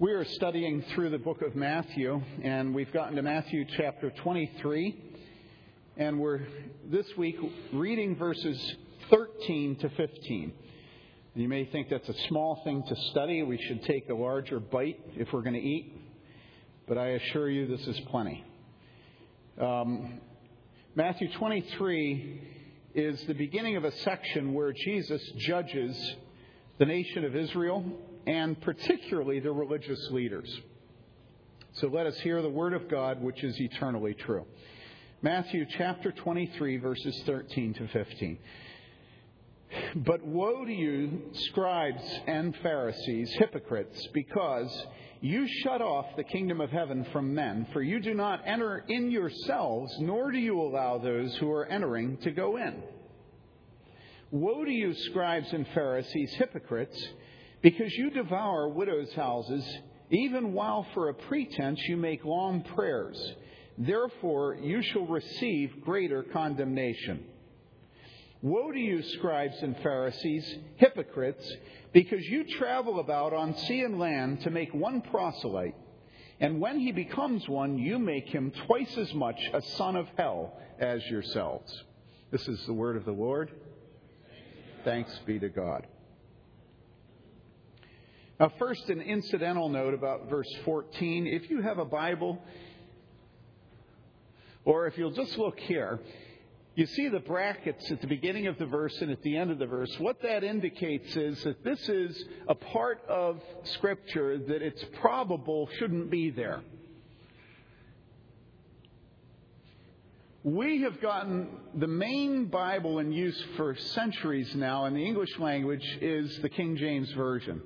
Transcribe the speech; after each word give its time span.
We 0.00 0.12
are 0.12 0.24
studying 0.24 0.84
through 0.94 1.10
the 1.10 1.18
book 1.18 1.42
of 1.42 1.56
Matthew, 1.56 2.22
and 2.44 2.72
we've 2.72 2.92
gotten 2.92 3.16
to 3.16 3.22
Matthew 3.22 3.64
chapter 3.76 4.12
23, 4.22 4.96
and 5.96 6.20
we're 6.20 6.42
this 6.88 7.04
week 7.16 7.34
reading 7.72 8.14
verses 8.14 8.76
13 9.10 9.74
to 9.80 9.88
15. 9.88 10.52
You 11.34 11.48
may 11.48 11.64
think 11.64 11.88
that's 11.88 12.08
a 12.08 12.28
small 12.28 12.60
thing 12.62 12.84
to 12.86 12.94
study. 13.10 13.42
We 13.42 13.58
should 13.60 13.82
take 13.86 14.08
a 14.08 14.14
larger 14.14 14.60
bite 14.60 15.00
if 15.16 15.32
we're 15.32 15.42
going 15.42 15.60
to 15.60 15.60
eat, 15.60 15.92
but 16.86 16.96
I 16.96 17.08
assure 17.08 17.50
you 17.50 17.66
this 17.66 17.84
is 17.88 17.98
plenty. 18.08 18.44
Um, 19.60 20.20
Matthew 20.94 21.28
23 21.32 22.40
is 22.94 23.20
the 23.24 23.34
beginning 23.34 23.74
of 23.74 23.82
a 23.82 23.90
section 23.90 24.54
where 24.54 24.72
Jesus 24.72 25.20
judges 25.38 26.14
the 26.78 26.86
nation 26.86 27.24
of 27.24 27.34
Israel 27.34 27.84
and 28.28 28.60
particularly 28.60 29.40
the 29.40 29.50
religious 29.50 30.10
leaders. 30.10 30.54
So 31.72 31.88
let 31.88 32.06
us 32.06 32.18
hear 32.20 32.42
the 32.42 32.50
word 32.50 32.74
of 32.74 32.86
God, 32.88 33.22
which 33.22 33.42
is 33.42 33.58
eternally 33.58 34.12
true. 34.12 34.44
Matthew 35.22 35.64
chapter 35.78 36.12
23, 36.12 36.76
verses 36.76 37.22
13 37.24 37.72
to 37.74 37.88
15. 37.88 38.38
But 39.96 40.24
woe 40.24 40.66
to 40.66 40.72
you, 40.72 41.22
scribes 41.32 42.02
and 42.26 42.54
Pharisees, 42.62 43.32
hypocrites, 43.32 44.06
because 44.12 44.86
you 45.22 45.48
shut 45.62 45.80
off 45.80 46.06
the 46.16 46.24
kingdom 46.24 46.60
of 46.60 46.70
heaven 46.70 47.06
from 47.12 47.34
men, 47.34 47.66
for 47.72 47.80
you 47.80 47.98
do 47.98 48.12
not 48.12 48.42
enter 48.44 48.84
in 48.88 49.10
yourselves, 49.10 49.94
nor 50.00 50.30
do 50.30 50.38
you 50.38 50.60
allow 50.60 50.98
those 50.98 51.34
who 51.36 51.50
are 51.50 51.66
entering 51.66 52.18
to 52.18 52.30
go 52.30 52.58
in. 52.58 52.82
Woe 54.30 54.66
to 54.66 54.70
you, 54.70 54.92
scribes 54.94 55.50
and 55.54 55.66
Pharisees, 55.74 56.34
hypocrites! 56.34 57.08
Because 57.62 57.92
you 57.94 58.10
devour 58.10 58.68
widows' 58.68 59.12
houses, 59.14 59.64
even 60.10 60.52
while 60.52 60.86
for 60.94 61.08
a 61.08 61.14
pretense 61.14 61.80
you 61.88 61.96
make 61.96 62.24
long 62.24 62.62
prayers. 62.62 63.34
Therefore 63.76 64.56
you 64.60 64.82
shall 64.82 65.06
receive 65.06 65.84
greater 65.84 66.22
condemnation. 66.22 67.24
Woe 68.40 68.70
to 68.70 68.78
you, 68.78 69.02
scribes 69.02 69.56
and 69.62 69.76
Pharisees, 69.82 70.58
hypocrites, 70.76 71.44
because 71.92 72.24
you 72.24 72.44
travel 72.44 73.00
about 73.00 73.32
on 73.32 73.56
sea 73.56 73.82
and 73.82 73.98
land 73.98 74.42
to 74.42 74.50
make 74.50 74.72
one 74.72 75.00
proselyte, 75.00 75.74
and 76.40 76.60
when 76.60 76.78
he 76.78 76.92
becomes 76.92 77.48
one, 77.48 77.78
you 77.78 77.98
make 77.98 78.28
him 78.28 78.52
twice 78.66 78.96
as 78.96 79.12
much 79.12 79.40
a 79.52 79.60
son 79.60 79.96
of 79.96 80.06
hell 80.16 80.56
as 80.78 81.04
yourselves. 81.06 81.82
This 82.30 82.46
is 82.46 82.64
the 82.66 82.72
word 82.72 82.96
of 82.96 83.04
the 83.04 83.12
Lord. 83.12 83.50
Thanks 84.84 85.18
be 85.26 85.40
to 85.40 85.48
God. 85.48 85.86
Now, 88.40 88.52
first, 88.56 88.88
an 88.88 89.00
incidental 89.00 89.68
note 89.68 89.94
about 89.94 90.30
verse 90.30 90.48
14. 90.64 91.26
If 91.26 91.50
you 91.50 91.60
have 91.60 91.78
a 91.78 91.84
Bible, 91.84 92.38
or 94.64 94.86
if 94.86 94.96
you'll 94.96 95.10
just 95.10 95.36
look 95.36 95.58
here, 95.58 95.98
you 96.76 96.86
see 96.86 97.08
the 97.08 97.18
brackets 97.18 97.90
at 97.90 98.00
the 98.00 98.06
beginning 98.06 98.46
of 98.46 98.56
the 98.56 98.66
verse 98.66 98.96
and 99.00 99.10
at 99.10 99.20
the 99.22 99.36
end 99.36 99.50
of 99.50 99.58
the 99.58 99.66
verse. 99.66 99.92
What 99.98 100.22
that 100.22 100.44
indicates 100.44 101.16
is 101.16 101.42
that 101.42 101.64
this 101.64 101.88
is 101.88 102.24
a 102.46 102.54
part 102.54 103.02
of 103.08 103.42
Scripture 103.64 104.38
that 104.38 104.62
it's 104.62 104.84
probable 105.00 105.68
shouldn't 105.80 106.08
be 106.08 106.30
there. 106.30 106.60
We 110.44 110.82
have 110.82 111.00
gotten 111.00 111.48
the 111.74 111.88
main 111.88 112.44
Bible 112.44 113.00
in 113.00 113.10
use 113.10 113.42
for 113.56 113.74
centuries 113.74 114.54
now 114.54 114.84
in 114.84 114.94
the 114.94 115.04
English 115.04 115.36
language 115.40 115.98
is 116.00 116.38
the 116.38 116.48
King 116.48 116.76
James 116.76 117.10
Version. 117.10 117.60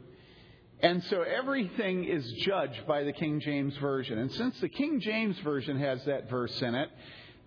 And 0.83 1.03
so 1.05 1.23
everything 1.23 2.05
is 2.05 2.29
judged 2.45 2.89
by 2.89 3.05
the 3.05 3.13
King 3.13 3.39
James 3.39 3.77
Version. 3.77 4.19
And 4.19 4.33
since 4.33 4.59
the 4.61 4.69
King 4.69 4.99
James 4.99 5.39
Version 5.39 5.79
has 5.79 6.05
that 6.07 6.29
verse 6.29 6.61
in 6.61 6.75
it, 6.75 6.91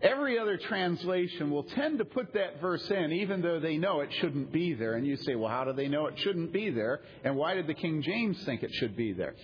every 0.01 0.39
other 0.39 0.57
translation 0.57 1.51
will 1.51 1.63
tend 1.63 1.97
to 1.97 2.05
put 2.05 2.33
that 2.33 2.61
verse 2.61 2.89
in, 2.89 3.11
even 3.11 3.41
though 3.41 3.59
they 3.59 3.77
know 3.77 3.99
it 3.99 4.13
shouldn't 4.21 4.53
be 4.53 4.73
there. 4.73 4.93
And 4.93 5.05
you 5.05 5.17
say, 5.17 5.35
well, 5.35 5.49
how 5.49 5.65
do 5.65 5.73
they 5.73 5.89
know 5.89 6.05
it 6.07 6.17
shouldn't 6.19 6.53
be 6.53 6.69
there? 6.69 7.01
And 7.25 7.35
why 7.35 7.55
did 7.55 7.67
the 7.67 7.73
King 7.73 8.01
James 8.01 8.41
think 8.45 8.63
it 8.63 8.71
should 8.73 8.95
be 8.95 9.11
there? 9.11 9.35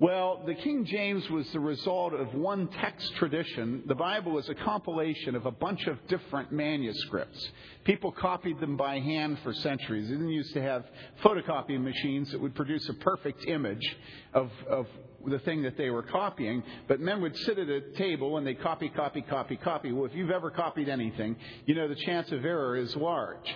Well, 0.00 0.44
the 0.46 0.54
King 0.54 0.84
James 0.84 1.28
was 1.28 1.50
the 1.50 1.58
result 1.58 2.12
of 2.12 2.32
one 2.32 2.68
text 2.68 3.16
tradition. 3.16 3.82
The 3.86 3.96
Bible 3.96 4.38
is 4.38 4.48
a 4.48 4.54
compilation 4.54 5.34
of 5.34 5.44
a 5.44 5.50
bunch 5.50 5.88
of 5.88 5.98
different 6.06 6.52
manuscripts. 6.52 7.48
People 7.82 8.12
copied 8.12 8.60
them 8.60 8.76
by 8.76 9.00
hand 9.00 9.40
for 9.42 9.52
centuries. 9.52 10.06
They 10.06 10.14
didn't 10.14 10.28
used 10.28 10.54
to 10.54 10.62
have 10.62 10.84
photocopying 11.24 11.82
machines 11.82 12.30
that 12.30 12.40
would 12.40 12.54
produce 12.54 12.88
a 12.88 12.94
perfect 12.94 13.44
image 13.46 13.96
of, 14.34 14.52
of 14.70 14.86
the 15.26 15.40
thing 15.40 15.62
that 15.62 15.76
they 15.76 15.90
were 15.90 16.04
copying, 16.04 16.62
but 16.86 17.00
men 17.00 17.20
would 17.20 17.36
sit 17.38 17.58
at 17.58 17.68
a 17.68 17.80
table 17.96 18.38
and 18.38 18.46
they 18.46 18.54
copy, 18.54 18.90
copy, 18.90 19.22
copy, 19.22 19.56
copy. 19.56 19.90
Well, 19.90 20.04
if 20.04 20.14
you've 20.14 20.30
ever 20.30 20.52
copied 20.52 20.88
anything, 20.88 21.34
you 21.66 21.74
know 21.74 21.88
the 21.88 21.96
chance 21.96 22.30
of 22.30 22.44
error 22.44 22.76
is 22.76 22.94
large. 22.94 23.52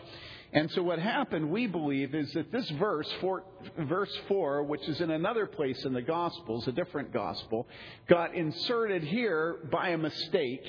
And 0.55 0.71
so 0.73 0.83
what 0.83 0.99
happened, 0.99 1.51
we 1.51 1.67
believe, 1.67 2.15
is 2.15 2.31
that 2.33 2.53
this 2.53 2.69
verse, 2.71 3.11
four, 3.23 3.45
verse 3.79 4.15
4, 4.29 4.65
which 4.65 4.87
is 4.87 5.01
in 5.01 5.11
another 5.11 5.47
place 5.47 5.83
in 5.87 5.95
the 5.95 6.03
Gospels, 6.03 6.69
a 6.69 6.73
different 6.73 7.11
Gospel, 7.11 7.67
got 8.07 8.35
inserted 8.35 9.03
here 9.03 9.61
by 9.71 9.91
a 9.91 9.99
mistake. 9.99 10.61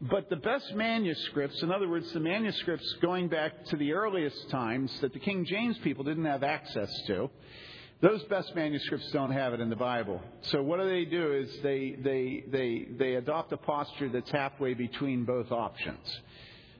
But 0.00 0.30
the 0.30 0.36
best 0.36 0.74
manuscripts, 0.74 1.60
in 1.62 1.72
other 1.72 1.88
words, 1.88 2.12
the 2.12 2.20
manuscripts 2.20 2.86
going 3.02 3.28
back 3.28 3.64
to 3.66 3.76
the 3.76 3.94
earliest 3.94 4.48
times 4.50 4.96
that 5.00 5.12
the 5.12 5.18
King 5.18 5.44
James 5.44 5.76
people 5.78 6.04
didn't 6.04 6.26
have 6.26 6.44
access 6.44 6.90
to, 7.08 7.28
those 8.02 8.22
best 8.24 8.54
manuscripts 8.54 9.10
don't 9.10 9.32
have 9.32 9.54
it 9.54 9.60
in 9.60 9.70
the 9.70 9.76
Bible. 9.76 10.20
So 10.42 10.62
what 10.62 10.78
do 10.78 10.88
they 10.88 11.06
do 11.06 11.32
is 11.32 11.50
they, 11.62 11.96
they, 11.98 12.44
they, 12.46 12.86
they 12.96 13.14
adopt 13.14 13.52
a 13.52 13.56
posture 13.56 14.10
that's 14.10 14.30
halfway 14.30 14.74
between 14.74 15.24
both 15.24 15.50
options. 15.50 16.20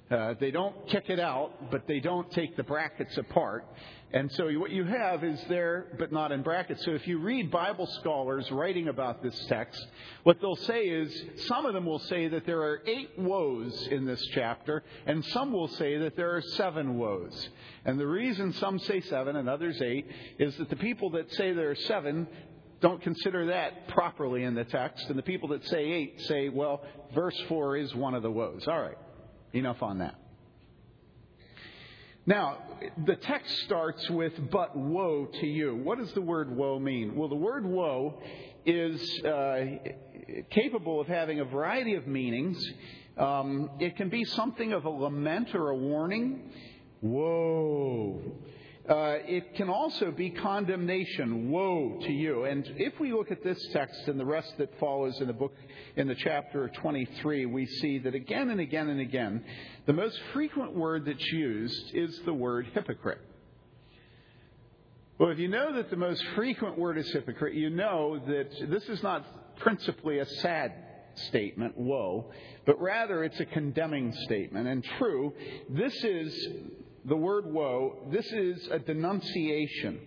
Uh, 0.09 0.34
they 0.39 0.53
don't 0.53 0.89
kick 0.89 1.11
it 1.11 1.19
out, 1.19 1.71
but 1.72 1.87
they 1.89 1.99
don't 1.99 2.31
take 2.31 2.56
the 2.56 2.62
brackets 2.62 3.17
apart. 3.17 3.65
And 4.12 4.31
so 4.33 4.49
what 4.53 4.71
you 4.71 4.84
have 4.84 5.25
is 5.25 5.43
there, 5.49 5.89
but 5.99 6.12
not 6.12 6.31
in 6.31 6.43
brackets. 6.43 6.84
So 6.84 6.93
if 6.93 7.09
you 7.09 7.19
read 7.19 7.50
Bible 7.50 7.87
scholars 8.00 8.49
writing 8.53 8.87
about 8.87 9.21
this 9.21 9.37
text, 9.49 9.84
what 10.22 10.41
they'll 10.41 10.55
say 10.55 10.84
is 10.84 11.12
some 11.49 11.66
of 11.66 11.75
them 11.75 11.84
will 11.84 11.99
say 11.99 12.28
that 12.28 12.47
there 12.47 12.61
are 12.61 12.83
eight 12.87 13.19
woes 13.19 13.89
in 13.91 14.06
this 14.06 14.25
chapter, 14.33 14.84
and 15.06 15.25
some 15.25 15.53
will 15.53 15.69
say 15.69 15.99
that 15.99 16.15
there 16.15 16.37
are 16.37 16.43
seven 16.43 16.97
woes. 16.99 17.49
And 17.84 17.99
the 17.99 18.06
reason 18.06 18.53
some 18.53 18.78
say 18.78 19.00
seven 19.00 19.34
and 19.34 19.49
others 19.49 19.83
eight 19.83 20.06
is 20.39 20.56
that 20.59 20.71
the 20.71 20.77
people 20.77 21.11
that 21.11 21.33
say 21.33 21.53
there 21.53 21.71
are 21.71 21.75
seven 21.75 22.28
don't 22.81 23.03
consider 23.03 23.47
that 23.47 23.89
properly 23.89 24.45
in 24.45 24.55
the 24.55 24.65
text, 24.65 25.06
and 25.09 25.19
the 25.19 25.22
people 25.22 25.49
that 25.49 25.66
say 25.66 25.83
eight 25.83 26.21
say, 26.28 26.49
well, 26.49 26.83
verse 27.12 27.39
four 27.49 27.77
is 27.77 27.93
one 27.93 28.15
of 28.15 28.22
the 28.22 28.31
woes. 28.31 28.69
All 28.69 28.81
right. 28.81 28.99
Enough 29.56 29.83
on 29.83 29.99
that. 30.00 30.15
Now, 32.27 32.59
the 33.06 33.17
text 33.17 33.56
starts 33.65 34.11
with, 34.11 34.34
but 34.50 34.77
woe 34.77 35.31
to 35.41 35.47
you. 35.47 35.77
What 35.77 35.97
does 35.97 36.12
the 36.12 36.21
word 36.21 36.55
woe 36.55 36.78
mean? 36.78 37.17
Well, 37.17 37.31
the 37.31 37.37
word 37.37 37.65
woe 37.65 38.21
is 38.66 39.00
uh, 39.25 39.61
capable 40.50 41.00
of 41.00 41.06
having 41.06 41.41
a 41.41 41.47
variety 41.47 41.95
of 41.95 42.06
meanings. 42.06 42.62
Um, 43.16 43.71
it 43.81 43.97
can 43.97 44.11
be 44.11 44.25
something 44.25 44.75
of 44.75 44.84
a 44.84 44.91
lament 44.91 45.55
or 45.55 45.71
a 45.71 45.77
warning. 45.77 46.50
Woe. 47.00 48.21
Uh, 48.89 49.19
it 49.27 49.55
can 49.57 49.69
also 49.69 50.13
be 50.13 50.31
condemnation. 50.31 51.51
Woe 51.51 51.99
to 52.03 52.13
you. 52.13 52.45
And 52.45 52.65
if 52.77 53.01
we 53.01 53.13
look 53.13 53.33
at 53.33 53.43
this 53.43 53.59
text 53.73 54.07
and 54.07 54.19
the 54.19 54.25
rest 54.25 54.57
that 54.59 54.79
follows 54.79 55.21
in 55.21 55.27
the 55.27 55.33
book, 55.33 55.53
in 55.97 56.07
the 56.07 56.15
chapter 56.15 56.69
23, 56.69 57.47
we 57.47 57.67
see 57.67 57.99
that 57.99 58.15
again 58.15 58.51
and 58.51 58.61
again 58.61 58.89
and 58.89 59.01
again, 59.01 59.45
the 59.87 59.93
most 59.93 60.17
frequent 60.33 60.73
word 60.75 61.05
that's 61.05 61.33
used 61.33 61.95
is 61.95 62.21
the 62.25 62.33
word 62.33 62.69
hypocrite. 62.75 63.21
Well, 65.19 65.31
if 65.31 65.39
you 65.39 65.49
know 65.49 65.75
that 65.75 65.91
the 65.91 65.97
most 65.97 66.23
frequent 66.37 66.79
word 66.79 66.97
is 66.97 67.10
hypocrite, 67.10 67.55
you 67.55 67.71
know 67.71 68.21
that 68.25 68.71
this 68.71 68.84
is 68.84 69.03
not 69.03 69.57
principally 69.57 70.21
a 70.21 70.27
sad 70.27 70.72
statement, 71.15 71.77
woe, 71.77 72.31
but 72.66 72.81
rather 72.81 73.25
it's 73.25 73.41
a 73.41 73.47
condemning 73.47 74.13
statement. 74.27 74.69
And 74.69 74.84
true, 74.99 75.33
this 75.71 75.95
is 76.05 76.49
the 77.07 77.17
word 77.17 77.47
woe, 77.47 77.99
this 78.11 78.27
is 78.33 78.69
a 78.71 78.79
denunciation. 78.79 80.01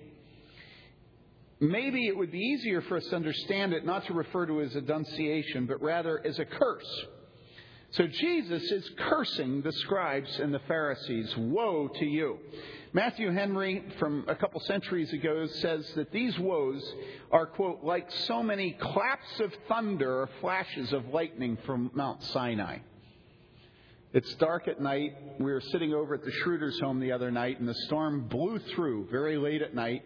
Maybe 1.61 2.07
it 2.07 2.17
would 2.17 2.31
be 2.31 2.39
easier 2.39 2.81
for 2.81 2.97
us 2.97 3.05
to 3.09 3.15
understand 3.15 3.73
it 3.73 3.85
not 3.85 4.05
to 4.07 4.13
refer 4.13 4.45
to 4.45 4.61
as 4.61 4.75
a 4.75 4.81
denunciation, 4.81 5.65
but 5.65 5.81
rather 5.81 6.25
as 6.25 6.39
a 6.39 6.45
curse. 6.45 7.05
So 7.91 8.05
Jesus 8.05 8.63
is 8.71 8.89
cursing 8.97 9.61
the 9.61 9.71
scribes 9.71 10.39
and 10.39 10.53
the 10.53 10.59
Pharisees. 10.67 11.35
Woe 11.37 11.87
to 11.87 12.05
you. 12.05 12.37
Matthew 12.93 13.31
Henry, 13.31 13.83
from 13.97 14.25
a 14.27 14.35
couple 14.35 14.59
centuries 14.61 15.11
ago, 15.11 15.47
says 15.47 15.91
that 15.95 16.11
these 16.11 16.37
woes 16.37 16.83
are, 17.31 17.45
quote, 17.45 17.83
like 17.83 18.11
so 18.11 18.43
many 18.43 18.71
claps 18.73 19.39
of 19.39 19.53
thunder 19.67 20.21
or 20.21 20.29
flashes 20.39 20.93
of 20.93 21.07
lightning 21.07 21.57
from 21.65 21.91
Mount 21.93 22.23
Sinai. 22.23 22.79
It's 24.11 24.33
dark 24.35 24.67
at 24.67 24.81
night. 24.81 25.15
We 25.39 25.51
were 25.51 25.61
sitting 25.71 25.93
over 25.93 26.15
at 26.15 26.23
the 26.23 26.31
Schroeder's 26.31 26.79
home 26.79 26.99
the 26.99 27.11
other 27.11 27.29
night, 27.29 27.59
and 27.59 27.69
the 27.69 27.75
storm 27.85 28.21
blew 28.27 28.57
through 28.73 29.07
very 29.11 29.37
late 29.37 29.61
at 29.61 29.75
night. 29.75 30.01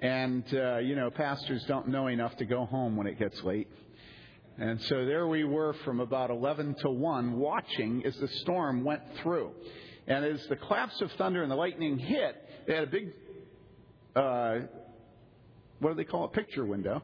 And, 0.00 0.42
uh, 0.52 0.78
you 0.78 0.96
know, 0.96 1.10
pastors 1.10 1.62
don't 1.68 1.86
know 1.86 2.08
enough 2.08 2.36
to 2.38 2.44
go 2.44 2.64
home 2.66 2.96
when 2.96 3.06
it 3.06 3.20
gets 3.20 3.40
late. 3.44 3.68
And 4.58 4.82
so 4.82 5.04
there 5.04 5.28
we 5.28 5.44
were 5.44 5.74
from 5.84 6.00
about 6.00 6.30
11 6.30 6.74
to 6.80 6.90
1 6.90 7.38
watching 7.38 8.04
as 8.04 8.16
the 8.16 8.26
storm 8.42 8.82
went 8.82 9.02
through. 9.22 9.52
And 10.08 10.24
as 10.24 10.44
the 10.48 10.56
claps 10.56 11.00
of 11.00 11.12
thunder 11.12 11.44
and 11.44 11.52
the 11.52 11.56
lightning 11.56 12.00
hit, 12.00 12.34
they 12.66 12.74
had 12.74 12.82
a 12.82 12.88
big, 12.88 13.12
uh, 14.16 14.58
what 15.78 15.90
do 15.90 15.94
they 15.94 16.04
call 16.04 16.24
it, 16.24 16.32
picture 16.32 16.66
window, 16.66 17.00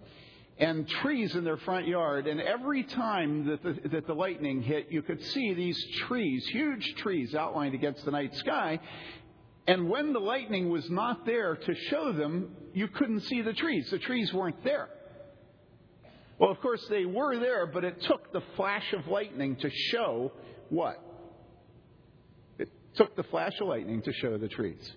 and 0.59 0.89
trees 0.89 1.35
in 1.35 1.45
their 1.45 1.59
front 1.59 1.87
yard. 1.87 2.27
And 2.27 2.41
every 2.41 2.83
time 2.85 3.47
that 3.47 3.63
the, 3.63 3.89
that 3.91 4.07
the 4.07 4.15
lightning 4.15 4.63
hit, 4.63 4.87
you 4.91 5.03
could 5.03 5.23
see 5.23 5.53
these 5.53 5.83
trees, 6.07 6.47
huge 6.47 6.95
trees 6.97 7.35
outlined 7.35 7.75
against 7.75 8.05
the 8.05 8.11
night 8.11 8.35
sky. 8.37 8.81
And 9.67 9.91
when 9.91 10.13
the 10.13 10.21
lightning 10.21 10.71
was 10.71 10.89
not 10.91 11.27
there 11.27 11.57
to 11.57 11.75
show 11.91 12.13
them, 12.13 12.55
you 12.73 12.89
couldn't 12.89 13.21
see 13.21 13.43
the 13.43 13.53
trees. 13.53 13.91
The 13.91 13.99
trees 13.99 14.33
weren't 14.33 14.63
there. 14.65 14.89
Well, 16.39 16.51
of 16.51 16.61
course, 16.61 16.85
they 16.89 17.05
were 17.05 17.39
there, 17.39 17.67
but 17.67 17.85
it 17.85 18.01
took 18.03 18.33
the 18.33 18.43
flash 18.57 18.93
of 18.93 19.07
lightning 19.09 19.57
to 19.57 19.71
show 19.71 20.33
what? 20.69 21.03
It 22.59 22.71
took 22.95 23.17
the 23.17 23.23
flash 23.25 23.55
of 23.61 23.69
lightning 23.69 24.03
to 24.03 24.13
show 24.13 24.37
the 24.39 24.49
trees. 24.49 24.93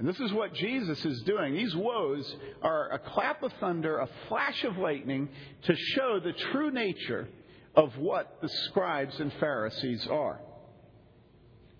And 0.00 0.08
this 0.08 0.18
is 0.18 0.32
what 0.32 0.54
Jesus 0.54 1.04
is 1.04 1.20
doing. 1.24 1.54
These 1.54 1.76
woes 1.76 2.34
are 2.62 2.90
a 2.90 2.98
clap 2.98 3.42
of 3.42 3.52
thunder, 3.60 3.98
a 3.98 4.08
flash 4.28 4.64
of 4.64 4.78
lightning 4.78 5.28
to 5.64 5.76
show 5.76 6.18
the 6.18 6.32
true 6.52 6.70
nature 6.70 7.28
of 7.74 7.98
what 7.98 8.38
the 8.40 8.48
scribes 8.48 9.20
and 9.20 9.30
Pharisees 9.34 10.06
are. 10.06 10.40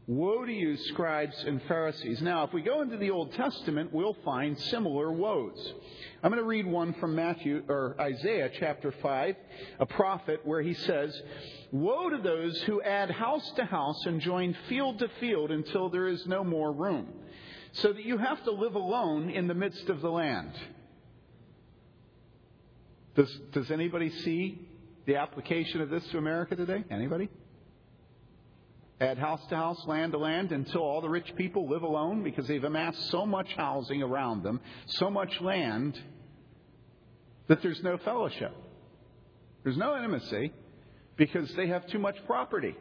Woe 0.06 0.44
to 0.44 0.52
you, 0.52 0.76
scribes 0.76 1.44
and 1.44 1.62
Pharisees. 1.62 2.20
Now, 2.20 2.44
if 2.44 2.52
we 2.52 2.60
go 2.60 2.82
into 2.82 2.98
the 2.98 3.10
Old 3.10 3.32
Testament, 3.32 3.90
we'll 3.90 4.16
find 4.22 4.58
similar 4.58 5.10
woes. 5.10 5.72
I'm 6.22 6.30
going 6.30 6.42
to 6.42 6.46
read 6.46 6.66
one 6.66 6.92
from 6.94 7.14
Matthew 7.14 7.62
or 7.68 7.96
Isaiah 7.98 8.50
chapter 8.58 8.92
5, 9.00 9.36
a 9.78 9.86
prophet 9.86 10.40
where 10.44 10.60
he 10.60 10.74
says, 10.74 11.18
Woe 11.72 12.10
to 12.10 12.18
those 12.18 12.60
who 12.62 12.82
add 12.82 13.10
house 13.10 13.50
to 13.52 13.64
house 13.64 14.04
and 14.04 14.20
join 14.20 14.54
field 14.68 14.98
to 14.98 15.08
field 15.20 15.52
until 15.52 15.88
there 15.88 16.08
is 16.08 16.26
no 16.26 16.44
more 16.44 16.72
room, 16.72 17.08
so 17.72 17.92
that 17.92 18.04
you 18.04 18.18
have 18.18 18.42
to 18.44 18.50
live 18.50 18.74
alone 18.74 19.30
in 19.30 19.46
the 19.46 19.54
midst 19.54 19.88
of 19.88 20.00
the 20.00 20.10
land. 20.10 20.52
Does, 23.14 23.30
does 23.52 23.70
anybody 23.70 24.10
see 24.10 24.68
the 25.06 25.16
application 25.16 25.80
of 25.80 25.90
this 25.90 26.06
to 26.08 26.18
America 26.18 26.56
today? 26.56 26.84
Anybody? 26.90 27.28
add 29.00 29.18
house 29.18 29.40
to 29.48 29.56
house, 29.56 29.82
land 29.86 30.12
to 30.12 30.18
land, 30.18 30.52
until 30.52 30.82
all 30.82 31.00
the 31.00 31.08
rich 31.08 31.34
people 31.36 31.68
live 31.68 31.82
alone 31.82 32.22
because 32.22 32.46
they've 32.46 32.62
amassed 32.62 33.10
so 33.10 33.24
much 33.24 33.48
housing 33.56 34.02
around 34.02 34.42
them, 34.42 34.60
so 34.86 35.10
much 35.10 35.40
land, 35.40 35.98
that 37.48 37.62
there's 37.62 37.82
no 37.82 37.96
fellowship. 37.98 38.54
There's 39.64 39.76
no 39.76 39.96
intimacy 39.96 40.52
because 41.16 41.52
they 41.54 41.68
have 41.68 41.86
too 41.86 41.98
much 41.98 42.16
property. 42.26 42.76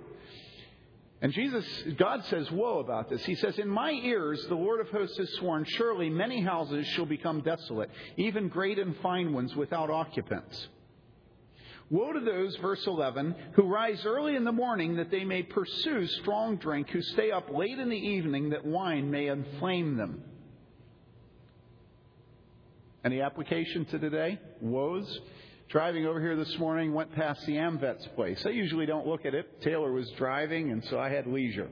And 1.22 1.34
Jesus, 1.34 1.66
God 1.98 2.24
says, 2.26 2.50
Woe 2.50 2.80
about 2.80 3.10
this. 3.10 3.24
He 3.26 3.36
says, 3.36 3.60
In 3.60 3.68
my 3.68 3.92
ears, 3.92 4.46
the 4.48 4.56
Lord 4.56 4.80
of 4.80 4.90
hosts 4.90 5.18
has 5.18 5.30
sworn, 5.34 5.66
surely 5.66 6.10
many 6.10 6.42
houses 6.42 6.88
shall 6.88 7.06
become 7.06 7.42
desolate, 7.42 7.90
even 8.16 8.48
great 8.48 8.80
and 8.80 8.96
fine 8.98 9.34
ones 9.34 9.54
without 9.56 9.90
occupants. 9.90 10.70
Woe 11.90 12.14
to 12.14 12.20
those, 12.20 12.56
verse 12.58 12.86
11, 12.86 13.36
who 13.54 13.64
rise 13.64 14.06
early 14.06 14.36
in 14.36 14.46
the 14.46 14.52
morning 14.52 14.96
that 14.96 15.12
they 15.12 15.26
may 15.26 15.44
pursue 15.44 16.06
strong 16.08 16.56
drink, 16.56 16.90
who 16.90 17.02
stay 17.02 17.32
up 17.32 17.50
late 17.50 17.80
in 17.80 17.90
the 17.90 17.98
evening 17.98 18.52
that 18.52 18.64
wine 18.64 19.12
may 19.12 19.28
inflame 19.28 19.98
them. 19.98 20.24
Any 23.04 23.22
application 23.22 23.86
to 23.86 24.00
today? 24.00 24.40
Woes? 24.62 25.20
Driving 25.70 26.08
over 26.08 26.20
here 26.20 26.36
this 26.36 26.58
morning, 26.58 26.94
went 26.94 27.14
past 27.14 27.46
the 27.46 27.58
AMVETS 27.58 28.16
place. 28.16 28.44
I 28.44 28.50
usually 28.50 28.88
don't 28.88 29.06
look 29.06 29.24
at 29.28 29.36
it. 29.36 29.62
Taylor 29.62 29.92
was 29.92 30.10
driving, 30.18 30.72
and 30.72 30.84
so 30.86 31.00
I 31.00 31.10
had 31.10 31.28
leisure. 31.28 31.70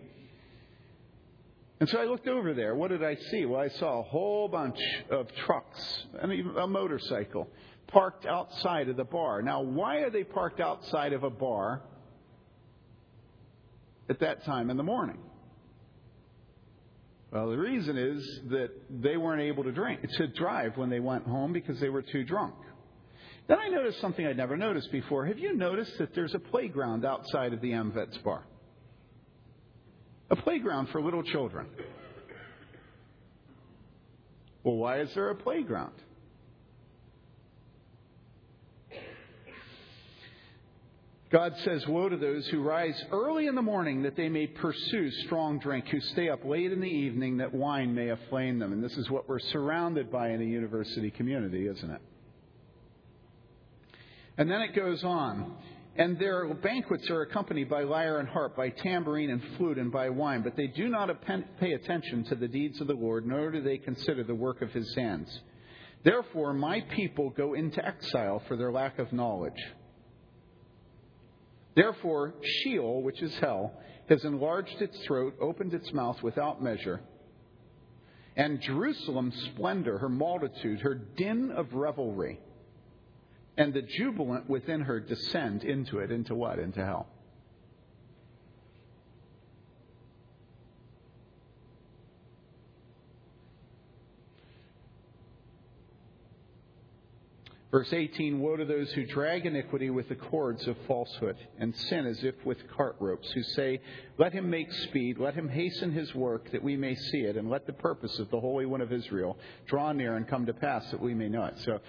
And 1.79 1.89
so 1.89 1.99
I 1.99 2.05
looked 2.05 2.27
over 2.27 2.53
there. 2.53 2.75
What 2.75 2.89
did 2.89 3.03
I 3.03 3.15
see? 3.15 3.45
Well, 3.45 3.59
I 3.59 3.69
saw 3.69 3.99
a 3.99 4.03
whole 4.03 4.49
bunch 4.49 4.79
of 5.09 5.27
trucks 5.45 6.05
and 6.19 6.31
even 6.31 6.55
a 6.57 6.67
motorcycle 6.67 7.49
parked 7.87 8.27
outside 8.27 8.87
of 8.87 8.97
the 8.97 9.03
bar. 9.03 9.41
Now, 9.41 9.61
why 9.61 9.97
are 9.97 10.11
they 10.11 10.23
parked 10.23 10.59
outside 10.59 11.13
of 11.13 11.23
a 11.23 11.29
bar 11.31 11.81
at 14.09 14.19
that 14.19 14.43
time 14.45 14.69
in 14.69 14.77
the 14.77 14.83
morning? 14.83 15.17
Well, 17.31 17.49
the 17.49 17.57
reason 17.57 17.97
is 17.97 18.41
that 18.49 18.69
they 18.89 19.17
weren't 19.17 19.41
able 19.41 19.63
to 19.63 19.71
drink 19.71 20.01
to 20.17 20.27
drive 20.27 20.77
when 20.77 20.91
they 20.91 20.99
went 20.99 21.25
home 21.25 21.51
because 21.51 21.79
they 21.79 21.89
were 21.89 22.03
too 22.03 22.23
drunk. 22.23 22.53
Then 23.47 23.59
I 23.59 23.69
noticed 23.69 24.01
something 24.01 24.25
I'd 24.25 24.37
never 24.37 24.57
noticed 24.57 24.91
before. 24.91 25.25
Have 25.25 25.39
you 25.39 25.55
noticed 25.55 25.97
that 25.99 26.13
there's 26.13 26.35
a 26.35 26.39
playground 26.39 27.05
outside 27.05 27.53
of 27.53 27.61
the 27.61 27.71
AMVETS 27.71 28.17
bar? 28.23 28.43
A 30.29 30.35
playground 30.35 30.89
for 30.89 31.01
little 31.01 31.23
children. 31.23 31.67
Well, 34.63 34.75
why 34.75 34.99
is 34.99 35.13
there 35.13 35.29
a 35.29 35.35
playground? 35.35 35.93
God 41.29 41.53
says, 41.63 41.85
Woe 41.87 42.09
to 42.09 42.17
those 42.17 42.47
who 42.47 42.61
rise 42.61 43.01
early 43.11 43.47
in 43.47 43.55
the 43.55 43.61
morning 43.61 44.03
that 44.03 44.15
they 44.15 44.29
may 44.29 44.47
pursue 44.47 45.11
strong 45.25 45.59
drink, 45.59 45.87
who 45.87 45.99
stay 45.99 46.29
up 46.29 46.43
late 46.45 46.71
in 46.71 46.79
the 46.81 46.87
evening 46.87 47.37
that 47.37 47.53
wine 47.53 47.93
may 47.93 48.09
aflame 48.09 48.59
them. 48.59 48.71
And 48.71 48.83
this 48.83 48.97
is 48.97 49.09
what 49.09 49.27
we're 49.27 49.39
surrounded 49.39 50.11
by 50.11 50.29
in 50.29 50.41
a 50.41 50.45
university 50.45 51.11
community, 51.11 51.67
isn't 51.67 51.89
it? 51.89 52.01
And 54.37 54.49
then 54.49 54.61
it 54.61 54.75
goes 54.75 55.03
on. 55.03 55.55
And 55.95 56.19
their 56.19 56.53
banquets 56.53 57.09
are 57.09 57.21
accompanied 57.21 57.69
by 57.69 57.81
lyre 57.81 58.19
and 58.19 58.29
harp, 58.29 58.55
by 58.55 58.69
tambourine 58.69 59.31
and 59.31 59.41
flute, 59.57 59.79
and 59.79 59.91
by 59.91 60.09
wine. 60.09 60.43
But 60.43 60.55
they 60.55 60.67
do 60.67 60.89
not 60.89 61.09
pay 61.59 61.73
attention 61.73 62.23
to 62.25 62.35
the 62.35 62.47
deeds 62.47 62.79
of 62.79 62.87
the 62.87 62.93
Lord, 62.93 63.25
nor 63.25 63.49
do 63.51 63.61
they 63.61 63.79
consider 63.79 64.23
the 64.23 64.35
work 64.35 64.61
of 64.61 64.71
his 64.71 64.93
hands. 64.95 65.41
Therefore, 66.03 66.53
my 66.53 66.81
people 66.95 67.31
go 67.31 67.55
into 67.55 67.83
exile 67.83 68.43
for 68.47 68.55
their 68.55 68.71
lack 68.71 68.99
of 68.99 69.11
knowledge. 69.11 69.59
Therefore, 71.75 72.35
Sheol, 72.43 73.01
which 73.01 73.21
is 73.21 73.35
hell, 73.39 73.73
has 74.07 74.23
enlarged 74.23 74.79
its 74.81 74.97
throat, 75.05 75.35
opened 75.41 75.73
its 75.73 75.91
mouth 75.93 76.21
without 76.21 76.61
measure. 76.61 77.01
And 78.35 78.61
Jerusalem's 78.61 79.35
splendor, 79.53 79.97
her 79.97 80.09
multitude, 80.09 80.79
her 80.81 80.93
din 80.93 81.51
of 81.51 81.73
revelry, 81.73 82.39
and 83.57 83.73
the 83.73 83.81
jubilant 83.81 84.49
within 84.49 84.81
her 84.81 84.99
descend 84.99 85.63
into 85.63 85.99
it. 85.99 86.11
Into 86.11 86.35
what? 86.35 86.59
Into 86.59 86.85
hell. 86.85 87.07
Verse 97.69 97.91
18 97.91 98.39
Woe 98.39 98.55
to 98.55 98.65
those 98.65 98.91
who 98.93 99.05
drag 99.05 99.45
iniquity 99.45 99.89
with 99.89 100.07
the 100.07 100.15
cords 100.15 100.65
of 100.67 100.77
falsehood, 100.87 101.35
and 101.59 101.75
sin 101.75 102.05
as 102.05 102.23
if 102.23 102.33
with 102.45 102.57
cart 102.75 102.95
ropes, 102.99 103.29
who 103.33 103.43
say, 103.43 103.81
Let 104.17 104.31
him 104.33 104.49
make 104.49 104.71
speed, 104.71 105.19
let 105.19 105.33
him 105.33 105.49
hasten 105.49 105.91
his 105.91 106.15
work, 106.15 106.49
that 106.51 106.63
we 106.63 106.77
may 106.77 106.95
see 106.95 107.19
it, 107.19 107.35
and 107.35 107.49
let 107.49 107.67
the 107.67 107.73
purpose 107.73 108.17
of 108.19 108.31
the 108.31 108.39
Holy 108.39 108.65
One 108.65 108.81
of 108.81 108.93
Israel 108.93 109.37
draw 109.67 109.91
near 109.91 110.15
and 110.15 110.27
come 110.27 110.45
to 110.45 110.53
pass, 110.53 110.89
that 110.91 111.01
we 111.01 111.13
may 111.13 111.27
know 111.27 111.43
it. 111.43 111.59
So, 111.65 111.79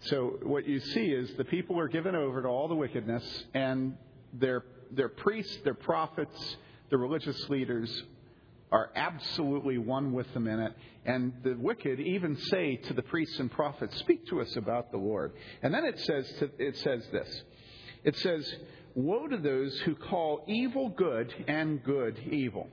so 0.00 0.38
what 0.42 0.66
you 0.66 0.80
see 0.80 1.06
is 1.06 1.30
the 1.36 1.44
people 1.44 1.78
are 1.78 1.88
given 1.88 2.14
over 2.14 2.42
to 2.42 2.48
all 2.48 2.68
the 2.68 2.74
wickedness, 2.74 3.44
and 3.54 3.96
their, 4.32 4.64
their 4.90 5.08
priests, 5.08 5.58
their 5.64 5.74
prophets, 5.74 6.56
the 6.90 6.96
religious 6.96 7.48
leaders 7.48 8.02
are 8.72 8.90
absolutely 8.96 9.78
one 9.78 10.12
with 10.12 10.32
them 10.34 10.48
in 10.48 10.60
it. 10.60 10.72
And 11.04 11.32
the 11.42 11.54
wicked 11.54 12.00
even 12.00 12.36
say 12.36 12.76
to 12.76 12.94
the 12.94 13.02
priests 13.02 13.38
and 13.38 13.50
prophets, 13.50 13.96
Speak 13.98 14.26
to 14.26 14.40
us 14.40 14.56
about 14.56 14.90
the 14.90 14.98
Lord. 14.98 15.32
And 15.62 15.72
then 15.72 15.84
it 15.84 15.98
says, 16.00 16.32
to, 16.40 16.50
it 16.58 16.76
says 16.78 17.06
this 17.12 17.42
It 18.04 18.16
says, 18.16 18.54
Woe 18.94 19.28
to 19.28 19.36
those 19.36 19.78
who 19.80 19.94
call 19.94 20.44
evil 20.48 20.88
good 20.88 21.32
and 21.46 21.82
good 21.82 22.18
evil, 22.30 22.68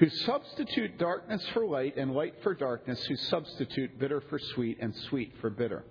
who 0.00 0.08
substitute 0.08 0.98
darkness 0.98 1.46
for 1.52 1.66
light 1.66 1.98
and 1.98 2.14
light 2.14 2.34
for 2.42 2.54
darkness, 2.54 3.04
who 3.04 3.16
substitute 3.16 3.98
bitter 3.98 4.22
for 4.30 4.38
sweet 4.54 4.78
and 4.80 4.96
sweet 5.08 5.30
for 5.42 5.50
bitter. 5.50 5.84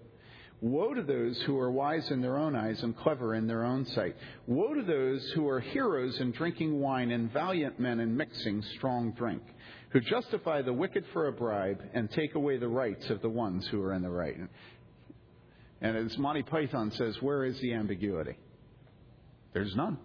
Woe 0.61 0.95
to 0.95 1.03
those 1.03 1.39
who 1.43 1.57
are 1.59 1.71
wise 1.71 2.09
in 2.09 2.19
their 2.19 2.35
own 2.35 2.55
eyes 2.55 2.81
and 2.81 2.97
clever 2.97 3.35
in 3.35 3.45
their 3.45 3.63
own 3.63 3.85
sight. 3.85 4.15
Woe 4.47 4.73
to 4.73 4.81
those 4.81 5.23
who 5.35 5.47
are 5.47 5.59
heroes 5.59 6.19
in 6.19 6.31
drinking 6.31 6.79
wine 6.79 7.11
and 7.11 7.31
valiant 7.31 7.79
men 7.79 7.99
in 7.99 8.17
mixing 8.17 8.63
strong 8.77 9.11
drink, 9.11 9.43
who 9.91 9.99
justify 10.01 10.63
the 10.63 10.73
wicked 10.73 11.05
for 11.13 11.27
a 11.27 11.31
bribe 11.31 11.79
and 11.93 12.09
take 12.09 12.33
away 12.33 12.57
the 12.57 12.67
rights 12.67 13.11
of 13.11 13.21
the 13.21 13.29
ones 13.29 13.67
who 13.67 13.79
are 13.83 13.93
in 13.93 14.01
the 14.01 14.09
right. 14.09 14.37
And 15.81 15.95
as 15.95 16.17
Monty 16.17 16.41
Python 16.41 16.91
says, 16.91 17.21
where 17.21 17.45
is 17.45 17.59
the 17.59 17.75
ambiguity? 17.75 18.37
There's 19.53 19.75
none. 19.75 19.99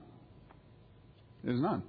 There's 1.42 1.60
none. 1.60 1.82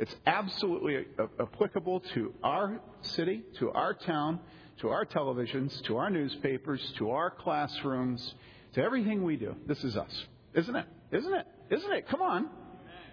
It's 0.00 0.16
absolutely 0.26 1.04
applicable 1.38 2.00
to 2.14 2.32
our 2.42 2.80
city, 3.02 3.42
to 3.58 3.70
our 3.72 3.92
town, 3.92 4.40
to 4.78 4.88
our 4.88 5.04
televisions, 5.04 5.78
to 5.82 5.98
our 5.98 6.08
newspapers, 6.08 6.80
to 6.96 7.10
our 7.10 7.30
classrooms, 7.30 8.34
to 8.72 8.80
everything 8.80 9.22
we 9.22 9.36
do. 9.36 9.54
This 9.66 9.84
is 9.84 9.98
us. 9.98 10.24
Isn't 10.54 10.74
it? 10.74 10.86
Isn't 11.12 11.34
it? 11.34 11.46
Isn't 11.68 11.92
it? 11.92 12.08
Come 12.08 12.22
on. 12.22 12.48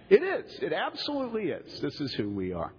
It 0.09 0.23
is. 0.23 0.59
It 0.61 0.71
absolutely 0.71 1.49
is. 1.49 1.81
This 1.81 1.99
is 1.99 2.13
who 2.13 2.29
we 2.29 2.53
are. 2.53 2.71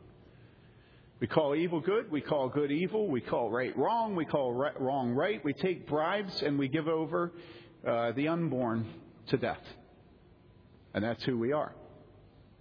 We 1.21 1.27
call 1.27 1.55
evil 1.55 1.81
good. 1.81 2.11
We 2.11 2.23
call 2.23 2.49
good 2.49 2.73
evil. 2.73 3.09
We 3.09 3.21
call 3.21 3.51
right 3.51 3.77
wrong. 3.77 4.17
We 4.17 4.25
call 4.25 4.55
right, 4.55 4.81
wrong 4.81 5.11
right. 5.11 5.45
We 5.45 5.53
take 5.53 5.87
bribes 5.87 6.41
and 6.41 6.59
we 6.59 6.69
give 6.69 6.89
over 6.89 7.31
uh, 7.87 8.13
the 8.13 8.29
unborn 8.29 8.87
to 9.27 9.37
death. 9.37 9.61
And 10.95 11.05
that's 11.05 11.23
who 11.25 11.39
we 11.39 11.53
are. 11.53 11.75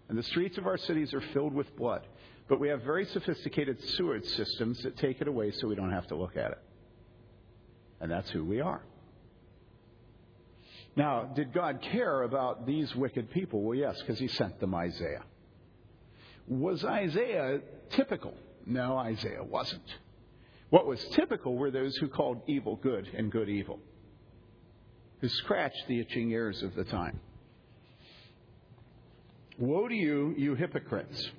And 0.09 0.17
the 0.17 0.23
streets 0.23 0.57
of 0.57 0.67
our 0.67 0.77
cities 0.77 1.13
are 1.13 1.21
filled 1.33 1.53
with 1.53 1.75
blood. 1.75 2.07
But 2.47 2.59
we 2.59 2.69
have 2.69 2.83
very 2.83 3.05
sophisticated 3.05 3.83
sewage 3.89 4.25
systems 4.25 4.81
that 4.83 4.97
take 4.97 5.19
it 5.19 5.27
away 5.27 5.51
so 5.51 5.67
we 5.67 5.75
don't 5.75 5.91
have 5.91 6.07
to 6.07 6.15
look 6.15 6.37
at 6.37 6.51
it. 6.51 6.59
And 7.99 8.09
that's 8.11 8.29
who 8.29 8.45
we 8.45 8.61
are. 8.61 8.81
Now, 10.95 11.23
did 11.23 11.53
God 11.53 11.81
care 11.81 12.23
about 12.23 12.65
these 12.65 12.95
wicked 12.95 13.29
people? 13.31 13.61
Well, 13.61 13.77
yes, 13.77 13.99
because 13.99 14.17
he 14.17 14.27
sent 14.27 14.59
them 14.59 14.73
Isaiah. 14.73 15.23
Was 16.47 16.83
Isaiah 16.83 17.59
typical? 17.89 18.33
No, 18.65 18.97
Isaiah 18.97 19.43
wasn't. 19.43 19.83
What 20.69 20.87
was 20.87 21.03
typical 21.09 21.55
were 21.55 21.71
those 21.71 21.95
who 21.97 22.07
called 22.07 22.41
evil 22.47 22.77
good 22.77 23.07
and 23.15 23.31
good 23.31 23.47
evil, 23.47 23.79
who 25.21 25.29
scratched 25.29 25.87
the 25.87 25.99
itching 25.99 26.31
ears 26.31 26.63
of 26.63 26.75
the 26.75 26.83
time. 26.83 27.19
Woe 29.57 29.87
to 29.87 29.95
you, 29.95 30.35
you 30.37 30.53
hypocrites! 30.53 31.31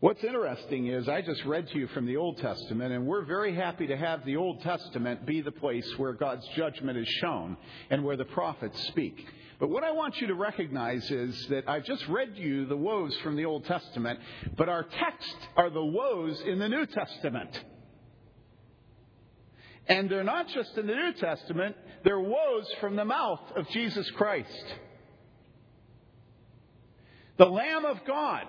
What's 0.00 0.22
interesting 0.22 0.88
is 0.88 1.08
I 1.08 1.22
just 1.22 1.42
read 1.46 1.68
to 1.68 1.78
you 1.78 1.86
from 1.88 2.04
the 2.04 2.18
Old 2.18 2.36
Testament, 2.36 2.92
and 2.92 3.06
we're 3.06 3.24
very 3.24 3.54
happy 3.54 3.86
to 3.86 3.96
have 3.96 4.22
the 4.26 4.36
Old 4.36 4.60
Testament 4.60 5.24
be 5.24 5.40
the 5.40 5.50
place 5.50 5.90
where 5.96 6.12
God's 6.12 6.46
judgment 6.48 6.98
is 6.98 7.08
shown 7.22 7.56
and 7.88 8.04
where 8.04 8.18
the 8.18 8.26
prophets 8.26 8.78
speak. 8.88 9.26
But 9.58 9.70
what 9.70 9.84
I 9.84 9.92
want 9.92 10.20
you 10.20 10.26
to 10.26 10.34
recognize 10.34 11.10
is 11.10 11.46
that 11.48 11.66
I've 11.66 11.86
just 11.86 12.06
read 12.08 12.36
to 12.36 12.42
you 12.42 12.66
the 12.66 12.76
woes 12.76 13.16
from 13.22 13.36
the 13.36 13.46
Old 13.46 13.64
Testament, 13.64 14.20
but 14.58 14.68
our 14.68 14.82
text 14.82 15.36
are 15.56 15.70
the 15.70 15.82
woes 15.82 16.42
in 16.42 16.58
the 16.58 16.68
New 16.68 16.84
Testament. 16.84 17.64
And 19.86 20.10
they're 20.10 20.24
not 20.24 20.48
just 20.48 20.76
in 20.76 20.86
the 20.86 20.94
New 20.94 21.14
Testament, 21.14 21.74
they're 22.04 22.20
woes 22.20 22.70
from 22.80 22.96
the 22.96 23.06
mouth 23.06 23.40
of 23.56 23.66
Jesus 23.70 24.10
Christ. 24.10 24.74
The 27.36 27.46
Lamb 27.46 27.84
of 27.84 28.04
God 28.04 28.46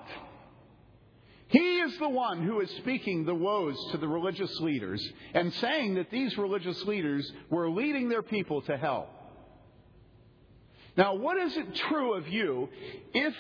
he 1.48 1.80
is 1.80 1.98
the 2.00 2.10
one 2.10 2.44
who 2.44 2.60
is 2.62 2.70
speaking 2.77 3.25
the 3.25 3.36
woes 3.36 3.77
to 3.92 3.98
the 3.98 4.08
religious 4.08 4.60
leaders 4.60 5.08
and 5.34 5.54
saying 5.54 5.96
that 5.96 6.10
these 6.10 6.38
religious 6.38 6.84
leaders 6.84 7.32
were 7.50 7.70
leading 7.70 8.10
their 8.10 8.24
people 8.24 8.62
to 8.63 8.75
hell. 8.75 9.08
Now, 10.98 11.15
what 11.15 11.38
is 11.38 11.56
it 11.56 11.75
true 11.75 12.13
of 12.13 12.27
you 12.27 12.70
if 13.13 13.34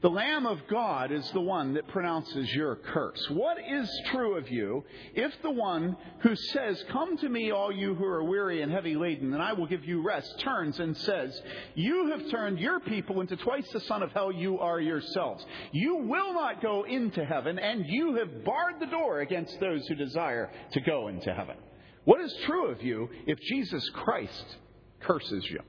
the 0.00 0.08
Lamb 0.08 0.46
of 0.46 0.60
God 0.70 1.10
is 1.10 1.28
the 1.32 1.40
one 1.40 1.74
that 1.74 1.88
pronounces 1.88 2.54
your 2.54 2.76
curse. 2.76 3.20
What 3.30 3.56
is 3.58 3.90
true 4.12 4.36
of 4.36 4.48
you 4.48 4.84
if 5.14 5.32
the 5.42 5.50
one 5.50 5.96
who 6.20 6.36
says, 6.36 6.80
Come 6.92 7.16
to 7.18 7.28
me, 7.28 7.50
all 7.50 7.72
you 7.72 7.96
who 7.96 8.04
are 8.04 8.22
weary 8.22 8.62
and 8.62 8.70
heavy 8.70 8.94
laden, 8.94 9.34
and 9.34 9.42
I 9.42 9.54
will 9.54 9.66
give 9.66 9.84
you 9.84 10.00
rest, 10.00 10.38
turns 10.38 10.78
and 10.78 10.96
says, 10.96 11.42
You 11.74 12.12
have 12.12 12.30
turned 12.30 12.60
your 12.60 12.78
people 12.78 13.20
into 13.20 13.36
twice 13.38 13.68
the 13.72 13.80
son 13.80 14.04
of 14.04 14.12
hell 14.12 14.30
you 14.30 14.60
are 14.60 14.80
yourselves. 14.80 15.44
You 15.72 15.96
will 15.96 16.32
not 16.32 16.62
go 16.62 16.84
into 16.84 17.24
heaven, 17.24 17.58
and 17.58 17.84
you 17.88 18.14
have 18.18 18.44
barred 18.44 18.78
the 18.78 18.86
door 18.86 19.20
against 19.22 19.58
those 19.58 19.84
who 19.88 19.96
desire 19.96 20.52
to 20.74 20.80
go 20.80 21.08
into 21.08 21.34
heaven. 21.34 21.56
What 22.04 22.20
is 22.20 22.32
true 22.46 22.70
of 22.70 22.84
you 22.84 23.08
if 23.26 23.40
Jesus 23.40 23.90
Christ 23.94 24.56
curses 25.00 25.44
you? 25.50 25.60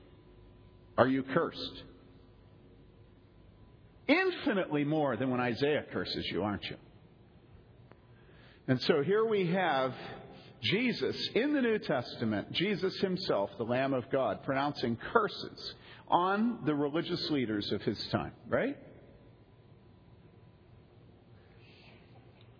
Are 0.96 1.08
you 1.08 1.24
cursed? 1.24 1.82
Infinitely 4.10 4.84
more 4.84 5.16
than 5.16 5.30
when 5.30 5.40
Isaiah 5.40 5.84
curses 5.92 6.26
you, 6.30 6.42
aren't 6.42 6.64
you? 6.64 6.76
And 8.66 8.80
so 8.82 9.02
here 9.02 9.24
we 9.24 9.46
have 9.46 9.94
Jesus 10.62 11.16
in 11.34 11.54
the 11.54 11.62
New 11.62 11.78
Testament, 11.78 12.52
Jesus 12.52 12.94
himself, 13.00 13.50
the 13.56 13.64
Lamb 13.64 13.94
of 13.94 14.10
God, 14.10 14.42
pronouncing 14.42 14.96
curses 15.12 15.74
on 16.08 16.60
the 16.66 16.74
religious 16.74 17.30
leaders 17.30 17.70
of 17.72 17.82
his 17.82 17.98
time, 18.08 18.32
right? 18.48 18.76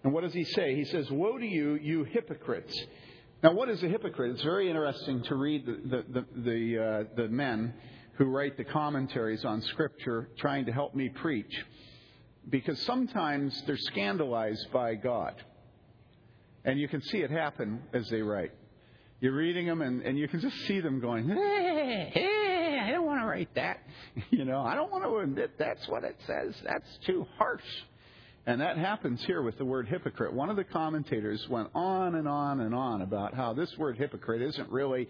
And 0.02 0.12
what 0.12 0.22
does 0.22 0.32
he 0.32 0.44
say? 0.44 0.74
He 0.76 0.84
says, 0.84 1.10
Woe 1.10 1.36
to 1.36 1.46
you, 1.46 1.74
you 1.74 2.04
hypocrites. 2.04 2.74
Now, 3.42 3.52
what 3.52 3.68
is 3.68 3.82
a 3.82 3.88
hypocrite? 3.88 4.32
It's 4.32 4.42
very 4.42 4.68
interesting 4.68 5.22
to 5.24 5.34
read 5.34 5.66
the, 5.66 5.72
the, 5.84 6.04
the, 6.08 6.26
the, 6.40 6.82
uh, 6.82 7.04
the 7.16 7.28
men 7.28 7.74
who 8.20 8.26
write 8.26 8.58
the 8.58 8.64
commentaries 8.64 9.46
on 9.46 9.62
Scripture 9.62 10.28
trying 10.36 10.66
to 10.66 10.72
help 10.72 10.94
me 10.94 11.08
preach 11.08 11.64
because 12.50 12.78
sometimes 12.82 13.62
they're 13.66 13.78
scandalized 13.78 14.70
by 14.74 14.94
God. 14.94 15.42
And 16.66 16.78
you 16.78 16.86
can 16.86 17.00
see 17.00 17.22
it 17.22 17.30
happen 17.30 17.80
as 17.94 18.06
they 18.10 18.20
write. 18.20 18.52
You're 19.22 19.34
reading 19.34 19.66
them, 19.66 19.80
and, 19.80 20.02
and 20.02 20.18
you 20.18 20.28
can 20.28 20.42
just 20.42 20.54
see 20.66 20.80
them 20.80 21.00
going, 21.00 21.30
hey, 21.30 22.10
hey, 22.12 22.78
I 22.82 22.90
don't 22.90 23.06
want 23.06 23.22
to 23.22 23.26
write 23.26 23.54
that. 23.54 23.78
You 24.30 24.44
know, 24.44 24.60
I 24.60 24.74
don't 24.74 24.92
want 24.92 25.04
to 25.04 25.16
admit 25.20 25.52
that's 25.58 25.88
what 25.88 26.04
it 26.04 26.16
says. 26.26 26.54
That's 26.62 26.98
too 27.06 27.26
harsh. 27.38 27.64
And 28.44 28.60
that 28.60 28.76
happens 28.76 29.24
here 29.24 29.40
with 29.40 29.56
the 29.56 29.64
word 29.64 29.88
hypocrite. 29.88 30.34
One 30.34 30.50
of 30.50 30.56
the 30.56 30.64
commentators 30.64 31.48
went 31.48 31.70
on 31.74 32.16
and 32.16 32.28
on 32.28 32.60
and 32.60 32.74
on 32.74 33.00
about 33.00 33.32
how 33.32 33.54
this 33.54 33.74
word 33.78 33.96
hypocrite 33.96 34.42
isn't 34.42 34.70
really 34.70 35.08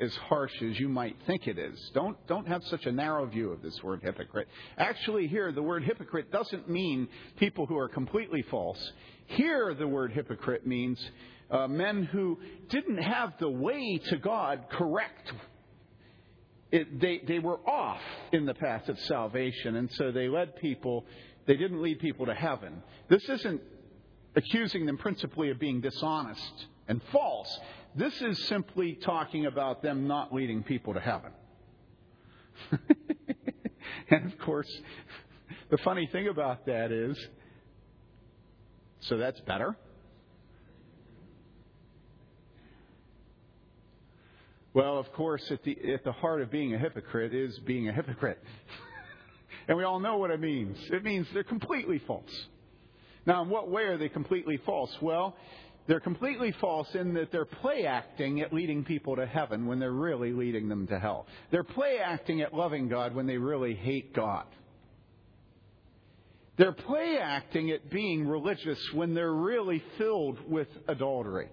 as 0.00 0.14
harsh 0.14 0.52
as 0.62 0.78
you 0.78 0.88
might 0.88 1.16
think 1.26 1.46
it 1.46 1.58
is. 1.58 1.90
Don't, 1.94 2.16
don't 2.26 2.46
have 2.46 2.62
such 2.64 2.86
a 2.86 2.92
narrow 2.92 3.26
view 3.26 3.50
of 3.50 3.62
this 3.62 3.82
word 3.82 4.00
hypocrite. 4.02 4.48
Actually, 4.76 5.26
here, 5.26 5.52
the 5.52 5.62
word 5.62 5.84
hypocrite 5.84 6.30
doesn't 6.30 6.68
mean 6.68 7.08
people 7.38 7.66
who 7.66 7.78
are 7.78 7.88
completely 7.88 8.42
false. 8.50 8.78
Here, 9.26 9.74
the 9.74 9.88
word 9.88 10.12
hypocrite 10.12 10.66
means 10.66 10.98
uh, 11.50 11.66
men 11.68 12.04
who 12.04 12.38
didn't 12.68 12.98
have 12.98 13.34
the 13.38 13.48
way 13.48 13.98
to 14.08 14.16
God 14.18 14.66
correct. 14.70 15.32
It, 16.72 17.00
they, 17.00 17.22
they 17.26 17.38
were 17.38 17.58
off 17.68 18.00
in 18.32 18.44
the 18.44 18.54
path 18.54 18.88
of 18.88 18.98
salvation, 19.00 19.76
and 19.76 19.90
so 19.92 20.10
they 20.10 20.28
led 20.28 20.56
people, 20.56 21.06
they 21.46 21.56
didn't 21.56 21.80
lead 21.80 22.00
people 22.00 22.26
to 22.26 22.34
heaven. 22.34 22.82
This 23.08 23.22
isn't 23.28 23.62
accusing 24.34 24.84
them 24.84 24.98
principally 24.98 25.50
of 25.50 25.58
being 25.58 25.80
dishonest 25.80 26.66
and 26.88 27.00
false. 27.12 27.58
This 27.96 28.20
is 28.20 28.38
simply 28.46 28.92
talking 28.92 29.46
about 29.46 29.82
them 29.82 30.06
not 30.06 30.32
leading 30.32 30.62
people 30.62 30.92
to 30.92 31.00
heaven. 31.00 31.30
and 34.10 34.30
of 34.30 34.38
course, 34.38 34.70
the 35.70 35.78
funny 35.78 36.06
thing 36.12 36.28
about 36.28 36.66
that 36.66 36.92
is 36.92 37.16
so 39.00 39.16
that's 39.16 39.40
better. 39.40 39.76
Well, 44.74 44.98
of 44.98 45.10
course, 45.14 45.50
at 45.50 45.64
the, 45.64 45.78
at 45.94 46.04
the 46.04 46.12
heart 46.12 46.42
of 46.42 46.50
being 46.50 46.74
a 46.74 46.78
hypocrite 46.78 47.32
is 47.32 47.58
being 47.60 47.88
a 47.88 47.92
hypocrite. 47.92 48.42
and 49.68 49.78
we 49.78 49.84
all 49.84 50.00
know 50.00 50.18
what 50.18 50.30
it 50.30 50.38
means. 50.38 50.76
It 50.90 51.02
means 51.02 51.26
they're 51.32 51.44
completely 51.44 51.98
false. 52.06 52.46
Now, 53.24 53.42
in 53.42 53.48
what 53.48 53.70
way 53.70 53.84
are 53.84 53.96
they 53.96 54.10
completely 54.10 54.58
false? 54.66 54.94
Well, 55.00 55.34
they're 55.86 56.00
completely 56.00 56.52
false 56.60 56.88
in 56.94 57.14
that 57.14 57.30
they're 57.30 57.44
play 57.44 57.86
acting 57.86 58.40
at 58.40 58.52
leading 58.52 58.84
people 58.84 59.16
to 59.16 59.26
heaven 59.26 59.66
when 59.66 59.78
they're 59.78 59.92
really 59.92 60.32
leading 60.32 60.68
them 60.68 60.86
to 60.88 60.98
hell. 60.98 61.26
They're 61.50 61.64
play 61.64 61.98
acting 61.98 62.40
at 62.40 62.52
loving 62.52 62.88
God 62.88 63.14
when 63.14 63.26
they 63.26 63.36
really 63.36 63.74
hate 63.74 64.12
God. 64.14 64.46
They're 66.56 66.72
play 66.72 67.18
acting 67.20 67.70
at 67.70 67.90
being 67.90 68.26
religious 68.26 68.78
when 68.94 69.14
they're 69.14 69.32
really 69.32 69.82
filled 69.98 70.38
with 70.48 70.68
adultery. 70.88 71.48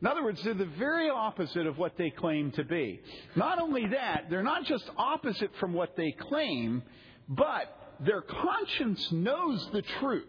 In 0.00 0.06
other 0.06 0.22
words, 0.22 0.40
they're 0.44 0.54
the 0.54 0.66
very 0.78 1.08
opposite 1.08 1.66
of 1.66 1.78
what 1.78 1.96
they 1.96 2.10
claim 2.10 2.52
to 2.52 2.64
be. 2.64 3.00
Not 3.34 3.58
only 3.60 3.86
that, 3.86 4.24
they're 4.28 4.42
not 4.42 4.64
just 4.64 4.84
opposite 4.98 5.50
from 5.58 5.72
what 5.72 5.96
they 5.96 6.12
claim, 6.12 6.82
but 7.28 7.94
their 8.00 8.20
conscience 8.20 9.08
knows 9.10 9.66
the 9.72 9.82
truth. 10.00 10.26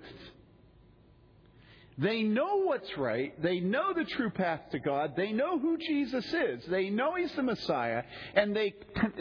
They 2.00 2.22
know 2.22 2.62
what's 2.62 2.96
right. 2.96 3.42
They 3.42 3.60
know 3.60 3.92
the 3.92 4.04
true 4.04 4.30
path 4.30 4.62
to 4.72 4.80
God. 4.80 5.14
They 5.18 5.32
know 5.32 5.58
who 5.58 5.78
Jesus 5.78 6.26
is. 6.32 6.64
They 6.70 6.92
know 6.92 7.16
He's 7.16 7.32
the 7.34 7.42
Messiah. 7.42 8.04
And 8.36 8.56
they, 8.56 8.76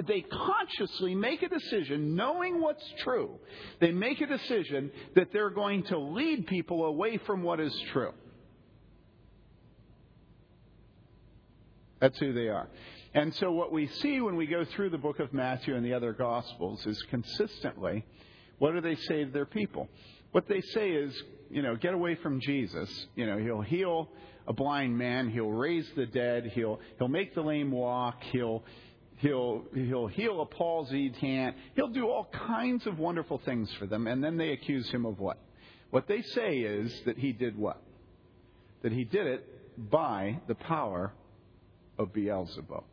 they 0.07 0.21
consciously 0.21 1.15
make 1.15 1.43
a 1.43 1.49
decision, 1.49 2.15
knowing 2.15 2.61
what's 2.61 2.85
true. 2.99 3.39
They 3.81 3.93
make 3.93 4.21
a 4.21 4.27
decision 4.27 4.91
that 5.15 5.33
they're 5.33 5.51
going 5.51 5.85
to 5.85 5.99
lead 5.99 6.47
people 6.47 6.85
away 6.85 7.19
from 7.19 7.43
what 7.43 7.61
is 7.61 7.75
true. 7.93 8.13
That's 12.01 12.19
who 12.19 12.35
they 12.35 12.49
are. 12.49 12.69
And 13.15 13.35
so, 13.37 13.51
what 13.53 13.73
we 13.73 13.87
see 13.87 14.21
when 14.21 14.37
we 14.37 14.47
go 14.47 14.67
through 14.67 14.91
the 14.91 14.99
book 14.99 15.19
of 15.19 15.33
Matthew 15.33 15.75
and 15.75 15.85
the 15.85 15.95
other 15.95 16.13
Gospels 16.13 16.85
is 16.85 17.03
consistently 17.05 18.05
what 18.59 18.73
do 18.73 18.81
they 18.81 18.97
say 18.97 19.25
to 19.25 19.31
their 19.31 19.47
people? 19.47 19.89
What 20.33 20.49
they 20.49 20.61
say 20.61 20.91
is, 20.91 21.15
you 21.51 21.63
know, 21.63 21.77
get 21.77 21.95
away 21.95 22.17
from 22.17 22.41
Jesus. 22.41 23.07
You 23.15 23.27
know, 23.27 23.39
he'll 23.39 23.61
heal 23.61 24.09
a 24.47 24.53
blind 24.53 24.97
man, 24.97 25.31
he'll 25.31 25.51
raise 25.51 25.87
the 25.97 26.07
dead, 26.07 26.53
he'll 26.55 26.81
he'll 26.99 27.09
make 27.09 27.35
the 27.35 27.43
lame 27.43 27.71
walk, 27.71 28.23
he'll 28.33 28.65
he'll 29.17 29.65
he'll 29.75 30.07
heal 30.07 30.41
a 30.41 30.47
palsied 30.47 31.17
hand, 31.17 31.55
he'll 31.75 31.89
do 31.89 32.09
all 32.09 32.29
kinds 32.33 32.87
of 32.87 32.99
wonderful 32.99 33.39
things 33.45 33.73
for 33.75 33.87
them, 33.87 34.07
and 34.07 34.23
then 34.23 34.37
they 34.37 34.53
accuse 34.53 34.89
him 34.91 35.05
of 35.05 35.19
what? 35.19 35.39
What 35.91 36.07
they 36.09 36.23
say 36.23 36.59
is 36.59 36.93
that 37.07 37.19
he 37.19 37.33
did 37.33 37.57
what? 37.57 37.83
That 38.83 38.93
he 38.93 39.05
did 39.05 39.27
it 39.27 39.91
by 39.91 40.41
the 40.47 40.55
power 40.55 41.13
of 41.99 42.13
Beelzebub. 42.13 42.85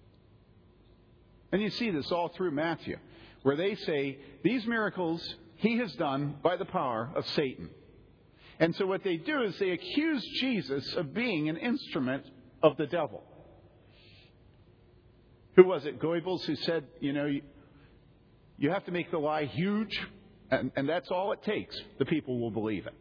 And 1.51 1.61
you 1.61 1.69
see 1.69 1.91
this 1.91 2.11
all 2.11 2.29
through 2.29 2.51
Matthew, 2.51 2.97
where 3.43 3.55
they 3.55 3.75
say 3.75 4.17
these 4.43 4.65
miracles 4.65 5.35
he 5.55 5.77
has 5.77 5.93
done 5.93 6.35
by 6.41 6.57
the 6.57 6.65
power 6.65 7.09
of 7.15 7.27
Satan. 7.29 7.69
And 8.63 8.73
so 8.77 8.85
what 8.85 9.03
they 9.03 9.17
do 9.17 9.41
is 9.41 9.59
they 9.59 9.71
accuse 9.71 10.25
Jesus 10.39 10.93
of 10.93 11.13
being 11.13 11.49
an 11.49 11.57
instrument 11.57 12.23
of 12.63 12.77
the 12.77 12.85
devil. 12.85 13.21
Who 15.57 15.65
was 15.65 15.85
it? 15.85 15.99
Goebbels 15.99 16.45
who 16.45 16.55
said, 16.55 16.85
you 17.01 17.11
know, 17.11 17.25
you, 17.25 17.41
you 18.57 18.69
have 18.69 18.85
to 18.85 18.93
make 18.93 19.11
the 19.11 19.17
lie 19.17 19.43
huge, 19.43 20.01
and, 20.49 20.71
and 20.77 20.87
that's 20.87 21.11
all 21.11 21.33
it 21.33 21.43
takes. 21.43 21.75
The 21.99 22.05
people 22.05 22.39
will 22.39 22.51
believe 22.51 22.87
it. 22.87 22.93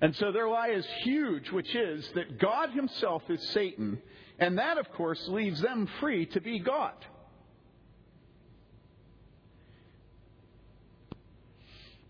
And 0.00 0.16
so 0.16 0.32
their 0.32 0.48
lie 0.48 0.70
is 0.70 0.86
huge, 1.02 1.50
which 1.50 1.74
is 1.74 2.08
that 2.14 2.38
God 2.38 2.70
Himself 2.70 3.22
is 3.28 3.46
Satan, 3.50 4.00
and 4.38 4.56
that, 4.56 4.78
of 4.78 4.90
course, 4.92 5.20
leaves 5.28 5.60
them 5.60 5.86
free 6.00 6.24
to 6.24 6.40
be 6.40 6.60
God. 6.60 6.94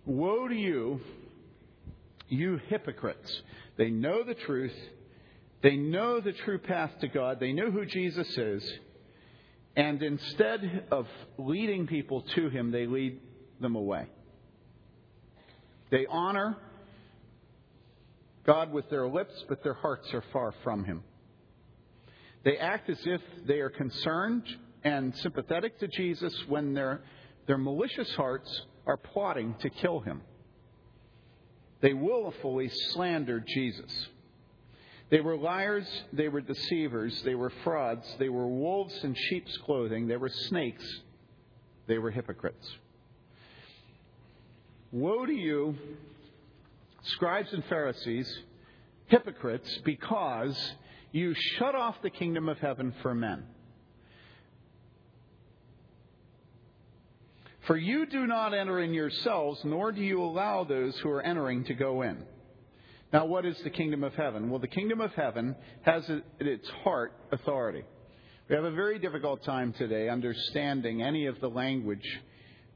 Woe 0.06 0.46
to 0.46 0.54
you, 0.54 1.00
you 2.30 2.60
hypocrites. 2.68 3.42
They 3.76 3.90
know 3.90 4.22
the 4.24 4.34
truth. 4.34 4.76
They 5.62 5.76
know 5.76 6.20
the 6.20 6.32
true 6.32 6.58
path 6.58 6.90
to 7.00 7.08
God. 7.08 7.38
They 7.40 7.52
know 7.52 7.70
who 7.70 7.84
Jesus 7.84 8.28
is. 8.36 8.72
And 9.76 10.02
instead 10.02 10.86
of 10.90 11.06
leading 11.38 11.86
people 11.86 12.22
to 12.34 12.48
Him, 12.48 12.70
they 12.70 12.86
lead 12.86 13.20
them 13.60 13.76
away. 13.76 14.06
They 15.90 16.06
honor 16.08 16.56
God 18.46 18.72
with 18.72 18.88
their 18.90 19.06
lips, 19.06 19.44
but 19.48 19.62
their 19.62 19.74
hearts 19.74 20.12
are 20.14 20.24
far 20.32 20.54
from 20.64 20.84
Him. 20.84 21.02
They 22.44 22.56
act 22.56 22.88
as 22.88 22.98
if 23.04 23.20
they 23.46 23.60
are 23.60 23.70
concerned 23.70 24.44
and 24.82 25.14
sympathetic 25.18 25.78
to 25.80 25.88
Jesus 25.88 26.34
when 26.48 26.72
their, 26.72 27.02
their 27.46 27.58
malicious 27.58 28.10
hearts 28.14 28.62
are 28.86 28.96
plotting 28.96 29.54
to 29.60 29.70
kill 29.70 30.00
him. 30.00 30.22
They 31.80 31.94
willfully 31.94 32.70
slandered 32.92 33.46
Jesus. 33.46 34.08
They 35.10 35.20
were 35.20 35.36
liars, 35.36 35.86
they 36.12 36.28
were 36.28 36.40
deceivers, 36.40 37.20
they 37.24 37.34
were 37.34 37.52
frauds, 37.64 38.06
they 38.18 38.28
were 38.28 38.46
wolves 38.46 38.94
in 39.02 39.14
sheep's 39.14 39.56
clothing, 39.58 40.06
they 40.06 40.16
were 40.16 40.28
snakes, 40.28 40.84
they 41.88 41.98
were 41.98 42.12
hypocrites. 42.12 42.70
Woe 44.92 45.26
to 45.26 45.32
you, 45.32 45.76
scribes 47.02 47.52
and 47.52 47.64
Pharisees, 47.64 48.28
hypocrites, 49.06 49.80
because 49.84 50.74
you 51.10 51.34
shut 51.58 51.74
off 51.74 51.96
the 52.02 52.10
kingdom 52.10 52.48
of 52.48 52.58
heaven 52.58 52.94
for 53.02 53.14
men. 53.14 53.44
For 57.70 57.76
you 57.76 58.04
do 58.04 58.26
not 58.26 58.52
enter 58.52 58.80
in 58.80 58.92
yourselves, 58.92 59.60
nor 59.62 59.92
do 59.92 60.02
you 60.02 60.24
allow 60.24 60.64
those 60.64 60.98
who 60.98 61.08
are 61.10 61.22
entering 61.22 61.62
to 61.66 61.74
go 61.74 62.02
in. 62.02 62.24
Now, 63.12 63.26
what 63.26 63.46
is 63.46 63.56
the 63.62 63.70
kingdom 63.70 64.02
of 64.02 64.12
heaven? 64.14 64.50
Well, 64.50 64.58
the 64.58 64.66
kingdom 64.66 65.00
of 65.00 65.12
heaven 65.12 65.54
has 65.82 66.02
at 66.10 66.24
its 66.40 66.68
heart 66.82 67.12
authority. 67.30 67.84
We 68.48 68.56
have 68.56 68.64
a 68.64 68.72
very 68.72 68.98
difficult 68.98 69.44
time 69.44 69.72
today 69.72 70.08
understanding 70.08 71.00
any 71.00 71.26
of 71.26 71.38
the 71.38 71.46
language 71.48 72.20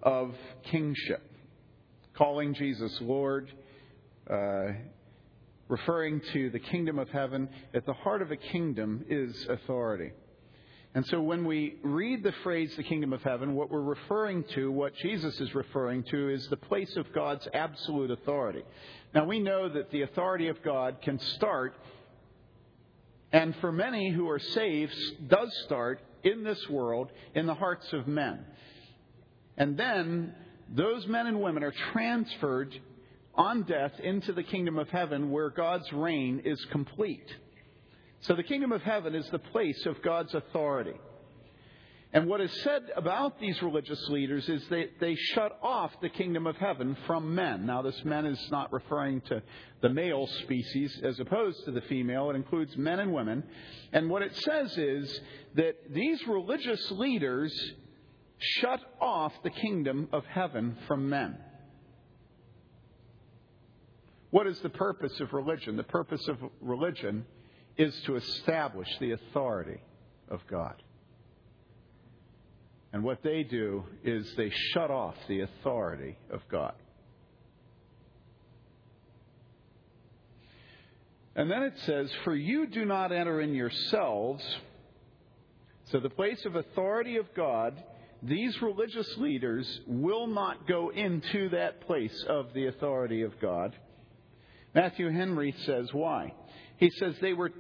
of 0.01 0.33
kingship, 0.71 1.29
calling 2.17 2.55
Jesus 2.55 2.97
Lord, 3.01 3.51
uh, 4.31 4.75
referring 5.67 6.21
to 6.35 6.51
the 6.51 6.61
kingdom 6.61 7.01
of 7.01 7.09
heaven. 7.09 7.49
At 7.75 7.85
the 7.85 7.95
heart 7.95 8.23
of 8.23 8.31
a 8.31 8.37
kingdom 8.37 9.05
is 9.09 9.45
authority. 9.49 10.13
And 10.95 11.05
so 11.07 11.21
when 11.21 11.45
we 11.45 11.77
read 11.83 12.23
the 12.23 12.35
phrase 12.45 12.73
the 12.77 12.85
kingdom 12.85 13.13
of 13.13 13.23
heaven, 13.23 13.55
what 13.55 13.69
we're 13.69 13.81
referring 13.81 14.45
to, 14.55 14.71
what 14.71 14.95
Jesus 14.95 15.41
is 15.41 15.53
referring 15.53 16.05
to, 16.05 16.29
is 16.29 16.47
the 16.47 16.57
place 16.57 16.97
of 16.97 17.13
God's 17.13 17.49
absolute 17.53 18.13
authority. 18.13 18.63
Now 19.13 19.25
we 19.25 19.41
know 19.41 19.69
that 19.69 19.91
the 19.91 20.03
authority 20.03 20.47
of 20.49 20.63
God 20.63 20.99
can 21.03 21.19
start, 21.19 21.75
and 23.33 23.57
for 23.57 23.73
many 23.73 24.11
who 24.13 24.29
are 24.31 24.39
saved, 24.39 24.95
does 25.27 25.53
start 25.65 26.01
in 26.23 26.45
this 26.45 26.69
world, 26.69 27.11
in 27.35 27.47
the 27.47 27.55
hearts 27.55 27.93
of 27.93 28.07
men. 28.07 28.45
And 29.57 29.77
then 29.77 30.33
those 30.73 31.09
men 31.09 31.27
and 31.27 31.41
women 31.41 31.65
are 31.65 31.75
transferred 31.93 32.73
on 33.35 33.65
death 33.65 33.99
into 33.99 34.33
the 34.33 34.45
kingdom 34.45 34.79
of 34.79 34.89
heaven 34.91 35.33
where 35.33 35.51
God's 35.51 35.93
reign 35.93 36.43
is 36.45 36.65
complete. 36.67 37.29
So 38.27 38.35
the 38.35 38.43
kingdom 38.43 38.73
of 38.73 38.81
heaven 38.81 39.15
is 39.15 39.29
the 39.31 39.39
place 39.39 39.85
of 39.85 40.01
God's 40.01 40.35
authority. 40.35 40.99
And 42.15 42.27
what 42.27 42.41
is 42.41 42.53
said 42.63 42.85
about 42.97 43.39
these 43.39 43.61
religious 43.61 44.01
leaders 44.09 44.49
is 44.49 44.67
that 44.69 44.93
they 44.99 45.15
shut 45.15 45.59
off 45.63 45.91
the 46.01 46.09
kingdom 46.09 46.47
of 46.47 46.57
heaven 46.57 46.97
from 47.07 47.35
men. 47.35 47.67
Now, 47.67 47.83
this 47.83 48.03
men 48.03 48.25
is 48.25 48.39
not 48.51 48.73
referring 48.73 49.21
to 49.23 49.43
the 49.83 49.91
male 49.91 50.27
species 50.45 50.99
as 51.05 51.21
opposed 51.21 51.65
to 51.67 51.73
the 51.73 51.83
female, 51.83 52.31
it 52.31 52.37
includes 52.37 52.75
men 52.79 52.99
and 53.01 53.13
women. 53.13 53.43
And 53.93 54.09
what 54.09 54.23
it 54.23 54.35
says 54.37 54.79
is 54.79 55.21
that 55.57 55.75
these 55.93 56.27
religious 56.27 56.91
leaders 56.93 57.53
shut 58.39 58.81
off 59.03 59.35
the 59.43 59.51
kingdom 59.51 60.09
of 60.13 60.25
heaven 60.25 60.79
from 60.87 61.11
men. 61.11 61.37
What 64.31 64.47
is 64.47 64.59
the 64.61 64.71
purpose 64.71 65.21
of 65.21 65.35
religion? 65.35 65.77
The 65.77 65.83
purpose 65.83 66.27
of 66.29 66.39
religion 66.63 67.27
is 67.77 67.95
to 68.07 68.17
establish 68.17 68.89
the 69.01 69.13
authority 69.13 69.81
of 70.29 70.41
God. 70.49 70.75
And 72.93 73.03
what 73.03 73.23
they 73.23 73.43
do 73.43 73.85
is 74.05 74.33
they 74.37 74.53
shut 74.73 74.91
off 74.91 75.17
the 75.27 75.41
authority 75.41 76.17
of 76.31 76.41
God. 76.49 76.75
And 81.35 81.51
then 81.51 81.65
it 81.65 81.75
says, 81.81 82.09
For 82.23 82.35
you 82.35 82.67
do 82.69 82.85
not 82.85 83.11
enter 83.11 83.41
in 83.41 83.55
yourselves. 83.55 84.45
So, 85.87 85.99
the 85.99 86.09
place 86.09 86.45
of 86.45 86.55
authority 86.55 87.17
of 87.17 87.27
God, 87.35 87.83
these 88.23 88.63
religious 88.63 89.17
leaders 89.19 89.81
will 89.87 90.29
not 90.29 90.69
go 90.69 90.91
into 90.91 91.49
that 91.51 91.81
place 91.83 92.25
of 92.29 92.55
the 92.55 92.69
authority 92.69 93.23
of 93.23 93.39
God. 93.41 93.75
Matthew 94.75 95.11
Henry 95.11 95.55
says, 95.67 95.93
Why? 95.93 96.33
He 96.77 96.91
says 96.99 97.15
they 97.21 97.33
were 97.33 97.53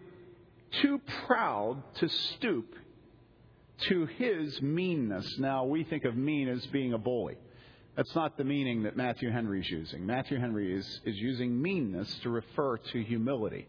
too 0.82 1.00
proud 1.26 1.82
to 1.96 2.08
stoop 2.08 2.74
to 3.88 4.06
his 4.06 4.60
meanness. 4.62 5.38
Now, 5.38 5.64
we 5.64 5.84
think 5.84 6.04
of 6.04 6.16
mean 6.16 6.48
as 6.48 6.64
being 6.66 6.92
a 6.92 6.98
bully. 6.98 7.36
That's 7.96 8.14
not 8.14 8.36
the 8.36 8.44
meaning 8.44 8.84
that 8.84 8.96
Matthew 8.96 9.30
Henry 9.30 9.60
is 9.60 9.70
using. 9.70 10.04
Matthew 10.04 10.38
Henry 10.38 10.74
is, 10.74 11.00
is 11.04 11.16
using 11.16 11.60
meanness 11.60 12.12
to 12.22 12.30
refer 12.30 12.78
to 12.78 13.02
humility. 13.02 13.68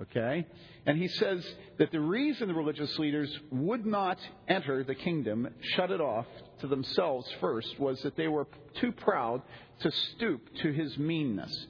Okay? 0.00 0.46
And 0.86 0.98
he 0.98 1.08
says 1.08 1.44
that 1.78 1.92
the 1.92 2.00
reason 2.00 2.48
the 2.48 2.54
religious 2.54 2.98
leaders 2.98 3.36
would 3.50 3.84
not 3.84 4.18
enter 4.48 4.84
the 4.84 4.94
kingdom, 4.94 5.48
shut 5.74 5.90
it 5.90 6.00
off 6.00 6.26
to 6.60 6.66
themselves 6.66 7.28
first, 7.40 7.78
was 7.78 8.00
that 8.02 8.16
they 8.16 8.28
were 8.28 8.46
too 8.80 8.92
proud 8.92 9.42
to 9.80 9.90
stoop 9.90 10.40
to 10.62 10.72
his 10.72 10.96
meanness. 10.98 11.66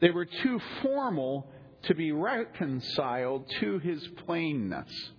They 0.00 0.10
were 0.10 0.24
too 0.24 0.60
formal 0.82 1.46
to 1.82 1.94
be 1.94 2.12
reconciled 2.12 3.50
to 3.60 3.78
his 3.78 4.06
plainness. 4.24 5.10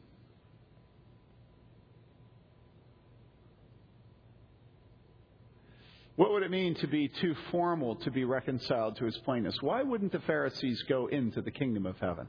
What 6.15 6.31
would 6.31 6.43
it 6.43 6.51
mean 6.51 6.75
to 6.75 6.87
be 6.87 7.07
too 7.07 7.35
formal 7.49 7.95
to 7.95 8.11
be 8.11 8.25
reconciled 8.25 8.97
to 8.97 9.05
his 9.05 9.17
plainness? 9.19 9.55
Why 9.61 9.81
wouldn't 9.81 10.11
the 10.11 10.19
Pharisees 10.19 10.83
go 10.83 11.07
into 11.07 11.41
the 11.41 11.49
kingdom 11.49 11.85
of 11.85 11.97
heaven? 11.99 12.27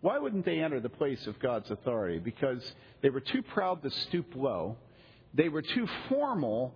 Why 0.00 0.18
wouldn't 0.18 0.44
they 0.44 0.60
enter 0.60 0.80
the 0.80 0.88
place 0.88 1.26
of 1.26 1.38
God's 1.40 1.70
authority? 1.70 2.18
Because 2.18 2.62
they 3.00 3.10
were 3.10 3.20
too 3.20 3.42
proud 3.42 3.82
to 3.82 3.90
stoop 3.90 4.34
low. 4.36 4.76
They 5.34 5.48
were 5.48 5.62
too 5.62 5.88
formal 6.08 6.74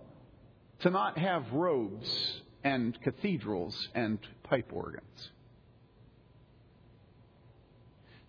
to 0.79 0.89
not 0.89 1.17
have 1.17 1.51
robes 1.53 2.41
and 2.63 2.99
cathedrals 3.01 3.87
and 3.95 4.19
pipe 4.43 4.71
organs. 4.73 5.31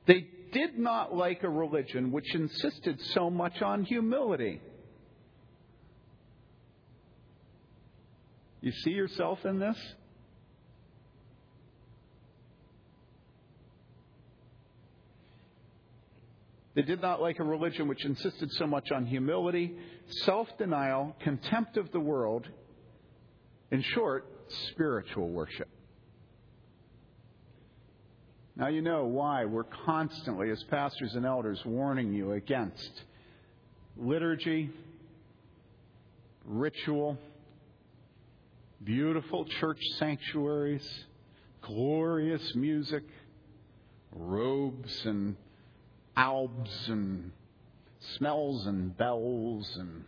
They 0.08 0.26
did 0.52 0.78
not 0.78 1.14
like 1.14 1.42
a 1.42 1.50
religion 1.50 2.10
which 2.10 2.34
insisted 2.34 2.98
so 3.12 3.28
much 3.28 3.60
on 3.60 3.84
humility. 3.84 4.60
You 8.62 8.72
see 8.72 8.90
yourself 8.90 9.44
in 9.44 9.60
this? 9.60 9.76
They 16.74 16.82
did 16.82 17.02
not 17.02 17.20
like 17.20 17.38
a 17.38 17.44
religion 17.44 17.86
which 17.86 18.04
insisted 18.04 18.50
so 18.52 18.66
much 18.66 18.90
on 18.90 19.04
humility, 19.04 19.76
self 20.24 20.48
denial, 20.58 21.14
contempt 21.22 21.76
of 21.76 21.92
the 21.92 22.00
world, 22.00 22.48
in 23.70 23.82
short, 23.82 24.26
spiritual 24.70 25.28
worship. 25.28 25.68
Now 28.58 28.66
you 28.66 28.82
know 28.82 29.04
why 29.04 29.44
we're 29.44 29.62
constantly, 29.62 30.50
as 30.50 30.60
pastors 30.64 31.14
and 31.14 31.24
elders, 31.24 31.64
warning 31.64 32.12
you 32.12 32.32
against 32.32 32.90
liturgy, 33.96 34.70
ritual, 36.44 37.16
beautiful 38.82 39.44
church 39.44 39.80
sanctuaries, 40.00 40.84
glorious 41.62 42.56
music, 42.56 43.04
robes 44.10 45.02
and 45.04 45.36
albs 46.16 46.88
and 46.88 47.30
smells 48.16 48.66
and 48.66 48.96
bells 48.96 49.70
and 49.78 50.04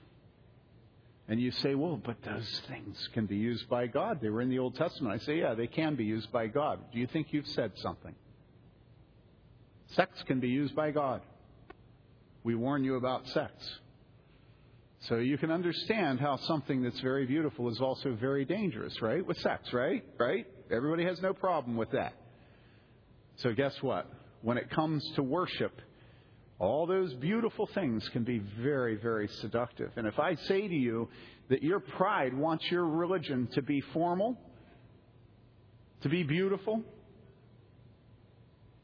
and 1.28 1.40
you 1.40 1.52
say, 1.52 1.76
well, 1.76 2.00
but 2.04 2.16
those 2.24 2.62
things 2.66 3.08
can 3.14 3.26
be 3.26 3.36
used 3.36 3.68
by 3.68 3.86
God. 3.86 4.20
They 4.20 4.30
were 4.30 4.40
in 4.40 4.48
the 4.50 4.58
Old 4.58 4.74
Testament. 4.74 5.14
I 5.14 5.24
say, 5.24 5.38
yeah, 5.38 5.54
they 5.54 5.68
can 5.68 5.94
be 5.94 6.02
used 6.02 6.32
by 6.32 6.48
God. 6.48 6.80
Do 6.92 6.98
you 6.98 7.06
think 7.06 7.28
you've 7.32 7.46
said 7.46 7.70
something? 7.76 8.16
Sex 9.94 10.22
can 10.26 10.40
be 10.40 10.48
used 10.48 10.74
by 10.74 10.90
God. 10.90 11.22
We 12.44 12.54
warn 12.54 12.84
you 12.84 12.96
about 12.96 13.26
sex. 13.28 13.52
So 15.08 15.16
you 15.16 15.38
can 15.38 15.50
understand 15.50 16.20
how 16.20 16.36
something 16.36 16.82
that's 16.82 17.00
very 17.00 17.26
beautiful 17.26 17.70
is 17.70 17.80
also 17.80 18.16
very 18.20 18.44
dangerous, 18.44 19.00
right? 19.00 19.26
With 19.26 19.38
sex, 19.38 19.72
right? 19.72 20.04
Right? 20.18 20.46
Everybody 20.70 21.04
has 21.04 21.20
no 21.20 21.32
problem 21.32 21.76
with 21.76 21.90
that. 21.92 22.12
So 23.36 23.52
guess 23.54 23.74
what? 23.80 24.06
When 24.42 24.58
it 24.58 24.70
comes 24.70 25.02
to 25.16 25.22
worship, 25.22 25.72
all 26.58 26.86
those 26.86 27.14
beautiful 27.14 27.66
things 27.74 28.06
can 28.10 28.24
be 28.24 28.42
very, 28.60 28.96
very 28.96 29.28
seductive. 29.40 29.90
And 29.96 30.06
if 30.06 30.18
I 30.18 30.34
say 30.34 30.68
to 30.68 30.74
you 30.74 31.08
that 31.48 31.62
your 31.62 31.80
pride 31.80 32.34
wants 32.34 32.70
your 32.70 32.84
religion 32.84 33.48
to 33.54 33.62
be 33.62 33.80
formal, 33.94 34.36
to 36.02 36.10
be 36.10 36.22
beautiful, 36.22 36.82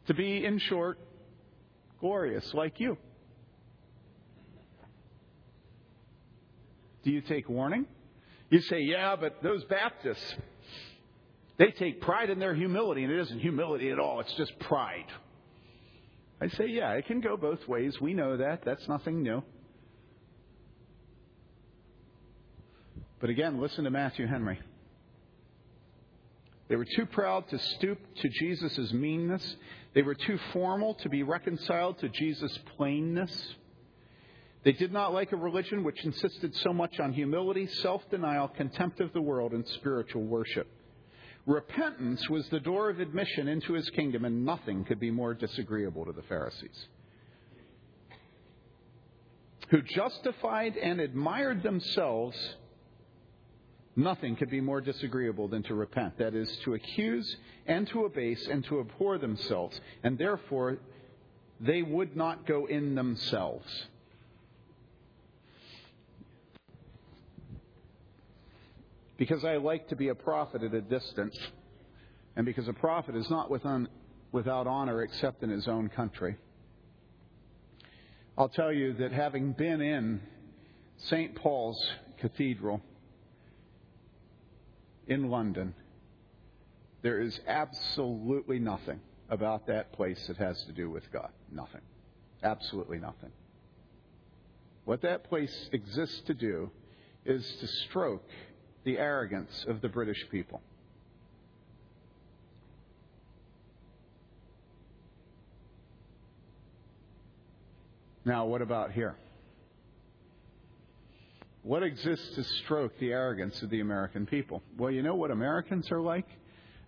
to 0.07 0.14
be, 0.14 0.45
in 0.45 0.59
short, 0.59 0.99
glorious 2.01 2.55
like 2.55 2.81
you, 2.81 2.97
do 7.05 7.11
you 7.11 7.21
take 7.21 7.49
warning? 7.49 7.87
You 8.51 8.61
say, 8.61 8.81
yeah, 8.81 9.16
but 9.16 9.42
those 9.42 9.64
Baptists, 9.64 10.37
they 11.59 11.71
take 11.73 12.01
pride 12.01 12.31
in 12.31 12.38
their 12.38 12.55
humility, 12.55 13.03
and 13.03 13.12
it 13.12 13.21
isn't 13.21 13.40
humility 13.40 13.90
at 13.90 13.99
all, 13.99 14.21
it's 14.21 14.35
just 14.35 14.59
pride. 14.61 15.07
I 16.40 16.49
say, 16.49 16.66
yeah, 16.69 16.92
it 16.92 17.07
can 17.07 17.21
go 17.21 17.37
both 17.37 17.66
ways. 17.66 17.99
We 18.01 18.12
know 18.12 18.37
that. 18.37 18.62
That's 18.64 18.87
nothing 18.88 19.23
new. 19.23 19.42
But 23.21 23.31
again, 23.31 23.61
listen 23.61 23.85
to 23.85 23.90
Matthew 23.90 24.27
Henry. 24.27 24.59
They 26.69 26.77
were 26.77 26.85
too 26.85 27.07
proud 27.07 27.49
to 27.49 27.59
stoop 27.59 27.99
to 28.16 28.29
Jesus' 28.29 28.92
meanness. 28.92 29.57
They 29.96 30.02
were 30.02 30.14
too 30.14 30.38
formal 30.52 30.92
to 30.96 31.09
be 31.09 31.22
reconciled 31.22 32.00
to 32.00 32.11
Jesus' 32.11 32.59
plainness. 32.76 33.54
They 34.62 34.72
did 34.72 34.92
not 34.92 35.14
like 35.14 35.32
a 35.32 35.37
religion 35.37 35.85
which 35.85 36.04
insisted 36.04 36.54
so 36.56 36.74
much 36.74 37.00
on 37.00 37.14
humility, 37.14 37.66
self 37.66 38.02
denial, 38.11 38.46
contempt 38.46 39.00
of 39.00 39.14
the 39.14 39.22
world, 39.22 39.52
and 39.52 39.66
spiritual 39.66 40.22
worship. 40.24 40.68
Repentance 41.46 42.28
was 42.28 42.46
the 42.50 42.61
door 42.61 42.90
of 42.90 43.00
admission 43.00 43.48
into 43.48 43.72
his 43.72 43.88
kingdom, 43.88 44.26
and 44.26 44.44
nothing 44.44 44.85
could 44.85 45.00
be 45.00 45.11
more 45.11 45.32
disagreeable 45.32 46.04
to 46.04 46.12
the 46.12 46.24
Pharisees. 46.24 46.88
Who 49.70 49.80
justified 49.80 50.76
and 50.76 51.00
admired 51.00 51.62
themselves, 51.62 52.37
nothing 53.96 54.37
could 54.37 54.50
be 54.50 54.61
more 54.61 54.80
disagreeable 54.80 55.48
than 55.48 55.62
to 55.64 55.74
repent. 55.74 56.18
That 56.18 56.35
is, 56.35 56.54
to 56.64 56.74
accuse 56.74 57.37
and 57.66 57.88
to 57.88 58.04
abase 58.04 58.46
and 58.46 58.64
to 58.66 58.80
abhor 58.80 59.18
themselves, 59.18 59.80
and 60.04 60.16
therefore 60.18 60.78
they 61.59 61.82
would 61.82 62.16
not 62.16 62.46
go 62.46 62.66
in 62.66 62.94
themselves. 62.94 63.87
because 69.16 69.44
I 69.44 69.56
like 69.56 69.88
to 69.88 69.96
be 69.96 70.09
a 70.09 70.14
prophet 70.14 70.62
at 70.62 70.74
a 70.74 70.80
distance, 70.80 71.38
and 72.37 72.44
because 72.44 72.68
a 72.68 72.72
prophet 72.72 73.16
is 73.16 73.28
not 73.30 73.50
without 73.50 74.66
honor 74.66 75.02
except 75.02 75.42
in 75.42 75.50
his 75.50 75.66
own 75.68 75.88
country. 75.88 76.37
I'll 78.37 78.50
tell 78.50 78.72
you 78.72 78.92
that 78.94 79.12
having 79.12 79.52
been 79.52 79.80
in 79.80 80.20
St. 80.98 81.35
Paul's 81.35 81.82
Cathedral 82.18 82.82
in 85.07 85.31
London, 85.31 85.75
there 87.03 87.21
is 87.21 87.38
absolutely 87.47 88.59
nothing 88.59 89.01
about 89.29 89.66
that 89.66 89.92
place 89.92 90.25
that 90.29 90.37
has 90.37 90.62
to 90.64 90.73
do 90.73 90.90
with 90.90 91.11
God. 91.12 91.31
Nothing. 91.53 91.83
Absolutely 92.42 92.99
nothing. 92.99 93.31
What 94.85 95.03
that 95.03 95.25
place 95.29 95.69
exists 95.73 96.21
to 96.27 96.35
do 96.35 96.71
is 97.25 97.45
to 97.61 97.66
stroke 97.88 98.29
the 98.85 98.99
arrogance 98.99 99.64
of 99.69 99.81
the 99.81 99.88
British 99.88 100.25
people. 100.31 100.61
Now, 108.25 108.47
what 108.47 108.62
about 108.62 108.92
here? 108.92 109.16
What 111.66 111.83
exists 111.83 112.37
to 112.37 112.44
stroke 112.44 112.96
the 113.00 113.11
arrogance 113.11 113.61
of 113.61 113.70
the 113.70 113.81
American 113.81 114.24
people? 114.24 114.62
Well, 114.79 114.92
you 114.92 115.02
know 115.02 115.16
what 115.16 115.33
Americans 115.33 115.90
are 115.90 116.00
like? 116.00 116.29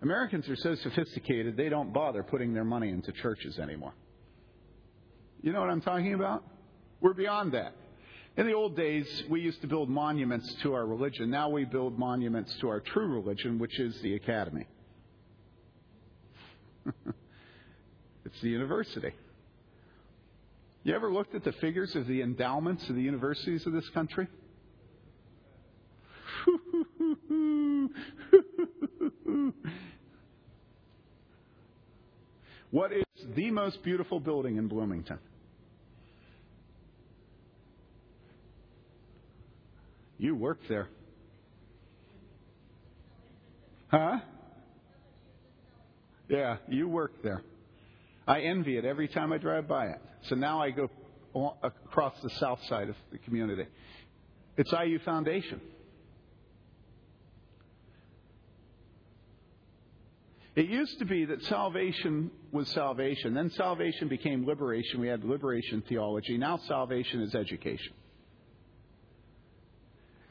Americans 0.01 0.47
are 0.47 0.55
so 0.55 0.73
sophisticated, 0.75 1.57
they 1.57 1.67
don't 1.67 1.91
bother 1.91 2.23
putting 2.23 2.53
their 2.53 2.63
money 2.63 2.87
into 2.87 3.11
churches 3.11 3.59
anymore. 3.59 3.91
You 5.41 5.51
know 5.51 5.59
what 5.59 5.69
I'm 5.69 5.81
talking 5.81 6.13
about? 6.13 6.45
We're 7.01 7.13
beyond 7.13 7.51
that. 7.55 7.75
In 8.37 8.47
the 8.47 8.53
old 8.53 8.77
days, 8.77 9.05
we 9.29 9.41
used 9.41 9.59
to 9.63 9.67
build 9.67 9.89
monuments 9.89 10.49
to 10.63 10.73
our 10.73 10.85
religion. 10.85 11.29
Now 11.29 11.49
we 11.49 11.65
build 11.65 11.99
monuments 11.99 12.55
to 12.61 12.69
our 12.69 12.79
true 12.79 13.07
religion, 13.07 13.59
which 13.59 13.77
is 13.81 13.99
the 13.99 14.15
academy. 14.15 14.65
it's 18.23 18.39
the 18.41 18.49
university. 18.49 19.11
You 20.83 20.95
ever 20.95 21.11
looked 21.11 21.35
at 21.35 21.43
the 21.43 21.51
figures 21.51 21.97
of 21.97 22.07
the 22.07 22.21
endowments 22.21 22.87
of 22.87 22.95
the 22.95 23.01
universities 23.01 23.65
of 23.65 23.73
this 23.73 23.89
country? 23.89 24.29
what 32.71 32.91
is 32.91 33.03
the 33.35 33.51
most 33.51 33.83
beautiful 33.83 34.19
building 34.19 34.57
in 34.57 34.67
Bloomington? 34.67 35.19
You 40.17 40.35
worked 40.35 40.67
there. 40.67 40.89
Huh? 43.89 44.19
Yeah, 46.27 46.57
you 46.67 46.87
worked 46.87 47.23
there. 47.23 47.43
I 48.27 48.41
envy 48.41 48.77
it 48.77 48.85
every 48.85 49.07
time 49.07 49.33
I 49.33 49.39
drive 49.39 49.67
by 49.67 49.87
it. 49.87 49.99
So 50.23 50.35
now 50.35 50.61
I 50.61 50.71
go 50.71 50.89
across 51.63 52.13
the 52.21 52.29
south 52.31 52.59
side 52.67 52.89
of 52.89 52.95
the 53.11 53.17
community. 53.17 53.65
It's 54.57 54.71
IU 54.71 54.99
Foundation. 54.99 55.61
It 60.59 60.67
used 60.67 60.99
to 60.99 61.05
be 61.05 61.23
that 61.23 61.41
salvation 61.45 62.31
was 62.51 62.67
salvation. 62.71 63.33
Then 63.33 63.49
salvation 63.51 64.09
became 64.09 64.45
liberation. 64.45 64.99
We 64.99 65.07
had 65.07 65.23
liberation 65.23 65.81
theology. 65.87 66.37
Now 66.37 66.57
salvation 66.57 67.21
is 67.21 67.33
education. 67.33 67.93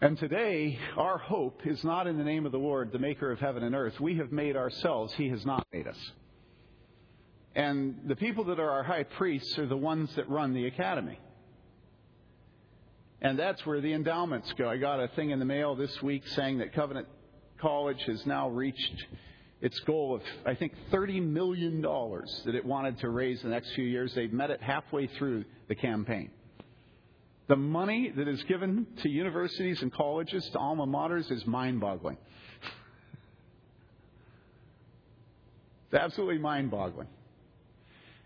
And 0.03 0.19
today, 0.19 0.79
our 0.99 1.17
hope 1.17 1.63
is 1.65 1.83
not 1.83 2.07
in 2.07 2.19
the 2.19 2.25
name 2.25 2.45
of 2.45 2.53
the 2.53 2.59
Lord, 2.59 2.93
the 2.93 2.99
maker 2.99 3.33
of 3.33 3.41
heaven 3.41 3.63
and 3.63 3.75
earth. 3.75 3.99
We 4.01 4.19
have 4.19 4.31
made 4.31 4.55
ourselves, 4.55 5.15
He 5.15 5.31
has 5.31 5.47
not 5.47 5.67
made 5.73 5.87
us. 5.87 6.13
And 7.55 8.03
the 8.07 8.15
people 8.15 8.45
that 8.45 8.61
are 8.61 8.71
our 8.71 8.83
high 8.83 9.05
priests 9.05 9.59
are 9.59 9.67
the 9.67 9.79
ones 9.79 10.15
that 10.17 10.29
run 10.29 10.53
the 10.53 10.67
academy. 10.67 11.19
And 13.23 13.39
that's 13.39 13.65
where 13.65 13.81
the 13.81 13.95
endowments 13.95 14.53
go. 14.59 14.69
I 14.69 14.77
got 14.77 15.01
a 15.01 15.09
thing 15.09 15.31
in 15.31 15.39
the 15.39 15.47
mail 15.47 15.75
this 15.75 16.03
week 16.03 16.27
saying 16.27 16.59
that 16.59 16.75
Covenant 16.75 17.09
College 17.59 18.03
has 18.07 18.27
now 18.27 18.51
reached 18.51 19.07
its 19.61 19.79
goal 19.81 20.15
of, 20.15 20.23
I 20.47 20.55
think, 20.55 20.73
$30 20.93 21.23
million 21.23 21.81
that 21.83 22.55
it 22.55 22.65
wanted 22.65 22.99
to 23.01 23.09
raise 23.09 23.43
in 23.43 23.51
the 23.51 23.55
next 23.55 23.73
few 23.75 23.85
years. 23.85 24.13
They've 24.15 24.33
met 24.33 24.51
it 24.51 24.63
halfway 24.63 25.09
through 25.09 25.45
the 25.69 25.75
campaign. 25.75 26.31
The 27.49 27.57
money 27.57 28.13
that 28.15 28.29
is 28.29 28.43
given 28.45 28.87
to 29.03 29.09
universities 29.09 29.83
and 29.83 29.93
colleges, 29.93 30.49
to 30.53 30.59
alma 30.59 30.87
maters, 30.87 31.33
is 31.33 31.45
mind 31.47 31.81
boggling. 31.81 32.19
It's 35.91 36.01
absolutely 36.01 36.39
mind 36.39 36.71
boggling. 36.71 37.09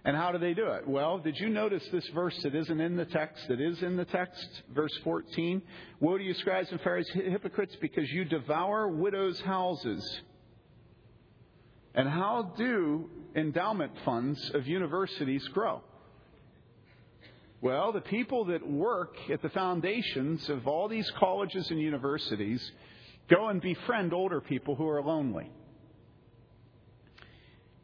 And 0.05 0.16
how 0.16 0.33
do 0.33 0.38
they 0.38 0.53
do 0.53 0.66
it? 0.66 0.88
Well, 0.88 1.18
did 1.18 1.38
you 1.38 1.49
notice 1.49 1.87
this 1.92 2.07
verse 2.09 2.37
that 2.42 2.57
isn't 2.57 2.81
in 2.81 2.97
the 2.97 3.05
text, 3.05 3.47
that 3.47 3.61
is 3.61 3.81
in 3.85 3.97
the 3.97 4.05
text? 4.05 4.62
Verse 4.75 4.92
14. 5.05 5.62
Woe 6.01 6.18
to 6.18 6.25
you, 6.25 6.35
scribes 6.35 6.73
and 6.73 6.81
Pharisees, 6.81 7.14
hypocrites, 7.14 7.77
because 7.81 8.11
you 8.11 8.25
devour 8.25 8.88
widows' 8.88 9.40
houses 9.42 10.21
and 11.94 12.09
how 12.09 12.55
do 12.57 13.11
endowment 13.37 13.92
funds 14.05 14.50
of 14.55 14.66
universities 14.66 15.46
grow? 15.48 15.83
Well, 17.61 17.92
the 17.92 18.00
people 18.00 18.46
that 18.46 18.66
work 18.66 19.14
at 19.31 19.42
the 19.42 19.50
foundations 19.50 20.48
of 20.48 20.66
all 20.66 20.88
these 20.88 21.11
colleges 21.12 21.70
and 21.70 21.81
universities 21.81 22.72
go 23.28 23.48
and 23.48 23.61
befriend 23.61 24.12
older 24.12 24.40
people 24.40 24.74
who 24.74 24.88
are 24.88 25.02
lonely. 25.02 25.50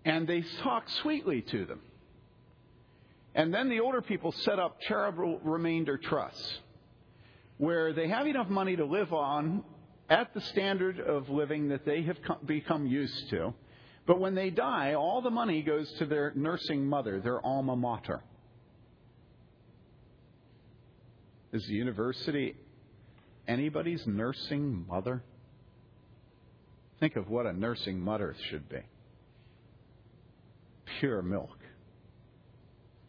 And 0.05 0.27
they 0.27 0.43
talk 0.63 0.89
sweetly 1.03 1.43
to 1.43 1.65
them. 1.65 1.81
And 3.35 3.55
then 3.55 3.69
the 3.69 3.81
older 3.81 4.03
people 4.03 4.33
set 4.33 4.59
up 4.59 4.81
charitable 4.81 5.41
remainder 5.45 5.97
trusts 5.97 6.59
where 7.59 7.93
they 7.93 8.09
have 8.09 8.27
enough 8.27 8.49
money 8.49 8.75
to 8.77 8.85
live 8.85 9.13
on 9.13 9.63
at 10.09 10.33
the 10.33 10.41
standard 10.41 10.99
of 10.99 11.29
living 11.29 11.69
that 11.69 11.85
they 11.85 12.03
have 12.03 12.17
become 12.47 12.87
used 12.87 13.29
to. 13.31 13.53
But 14.09 14.19
when 14.19 14.35
they 14.35 14.49
die, 14.49 14.95
all 14.95 15.21
the 15.21 15.31
money 15.31 15.61
goes 15.63 15.89
to 15.99 16.07
their 16.07 16.33
nursing 16.35 16.87
mother, 16.87 17.21
their 17.21 17.45
alma 17.45 17.77
mater. 17.77 18.23
Is 21.53 21.65
the 21.67 21.75
university 21.75 22.57
anybody's 23.47 24.03
nursing 24.07 24.87
mother? 24.89 25.23
Think 27.01 27.17
of 27.17 27.29
what 27.29 27.45
a 27.45 27.53
nursing 27.53 28.01
mother 28.01 28.35
should 28.49 28.69
be 28.69 28.81
pure 30.99 31.23
milk 31.23 31.59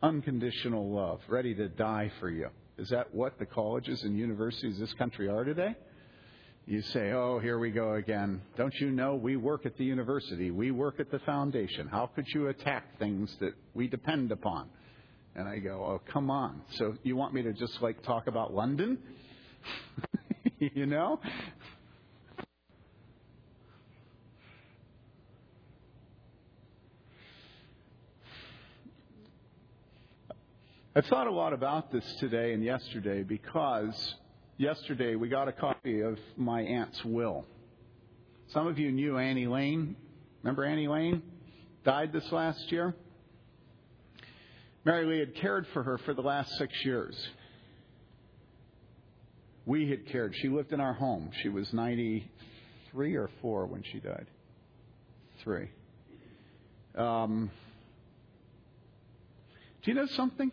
unconditional 0.01 0.89
love, 0.89 1.19
ready 1.27 1.53
to 1.53 1.67
die 1.67 2.11
for 2.19 2.29
you. 2.29 2.49
Is 2.77 2.89
that 2.89 3.13
what 3.13 3.37
the 3.39 3.45
colleges 3.45 4.03
and 4.03 4.17
universities 4.17 4.75
of 4.75 4.81
this 4.81 4.93
country 4.93 5.27
are 5.27 5.43
today? 5.43 5.75
You 6.69 6.83
say, 6.83 7.13
oh, 7.13 7.39
here 7.39 7.57
we 7.57 7.71
go 7.71 7.95
again. 7.95 8.43
Don't 8.55 8.75
you 8.75 8.91
know 8.91 9.15
we 9.15 9.37
work 9.37 9.65
at 9.65 9.75
the 9.79 9.83
university? 9.83 10.51
We 10.51 10.69
work 10.69 10.99
at 10.99 11.09
the 11.09 11.17
foundation. 11.17 11.87
How 11.87 12.11
could 12.13 12.27
you 12.27 12.49
attack 12.49 12.99
things 12.99 13.35
that 13.39 13.55
we 13.73 13.87
depend 13.87 14.31
upon? 14.31 14.69
And 15.35 15.47
I 15.47 15.57
go, 15.57 15.83
oh, 15.83 16.01
come 16.13 16.29
on. 16.29 16.61
So 16.73 16.93
you 17.01 17.15
want 17.15 17.33
me 17.33 17.41
to 17.41 17.53
just 17.53 17.81
like 17.81 18.03
talk 18.03 18.27
about 18.27 18.53
London? 18.53 18.99
you 20.59 20.85
know? 20.85 21.19
I've 30.95 31.07
thought 31.07 31.25
a 31.25 31.31
lot 31.31 31.53
about 31.53 31.91
this 31.91 32.05
today 32.19 32.53
and 32.53 32.63
yesterday 32.63 33.23
because 33.23 34.13
yesterday 34.59 35.15
we 35.15 35.29
got 35.29 35.47
a 35.47 35.53
copy 35.53 36.01
of 36.01 36.19
my 36.35 36.61
aunt's 36.61 37.03
will. 37.05 37.45
Some 38.53 38.67
of 38.67 38.77
you 38.77 38.91
knew 38.91 39.17
Annie 39.17 39.47
Lane. 39.47 39.95
Remember 40.43 40.65
Annie 40.65 40.87
Lane? 40.87 41.23
Died 41.85 42.11
this 42.11 42.29
last 42.31 42.71
year. 42.71 42.93
Mary 44.83 45.05
Lee 45.05 45.19
had 45.19 45.35
cared 45.35 45.65
for 45.73 45.81
her 45.83 45.97
for 45.99 46.13
the 46.13 46.21
last 46.21 46.51
six 46.57 46.73
years. 46.83 47.15
We 49.65 49.89
had 49.89 50.07
cared. 50.07 50.35
She 50.35 50.49
lived 50.49 50.73
in 50.73 50.81
our 50.81 50.93
home. 50.93 51.31
She 51.41 51.47
was 51.47 51.71
93 51.73 53.15
or 53.15 53.29
4 53.41 53.65
when 53.65 53.83
she 53.83 53.99
died. 53.99 54.27
Three. 55.43 55.69
Um, 56.95 57.49
do 59.83 59.91
you 59.91 59.95
know 59.95 60.07
something? 60.07 60.51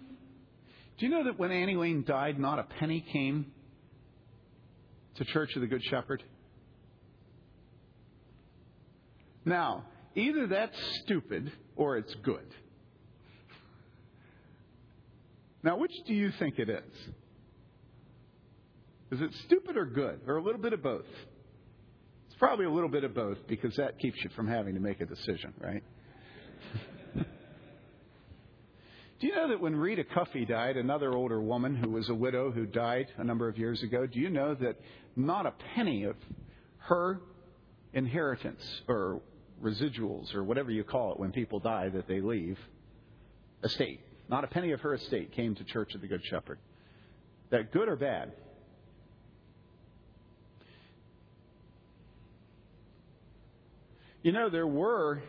Do 0.98 1.06
you 1.06 1.10
know 1.10 1.24
that 1.24 1.38
when 1.38 1.50
Annie 1.50 1.76
Lane 1.76 2.04
died, 2.06 2.38
not 2.38 2.58
a 2.58 2.64
penny 2.78 3.04
came 3.12 3.52
to 5.16 5.24
Church 5.24 5.54
of 5.56 5.62
the 5.62 5.66
Good 5.66 5.82
Shepherd? 5.84 6.22
Now, 9.44 9.84
either 10.14 10.46
that's 10.46 10.76
stupid 11.02 11.52
or 11.76 11.96
it's 11.96 12.14
good. 12.22 12.46
Now, 15.62 15.78
which 15.78 15.92
do 16.06 16.14
you 16.14 16.30
think 16.38 16.58
it 16.58 16.68
is? 16.68 16.92
Is 19.12 19.20
it 19.20 19.30
stupid 19.46 19.76
or 19.76 19.86
good, 19.86 20.20
or 20.26 20.36
a 20.36 20.42
little 20.42 20.60
bit 20.60 20.72
of 20.72 20.82
both? 20.82 21.06
It's 22.26 22.36
probably 22.38 22.66
a 22.66 22.70
little 22.70 22.88
bit 22.88 23.04
of 23.04 23.14
both 23.14 23.38
because 23.46 23.74
that 23.76 23.98
keeps 23.98 24.22
you 24.22 24.30
from 24.34 24.48
having 24.48 24.74
to 24.74 24.80
make 24.80 25.00
a 25.00 25.06
decision, 25.06 25.54
right? 25.60 25.82
Do 29.18 29.26
you 29.26 29.34
know 29.34 29.48
that 29.48 29.60
when 29.60 29.74
Rita 29.74 30.04
Cuffey 30.04 30.44
died, 30.44 30.76
another 30.76 31.14
older 31.14 31.40
woman 31.40 31.74
who 31.74 31.88
was 31.88 32.08
a 32.10 32.14
widow 32.14 32.50
who 32.50 32.66
died 32.66 33.06
a 33.16 33.24
number 33.24 33.48
of 33.48 33.56
years 33.56 33.82
ago, 33.82 34.06
do 34.06 34.20
you 34.20 34.28
know 34.28 34.54
that 34.54 34.76
not 35.16 35.46
a 35.46 35.54
penny 35.74 36.04
of 36.04 36.16
her 36.78 37.22
inheritance 37.94 38.62
or 38.88 39.22
residuals 39.62 40.34
or 40.34 40.44
whatever 40.44 40.70
you 40.70 40.84
call 40.84 41.12
it 41.12 41.18
when 41.18 41.32
people 41.32 41.60
die 41.60 41.88
that 41.88 42.06
they 42.06 42.20
leave, 42.20 42.58
estate, 43.64 44.00
not 44.28 44.44
a 44.44 44.48
penny 44.48 44.72
of 44.72 44.80
her 44.80 44.92
estate 44.92 45.32
came 45.32 45.54
to 45.54 45.64
Church 45.64 45.94
of 45.94 46.02
the 46.02 46.08
Good 46.08 46.22
Shepherd? 46.26 46.58
That 47.48 47.72
good 47.72 47.88
or 47.88 47.96
bad? 47.96 48.32
You 54.22 54.32
know, 54.32 54.50
there 54.50 54.66
were 54.66 55.22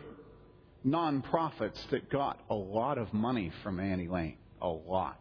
nonprofits 0.90 1.88
that 1.90 2.10
got 2.10 2.40
a 2.50 2.54
lot 2.54 2.98
of 2.98 3.12
money 3.12 3.52
from 3.62 3.80
Annie 3.80 4.08
Lane. 4.08 4.36
A 4.60 4.68
lot. 4.68 5.20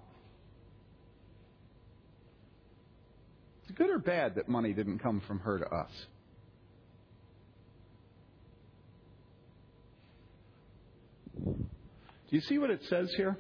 Is 3.64 3.72
it 3.72 3.76
good 3.76 3.90
or 3.90 4.00
bad 4.00 4.36
that 4.36 4.48
money 4.48 4.74
didn't 4.74 5.00
come 5.00 5.22
from 5.28 5.40
her 5.40 5.60
to 5.60 5.66
us? 5.68 5.92
Do 12.30 12.36
you 12.36 12.42
see 12.42 12.58
what 12.58 12.70
it 12.70 12.84
says 12.90 13.14
here? 13.16 13.38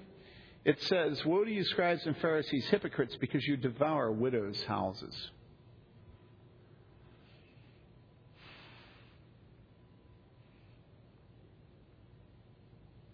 It 0.63 0.81
says, 0.83 1.23
Woe 1.25 1.43
to 1.43 1.51
you, 1.51 1.63
scribes 1.63 2.05
and 2.05 2.15
Pharisees, 2.17 2.67
hypocrites, 2.67 3.15
because 3.19 3.45
you 3.45 3.57
devour 3.57 4.11
widows' 4.11 4.63
houses. 4.63 5.15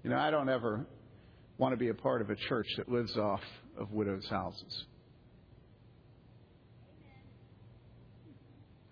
You 0.04 0.10
know, 0.10 0.18
I 0.18 0.32
don't 0.32 0.50
ever 0.50 0.86
want 1.58 1.74
to 1.74 1.78
be 1.78 1.88
a 1.88 1.94
part 1.94 2.22
of 2.22 2.30
a 2.30 2.36
church 2.36 2.68
that 2.78 2.90
lives 2.90 3.18
off 3.18 3.42
of 3.78 3.92
widows' 3.92 4.28
houses. 4.30 4.86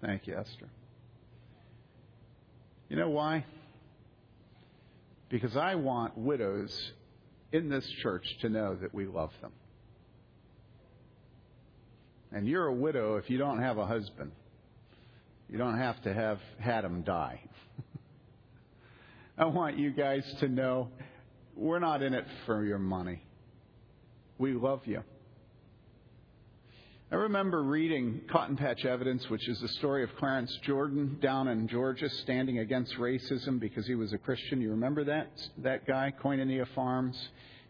Thank 0.01 0.25
you, 0.25 0.35
Esther. 0.35 0.69
You 2.89 2.95
know 2.95 3.09
why? 3.09 3.45
Because 5.29 5.55
I 5.55 5.75
want 5.75 6.17
widows 6.17 6.91
in 7.51 7.69
this 7.69 7.87
church 8.01 8.25
to 8.41 8.49
know 8.49 8.75
that 8.75 8.93
we 8.93 9.05
love 9.05 9.31
them. 9.41 9.51
And 12.31 12.47
you're 12.47 12.67
a 12.67 12.73
widow 12.73 13.17
if 13.17 13.29
you 13.29 13.37
don't 13.37 13.61
have 13.61 13.77
a 13.77 13.85
husband. 13.85 14.31
You 15.49 15.57
don't 15.57 15.77
have 15.77 16.01
to 16.03 16.13
have 16.13 16.39
had 16.59 16.85
him 16.85 17.03
die. 17.03 17.41
I 19.41 19.45
want 19.45 19.79
you 19.79 19.89
guys 19.89 20.23
to 20.41 20.47
know 20.47 20.89
we're 21.55 21.79
not 21.79 22.03
in 22.03 22.13
it 22.13 22.27
for 22.45 22.63
your 22.63 22.77
money. 22.77 23.23
We 24.37 24.53
love 24.53 24.81
you. 24.85 25.01
I 27.11 27.15
remember 27.15 27.63
reading 27.63 28.21
Cotton 28.31 28.55
Patch 28.55 28.85
Evidence, 28.85 29.27
which 29.31 29.49
is 29.49 29.59
the 29.59 29.67
story 29.69 30.03
of 30.03 30.15
Clarence 30.17 30.55
Jordan 30.61 31.17
down 31.23 31.47
in 31.47 31.67
Georgia 31.67 32.07
standing 32.21 32.59
against 32.59 32.93
racism 32.99 33.59
because 33.59 33.87
he 33.87 33.95
was 33.95 34.13
a 34.13 34.19
Christian. 34.19 34.61
You 34.61 34.69
remember 34.69 35.05
that 35.05 35.31
that 35.57 35.87
guy, 35.87 36.13
Koinonia 36.23 36.67
Farms? 36.75 37.17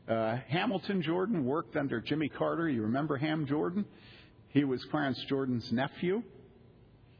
Uh, 0.09 0.39
Hamilton 0.49 1.01
Jordan 1.01 1.45
worked 1.45 1.77
under 1.77 2.01
Jimmy 2.01 2.27
Carter. 2.27 2.67
You 2.67 2.81
remember 2.81 3.15
Ham 3.15 3.45
Jordan? 3.47 3.85
He 4.49 4.65
was 4.65 4.83
Clarence 4.91 5.23
Jordan's 5.29 5.71
nephew. 5.71 6.21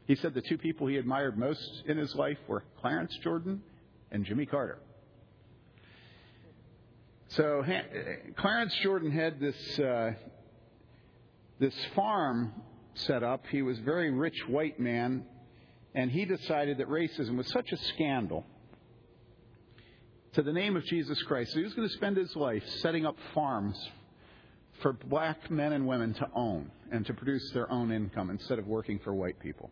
He 0.04 0.14
said 0.16 0.34
the 0.34 0.42
two 0.42 0.58
people 0.58 0.88
he 0.88 0.98
admired 0.98 1.38
most 1.38 1.84
in 1.86 1.96
his 1.96 2.14
life 2.14 2.36
were 2.48 2.64
Clarence 2.82 3.16
Jordan 3.22 3.62
and 4.12 4.24
Jimmy 4.24 4.46
Carter. 4.46 4.78
So 7.28 7.64
Clarence 8.36 8.74
Jordan 8.82 9.10
had 9.10 9.40
this 9.40 9.78
uh, 9.78 10.12
this 11.58 11.74
farm 11.96 12.52
set 12.94 13.22
up. 13.22 13.46
He 13.50 13.62
was 13.62 13.78
a 13.78 13.82
very 13.82 14.10
rich 14.10 14.46
white 14.46 14.78
man, 14.78 15.24
and 15.94 16.10
he 16.10 16.26
decided 16.26 16.78
that 16.78 16.88
racism 16.88 17.36
was 17.38 17.48
such 17.48 17.72
a 17.72 17.76
scandal 17.78 18.44
to 20.34 20.42
the 20.42 20.52
name 20.52 20.76
of 20.76 20.84
Jesus 20.84 21.22
Christ. 21.22 21.52
So 21.52 21.58
he 21.58 21.64
was 21.64 21.72
going 21.72 21.88
to 21.88 21.94
spend 21.94 22.18
his 22.18 22.36
life 22.36 22.62
setting 22.80 23.06
up 23.06 23.16
farms 23.34 23.78
for 24.82 24.92
black 24.92 25.50
men 25.50 25.72
and 25.72 25.86
women 25.86 26.12
to 26.14 26.28
own 26.34 26.70
and 26.90 27.06
to 27.06 27.14
produce 27.14 27.50
their 27.52 27.70
own 27.72 27.92
income 27.92 28.28
instead 28.28 28.58
of 28.58 28.66
working 28.66 28.98
for 28.98 29.14
white 29.14 29.40
people. 29.40 29.70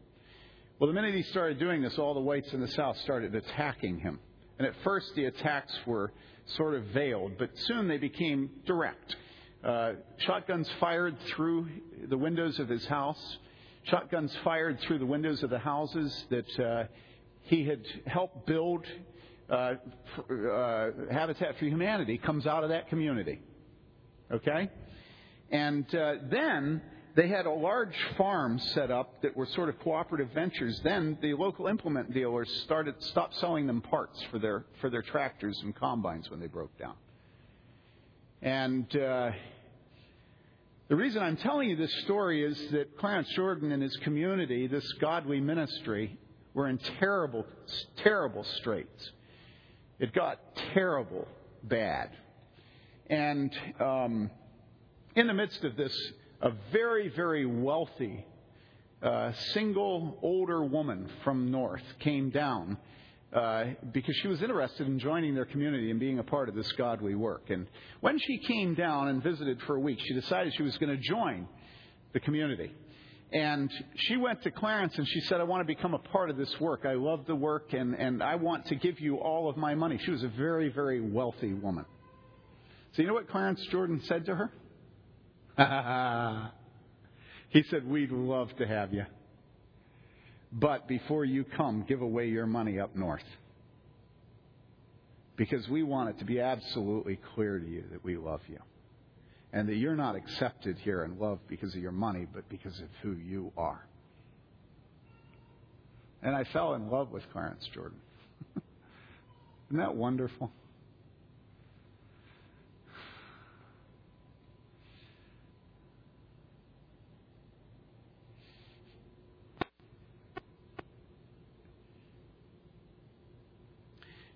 Well, 0.79 0.89
the 0.89 0.95
minute 0.95 1.15
he 1.15 1.25
started 1.25 1.59
doing 1.59 1.83
this, 1.83 1.99
all 1.99 2.15
the 2.15 2.21
whites 2.21 2.55
in 2.55 2.61
the 2.61 2.69
South 2.69 2.97
started 3.01 3.35
attacking 3.35 3.99
him 3.99 4.19
And 4.61 4.69
at 4.69 4.75
first, 4.85 5.15
the 5.15 5.25
attacks 5.25 5.75
were 5.87 6.13
sort 6.45 6.75
of 6.75 6.85
veiled, 6.89 7.39
but 7.39 7.49
soon 7.61 7.89
they 7.89 7.97
became 7.97 8.51
direct. 8.67 9.17
Uh, 9.65 9.93
shotguns 10.19 10.69
fired 10.79 11.17
through 11.29 11.67
the 12.11 12.19
windows 12.19 12.59
of 12.59 12.69
his 12.69 12.85
house, 12.85 13.39
shotguns 13.85 14.37
fired 14.45 14.79
through 14.81 14.99
the 14.99 15.07
windows 15.07 15.43
of 15.43 15.49
the 15.49 15.59
houses 15.59 16.27
that 16.29 16.61
uh, 16.61 16.85
he 17.45 17.65
had 17.65 17.81
helped 18.05 18.47
build. 18.47 18.85
Uh, 19.49 19.77
uh 20.31 20.91
Habitat 21.11 21.57
for 21.59 21.65
Humanity 21.65 22.19
comes 22.19 22.47
out 22.47 22.63
of 22.63 22.69
that 22.69 22.91
community. 22.91 23.41
Okay? 24.31 24.69
And 25.51 25.87
uh, 25.95 26.17
then 26.31 26.83
they 27.15 27.29
had 27.29 27.47
a 27.47 27.51
large 27.51 27.97
farm 28.17 28.59
set 28.59 28.91
up 28.91 29.23
that 29.23 29.37
were 29.37 29.47
sort 29.47 29.69
of 29.69 29.79
cooperative 29.81 30.31
ventures. 30.33 30.81
Then 30.85 31.19
the 31.21 31.35
local 31.35 31.67
implement 31.67 32.13
dealers 32.13 32.49
started 32.65 32.95
stopped 33.03 33.37
selling 33.37 33.67
them 33.67 33.81
parts 33.81 34.23
for 34.31 34.39
their 34.39 34.65
for 34.81 34.91
their 34.91 35.03
tractors 35.03 35.59
and 35.63 35.75
combines 35.75 36.31
when 36.31 36.41
they 36.41 36.47
broke 36.47 36.77
down. 36.79 36.95
And 38.43 38.85
uh, 38.97 39.33
the 40.89 40.97
reason 40.97 41.23
I'm 41.23 41.37
telling 41.37 41.69
you 41.69 41.77
this 41.77 41.95
story 42.05 42.45
is 42.45 42.59
that 42.71 42.97
Clarence 42.99 43.29
Jordan 43.35 43.73
and 43.73 43.83
his 43.83 43.97
community, 43.99 44.67
this 44.67 44.91
godly 44.95 45.41
ministry, 45.41 46.19
were 46.55 46.69
in 46.69 46.79
terrible, 46.99 47.47
terrible 48.03 48.45
straits. 48.45 49.11
It 49.99 50.13
got 50.13 50.41
terrible 50.75 51.29
bad. 51.63 52.11
And 53.09 53.53
um, 53.79 54.31
in 55.15 55.27
the 55.27 55.35
midst 55.35 55.63
of 55.65 55.77
this, 55.77 55.95
a 56.41 56.53
very, 56.73 57.09
very 57.09 57.47
wealthy 57.47 58.25
uh, 59.03 59.33
single 59.53 60.19
older 60.23 60.65
woman 60.65 61.09
from 61.25 61.51
North 61.51 61.83
came 62.01 62.31
down 62.31 62.77
uh, 63.33 63.65
because 63.93 64.17
she 64.17 64.29
was 64.29 64.43
interested 64.43 64.87
in 64.87 64.99
joining 64.99 65.35
their 65.35 65.45
community 65.45 65.91
and 65.91 66.01
being 66.01 66.19
a 66.19 66.23
part 66.23 66.49
of 66.49 66.55
this 66.55 66.71
godly 66.73 67.15
work. 67.15 67.49
And 67.49 67.67
when 68.01 68.19
she 68.19 68.39
came 68.39 68.75
down 68.75 69.09
and 69.09 69.23
visited 69.23 69.61
for 69.67 69.77
a 69.77 69.81
week, 69.81 69.99
she 70.03 70.15
decided 70.15 70.53
she 70.57 70.63
was 70.63 70.77
going 70.79 70.97
to 70.97 71.03
join 71.03 71.47
the 72.13 72.21
community. 72.21 72.73
And 73.33 73.71
she 73.95 74.17
went 74.17 74.43
to 74.43 74.51
Clarence 74.51 74.95
and 74.99 75.07
she 75.07 75.21
said, 75.21 75.41
I 75.41 75.45
want 75.45 75.61
to 75.61 75.67
become 75.67 75.95
a 75.95 75.99
part 75.99 76.31
of 76.31 76.37
this 76.37 76.53
work. 76.59 76.85
I 76.85 76.95
love 76.95 77.27
the 77.27 77.37
work 77.37 77.73
and, 77.73 77.95
and 77.95 78.23
I 78.23 78.35
want 78.35 78.67
to 78.67 78.75
give 78.75 78.99
you 78.99 79.17
all 79.17 79.49
of 79.49 79.57
my 79.57 79.77
money. 79.77 80.01
She 80.05 80.11
was 80.11 80.25
a 80.25 80.29
very, 80.29 80.69
very 80.69 81.01
wealthy 81.01 81.53
woman. 81.53 81.85
So, 82.93 83.03
you 83.03 83.09
know 83.09 83.15
what 83.15 83.31
Clarence 83.31 83.65
Jordan 83.71 84.03
said 84.07 84.27
to 84.27 84.35
her? 84.35 84.53
he 87.51 87.63
said, 87.71 87.87
We'd 87.87 88.11
love 88.11 88.55
to 88.57 88.67
have 88.67 88.95
you. 88.95 89.05
But 90.53 90.89
before 90.89 91.25
you 91.25 91.45
come, 91.45 91.85
give 91.87 92.01
away 92.01 92.29
your 92.29 92.47
money 92.47 92.81
up 92.81 92.97
north. 92.97 93.25
Because 95.37 95.69
we 95.69 95.83
want 95.83 96.11
it 96.11 96.19
to 96.19 96.25
be 96.25 96.41
absolutely 96.41 97.19
clear 97.35 97.59
to 97.59 97.67
you 97.67 97.85
that 97.93 98.05
we 98.05 98.17
love 98.17 98.41
you. 98.49 98.59
And 99.53 99.69
that 99.69 99.77
you're 99.77 99.97
not 99.97 100.17
accepted 100.17 100.79
here 100.79 101.03
and 101.03 101.19
loved 101.19 101.47
because 101.49 101.75
of 101.75 101.81
your 101.81 101.93
money, 101.93 102.27
but 102.33 102.49
because 102.49 102.79
of 102.81 102.89
who 103.03 103.13
you 103.13 103.53
are. 103.57 103.85
And 106.23 106.35
I 106.35 106.45
fell 106.53 106.75
in 106.75 106.91
love 106.91 107.11
with 107.11 107.23
Clarence 107.33 107.67
Jordan. 107.75 107.99
Isn't 109.69 109.79
that 109.79 109.95
wonderful? 109.95 110.53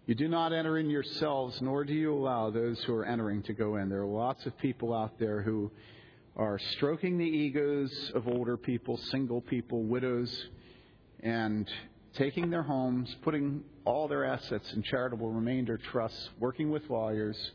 You 0.07 0.14
do 0.14 0.29
not 0.29 0.53
enter 0.53 0.77
in 0.77 0.90
yourselves, 0.90 1.62
nor 1.62 1.83
do 1.83 1.95
you 1.95 2.12
allow 2.12 2.51
those 2.51 2.79
who 2.85 2.93
are 2.95 3.07
entering 3.07 3.43
to 3.45 3.55
go 3.55 3.77
in. 3.77 3.88
There 3.88 4.03
are 4.03 4.07
lots 4.07 4.45
of 4.45 4.57
people 4.59 4.93
out 4.93 5.19
there 5.19 5.40
who 5.40 5.71
are 6.37 6.59
stroking 6.73 7.17
the 7.17 7.25
egos 7.25 8.12
of 8.14 8.29
older 8.29 8.59
people, 8.59 8.99
single 9.11 9.40
people, 9.40 9.83
widows, 9.83 10.47
and 11.21 11.71
taking 12.12 12.51
their 12.51 12.62
homes, 12.62 13.17
putting 13.23 13.64
all 13.87 14.07
their 14.07 14.27
assets 14.27 14.71
in 14.75 14.83
charitable 14.83 15.31
remainder 15.31 15.79
trusts, 15.79 16.29
working 16.38 16.71
with 16.71 16.90
lawyers, 16.90 17.53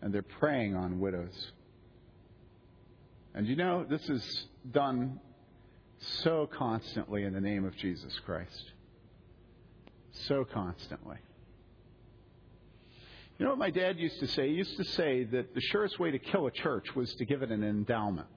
and 0.00 0.14
they're 0.14 0.22
preying 0.22 0.76
on 0.76 1.00
widows. 1.00 1.50
And 3.34 3.48
you 3.48 3.56
know, 3.56 3.84
this 3.84 4.08
is 4.08 4.46
done 4.70 5.18
so 6.22 6.48
constantly 6.56 7.24
in 7.24 7.32
the 7.32 7.40
name 7.40 7.64
of 7.64 7.76
Jesus 7.78 8.16
Christ 8.24 8.72
so 10.26 10.44
constantly. 10.44 11.16
You 13.38 13.44
know 13.44 13.50
what 13.50 13.58
my 13.58 13.70
dad 13.70 13.98
used 13.98 14.18
to 14.20 14.28
say? 14.28 14.48
He 14.48 14.54
used 14.54 14.76
to 14.78 14.84
say 14.84 15.24
that 15.24 15.54
the 15.54 15.60
surest 15.60 15.98
way 15.98 16.10
to 16.10 16.18
kill 16.18 16.46
a 16.46 16.50
church 16.50 16.94
was 16.94 17.12
to 17.16 17.24
give 17.24 17.42
it 17.42 17.50
an 17.50 17.62
endowment. 17.62 18.28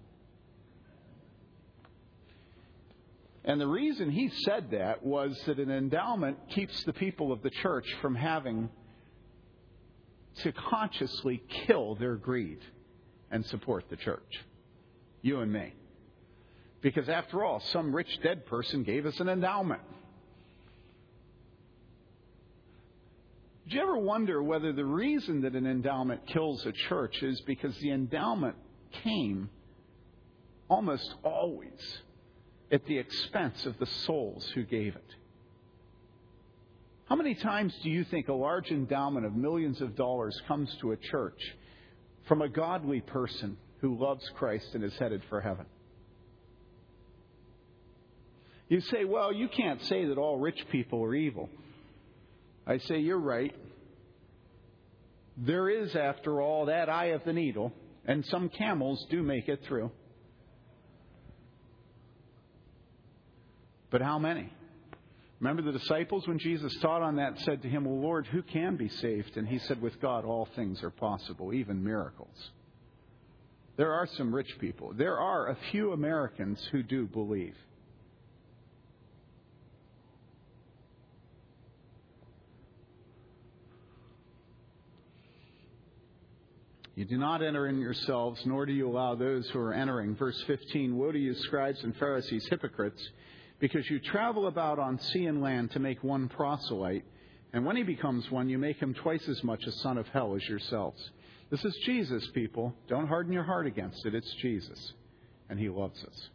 And 3.45 3.59
the 3.59 3.67
reason 3.67 4.11
he 4.11 4.29
said 4.43 4.71
that 4.71 5.03
was 5.03 5.39
that 5.45 5.57
an 5.57 5.71
endowment 5.71 6.37
keeps 6.49 6.83
the 6.83 6.93
people 6.93 7.31
of 7.31 7.41
the 7.41 7.49
church 7.49 7.87
from 8.01 8.13
having 8.13 8.69
to 10.43 10.51
consciously 10.51 11.41
kill 11.65 11.95
their 11.95 12.15
greed 12.15 12.59
and 13.31 13.45
support 13.45 13.85
the 13.89 13.95
church. 13.95 14.43
You 15.21 15.39
and 15.39 15.51
me. 15.51 15.73
Because 16.81 17.09
after 17.09 17.43
all, 17.43 17.59
some 17.59 17.95
rich 17.95 18.19
dead 18.21 18.45
person 18.45 18.83
gave 18.83 19.05
us 19.05 19.19
an 19.19 19.29
endowment. 19.29 19.81
Do 23.69 23.75
you 23.75 23.83
ever 23.83 23.99
wonder 23.99 24.41
whether 24.41 24.73
the 24.73 24.85
reason 24.85 25.41
that 25.41 25.53
an 25.53 25.67
endowment 25.67 26.25
kills 26.25 26.65
a 26.65 26.71
church 26.71 27.21
is 27.21 27.39
because 27.41 27.77
the 27.77 27.91
endowment 27.91 28.55
came 29.03 29.49
almost 30.67 31.13
always 31.23 31.99
at 32.71 32.83
the 32.87 32.97
expense 32.97 33.67
of 33.67 33.77
the 33.77 33.85
souls 33.85 34.49
who 34.55 34.63
gave 34.63 34.95
it? 34.95 35.15
How 37.05 37.15
many 37.15 37.35
times 37.35 37.73
do 37.83 37.91
you 37.91 38.03
think 38.05 38.27
a 38.27 38.33
large 38.33 38.71
endowment 38.71 39.27
of 39.27 39.35
millions 39.35 39.81
of 39.81 39.95
dollars 39.95 40.39
comes 40.47 40.75
to 40.81 40.91
a 40.91 40.97
church 40.97 41.39
from 42.27 42.41
a 42.41 42.49
godly 42.49 43.01
person 43.01 43.55
who 43.81 43.95
loves 43.95 44.27
Christ 44.35 44.73
and 44.73 44.83
is 44.83 44.93
headed 44.97 45.21
for 45.29 45.41
heaven? 45.41 45.65
You 48.67 48.81
say, 48.81 49.05
well, 49.05 49.31
you 49.31 49.47
can't 49.47 49.81
say 49.83 50.05
that 50.05 50.17
all 50.17 50.39
rich 50.39 50.63
people 50.71 51.03
are 51.03 51.13
evil. 51.13 51.49
I 52.69 52.77
say, 52.77 52.99
You're 52.99 53.19
right. 53.19 53.55
There 55.35 55.69
is, 55.69 55.95
after 55.95 56.41
all, 56.41 56.67
that 56.67 56.87
eye 56.87 57.07
of 57.07 57.23
the 57.25 57.33
needle, 57.33 57.73
and 58.05 58.23
some 58.25 58.49
camels 58.49 59.05
do 59.09 59.23
make 59.23 59.47
it 59.47 59.61
through. 59.67 59.91
But 63.89 64.01
how 64.01 64.19
many? 64.19 64.53
Remember 65.39 65.61
the 65.61 65.77
disciples 65.77 66.27
when 66.27 66.37
Jesus 66.37 66.75
taught 66.81 67.01
on 67.01 67.15
that 67.15 67.39
said 67.39 67.61
to 67.63 67.69
him, 67.69 67.85
Well, 67.85 67.99
Lord, 67.99 68.27
who 68.27 68.43
can 68.43 68.75
be 68.75 68.89
saved? 68.89 69.35
And 69.35 69.47
he 69.47 69.57
said, 69.59 69.81
With 69.81 69.99
God, 69.99 70.23
all 70.25 70.47
things 70.55 70.83
are 70.83 70.91
possible, 70.91 71.53
even 71.53 71.83
miracles. 71.83 72.51
There 73.77 73.93
are 73.93 74.07
some 74.15 74.35
rich 74.35 74.53
people. 74.59 74.93
There 74.93 75.17
are 75.17 75.47
a 75.47 75.57
few 75.71 75.93
Americans 75.93 76.61
who 76.71 76.83
do 76.83 77.07
believe. 77.07 77.55
You 86.99 87.05
do 87.05 87.17
not 87.17 87.41
enter 87.41 87.69
in 87.69 87.79
yourselves, 87.79 88.45
nor 88.45 88.65
do 88.65 88.73
you 88.73 88.89
allow 88.89 89.15
those 89.15 89.49
who 89.51 89.59
are 89.59 89.73
entering. 89.73 90.17
Verse 90.17 90.37
15 90.47 90.97
Woe 90.97 91.13
to 91.13 91.17
you, 91.17 91.33
scribes 91.33 91.81
and 91.81 91.95
Pharisees, 91.95 92.45
hypocrites, 92.49 93.01
because 93.57 93.89
you 93.89 93.99
travel 93.99 94.47
about 94.47 94.79
on 94.79 94.99
sea 94.99 95.25
and 95.27 95.41
land 95.41 95.71
to 95.71 95.79
make 95.79 96.03
one 96.03 96.27
proselyte, 96.27 97.05
and 97.53 97.65
when 97.65 97.77
he 97.77 97.83
becomes 97.83 98.29
one, 98.29 98.49
you 98.49 98.57
make 98.57 98.81
him 98.81 98.93
twice 98.93 99.25
as 99.29 99.41
much 99.45 99.63
a 99.63 99.71
son 99.71 99.97
of 99.97 100.09
hell 100.09 100.35
as 100.35 100.45
yourselves. 100.49 101.11
This 101.49 101.63
is 101.63 101.73
Jesus, 101.85 102.27
people. 102.33 102.75
Don't 102.89 103.07
harden 103.07 103.31
your 103.31 103.45
heart 103.45 103.65
against 103.65 104.05
it. 104.05 104.13
It's 104.13 104.33
Jesus, 104.33 104.91
and 105.49 105.57
he 105.57 105.69
loves 105.69 106.03
us. 106.03 106.29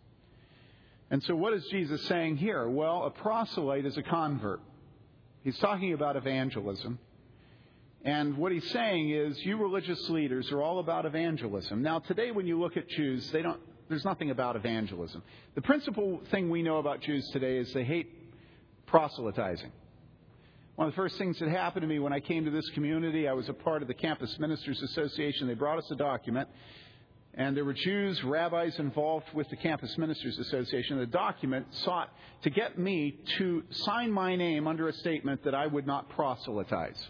And 1.11 1.23
so, 1.25 1.37
what 1.37 1.53
is 1.53 1.67
Jesus 1.67 2.01
saying 2.07 2.39
here? 2.39 2.67
Well, 2.71 3.03
a 3.03 3.11
proselyte 3.11 3.85
is 3.85 3.99
a 3.99 4.03
convert. 4.03 4.62
He's 5.43 5.59
talking 5.59 5.93
about 5.93 6.17
evangelism. 6.17 6.99
And 8.05 8.37
what 8.37 8.53
he's 8.53 8.71
saying 8.71 9.11
is, 9.11 9.39
you 9.45 9.57
religious 9.57 10.09
leaders 10.11 10.53
are 10.53 10.63
all 10.63 10.79
about 10.79 11.07
evangelism. 11.07 11.83
Now, 11.83 12.01
today, 12.01 12.31
when 12.31 12.47
you 12.47 12.61
look 12.61 12.77
at 12.77 12.87
Jews, 12.89 13.31
they 13.31 13.41
don't, 13.41 13.61
there's 13.89 14.05
nothing 14.05 14.31
about 14.31 14.57
evangelism. 14.57 15.23
The 15.55 15.63
principal 15.63 16.21
thing 16.31 16.51
we 16.51 16.63
know 16.63 16.77
about 16.77 17.01
Jews 17.01 17.27
today 17.33 17.57
is 17.57 17.73
they 17.73 17.85
hate 17.85 18.13
proselytizing. 18.87 19.73
One 20.77 20.89
of 20.89 20.93
the 20.93 20.97
first 20.97 21.17
things 21.17 21.39
that 21.39 21.49
happened 21.49 21.83
to 21.83 21.89
me 21.89 21.99
when 21.99 22.13
I 22.13 22.21
came 22.21 22.45
to 22.45 22.51
this 22.51 22.69
community, 22.71 23.27
I 23.27 23.33
was 23.33 23.49
a 23.49 23.55
part 23.55 23.81
of 23.81 23.89
the 23.89 23.95
Campus 23.95 24.39
Ministers 24.39 24.83
Association. 24.83 25.49
They 25.49 25.55
brought 25.55 25.79
us 25.79 25.91
a 25.91 25.97
document 25.97 26.49
and 27.37 27.57
there 27.57 27.65
were 27.65 27.75
Jews, 27.75 28.23
rabbis 28.23 28.79
involved 28.79 29.27
with 29.35 29.49
the 29.51 29.57
Campus 29.57 29.99
Ministers 29.99 30.39
Association. 30.39 30.99
The 30.99 31.07
document 31.07 31.67
sought 31.85 32.09
to 32.43 32.51
get 32.51 32.79
me 32.79 33.19
to 33.39 33.65
sign 33.71 34.13
my 34.13 34.37
name 34.37 34.69
under 34.69 34.89
a 34.89 34.93
statement 34.93 35.43
that 35.43 35.55
I 35.55 35.67
would 35.67 35.87
not 35.87 36.09
proselytize. 36.11 37.03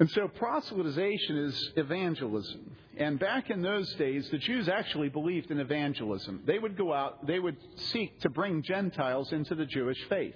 And 0.00 0.10
so 0.10 0.28
proselytization 0.28 1.46
is 1.46 1.72
evangelism. 1.76 2.74
And 2.96 3.18
back 3.18 3.50
in 3.50 3.60
those 3.60 3.92
days, 3.94 4.28
the 4.30 4.38
Jews 4.38 4.66
actually 4.66 5.10
believed 5.10 5.50
in 5.50 5.60
evangelism. 5.60 6.42
They 6.46 6.58
would 6.58 6.76
go 6.76 6.94
out, 6.94 7.26
they 7.26 7.38
would 7.38 7.58
seek 7.76 8.18
to 8.20 8.30
bring 8.30 8.62
Gentiles 8.62 9.30
into 9.32 9.54
the 9.54 9.66
Jewish 9.66 10.02
faith. 10.08 10.34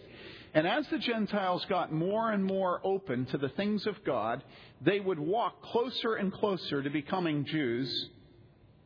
And 0.52 0.66
as 0.66 0.86
the 0.88 0.98
Gentiles 0.98 1.64
got 1.64 1.92
more 1.92 2.30
and 2.30 2.44
more 2.44 2.80
open 2.84 3.24
to 3.26 3.38
the 3.38 3.48
things 3.48 3.86
of 3.86 4.04
God, 4.04 4.44
they 4.82 5.00
would 5.00 5.18
walk 5.18 5.62
closer 5.62 6.14
and 6.14 6.30
closer 6.30 6.82
to 6.82 6.90
becoming 6.90 7.46
Jews, 7.46 8.10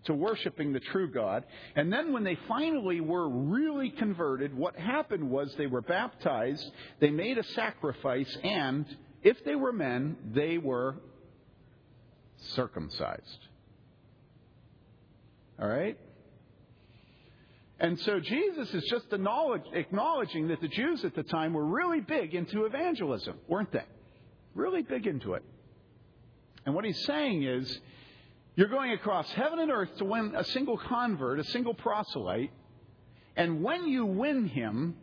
to 0.04 0.14
worshiping 0.14 0.72
the 0.72 0.80
true 0.80 1.10
God. 1.10 1.44
And 1.74 1.92
then 1.92 2.12
when 2.12 2.22
they 2.22 2.38
finally 2.46 3.00
were 3.00 3.28
really 3.28 3.90
converted, 3.90 4.56
what 4.56 4.76
happened 4.76 5.28
was 5.28 5.52
they 5.56 5.66
were 5.66 5.82
baptized, 5.82 6.70
they 7.00 7.10
made 7.10 7.36
a 7.36 7.44
sacrifice, 7.44 8.34
and 8.44 8.86
if 9.22 9.44
they 9.44 9.54
were 9.54 9.72
men, 9.72 10.16
they 10.32 10.58
were 10.58 10.96
circumcised. 12.36 13.38
All 15.60 15.68
right? 15.68 15.98
And 17.80 17.98
so 18.00 18.20
Jesus 18.20 18.72
is 18.74 18.84
just 18.90 19.06
acknowledging 19.12 20.48
that 20.48 20.60
the 20.60 20.68
Jews 20.68 21.04
at 21.04 21.14
the 21.14 21.22
time 21.22 21.52
were 21.52 21.64
really 21.64 22.00
big 22.00 22.34
into 22.34 22.64
evangelism, 22.64 23.38
weren't 23.46 23.72
they? 23.72 23.84
Really 24.54 24.82
big 24.82 25.06
into 25.06 25.34
it. 25.34 25.44
And 26.66 26.74
what 26.74 26.84
he's 26.84 27.04
saying 27.04 27.44
is, 27.44 27.80
you're 28.56 28.68
going 28.68 28.90
across 28.90 29.30
heaven 29.30 29.60
and 29.60 29.70
earth 29.70 29.96
to 29.98 30.04
win 30.04 30.34
a 30.36 30.42
single 30.42 30.76
convert, 30.76 31.38
a 31.38 31.44
single 31.44 31.74
proselyte, 31.74 32.50
and 33.36 33.62
when 33.62 33.86
you 33.86 34.04
win 34.04 34.48
him, 34.48 34.96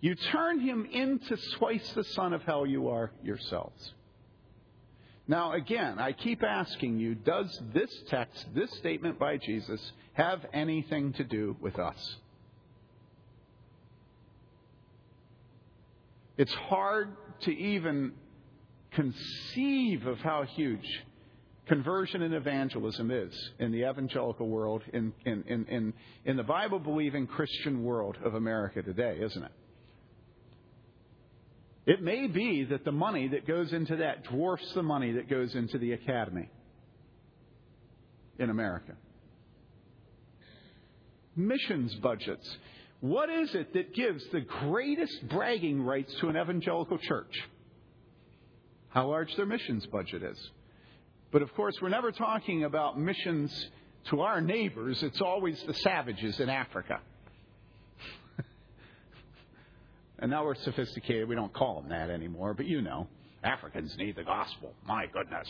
you 0.00 0.14
turn 0.14 0.60
him 0.60 0.86
into 0.90 1.36
twice 1.58 1.92
the 1.92 2.04
son 2.04 2.32
of 2.32 2.42
hell 2.42 2.66
you 2.66 2.88
are 2.88 3.10
yourselves. 3.22 3.92
Now, 5.28 5.52
again, 5.52 5.98
I 5.98 6.12
keep 6.12 6.42
asking 6.42 6.98
you, 6.98 7.14
does 7.14 7.60
this 7.72 7.90
text, 8.08 8.46
this 8.54 8.70
statement 8.78 9.18
by 9.18 9.36
Jesus, 9.36 9.92
have 10.14 10.44
anything 10.52 11.12
to 11.14 11.24
do 11.24 11.56
with 11.60 11.78
us? 11.78 12.16
It's 16.36 16.54
hard 16.54 17.14
to 17.42 17.56
even 17.56 18.12
conceive 18.92 20.06
of 20.06 20.18
how 20.18 20.44
huge 20.44 21.04
conversion 21.66 22.22
and 22.22 22.34
evangelism 22.34 23.12
is 23.12 23.32
in 23.60 23.70
the 23.70 23.88
evangelical 23.88 24.48
world, 24.48 24.82
in, 24.92 25.12
in, 25.24 25.44
in, 25.46 25.92
in, 26.24 26.36
the 26.36 26.42
Bible 26.42 26.80
believing 26.80 27.28
Christian 27.28 27.84
world 27.84 28.16
of 28.24 28.34
America 28.34 28.82
today, 28.82 29.18
isn't 29.22 29.44
it? 29.44 29.52
It 31.86 32.02
may 32.02 32.26
be 32.26 32.64
that 32.64 32.84
the 32.84 32.92
money 32.92 33.28
that 33.28 33.46
goes 33.46 33.72
into 33.72 33.96
that 33.96 34.24
dwarfs 34.24 34.72
the 34.74 34.82
money 34.82 35.12
that 35.12 35.28
goes 35.28 35.54
into 35.54 35.78
the 35.78 35.92
academy 35.92 36.48
in 38.38 38.50
America. 38.50 38.92
Missions 41.36 41.94
budgets. 41.96 42.48
What 43.00 43.30
is 43.30 43.54
it 43.54 43.72
that 43.72 43.94
gives 43.94 44.22
the 44.30 44.40
greatest 44.40 45.28
bragging 45.28 45.82
rights 45.82 46.12
to 46.20 46.28
an 46.28 46.36
evangelical 46.36 46.98
church? 46.98 47.34
How 48.90 49.08
large 49.08 49.34
their 49.36 49.46
missions 49.46 49.86
budget 49.86 50.22
is. 50.22 50.50
But 51.32 51.42
of 51.42 51.54
course, 51.54 51.76
we're 51.80 51.88
never 51.88 52.12
talking 52.12 52.64
about 52.64 52.98
missions 52.98 53.70
to 54.06 54.22
our 54.22 54.40
neighbors, 54.40 55.02
it's 55.02 55.20
always 55.20 55.62
the 55.64 55.74
savages 55.74 56.40
in 56.40 56.48
Africa. 56.48 57.00
And 60.20 60.30
now 60.30 60.44
we're 60.44 60.54
sophisticated. 60.54 61.28
We 61.28 61.34
don't 61.34 61.52
call 61.52 61.80
them 61.80 61.88
that 61.90 62.10
anymore, 62.10 62.54
but 62.54 62.66
you 62.66 62.82
know, 62.82 63.08
Africans 63.42 63.96
need 63.96 64.16
the 64.16 64.22
gospel. 64.22 64.74
My 64.86 65.06
goodness. 65.06 65.48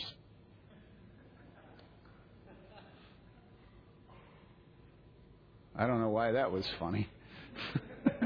I 5.75 5.87
don't 5.87 5.99
know 5.99 6.09
why 6.09 6.31
that 6.33 6.51
was 6.51 6.65
funny. 6.79 7.09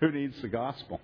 Who 0.00 0.12
needs 0.12 0.40
the 0.42 0.48
gospel? 0.48 1.00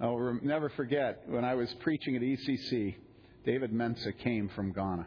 I'll 0.00 0.38
never 0.42 0.68
forget 0.70 1.22
when 1.26 1.44
I 1.44 1.54
was 1.54 1.72
preaching 1.80 2.16
at 2.16 2.22
ECC, 2.22 2.96
David 3.44 3.72
Mensa 3.72 4.12
came 4.12 4.50
from 4.54 4.72
Ghana, 4.72 5.06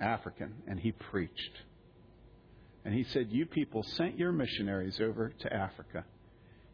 African, 0.00 0.54
and 0.68 0.78
he 0.78 0.92
preached. 0.92 1.52
And 2.86 2.94
he 2.94 3.02
said, 3.02 3.32
You 3.32 3.46
people 3.46 3.82
sent 3.82 4.16
your 4.16 4.30
missionaries 4.30 5.00
over 5.00 5.32
to 5.40 5.52
Africa, 5.52 6.04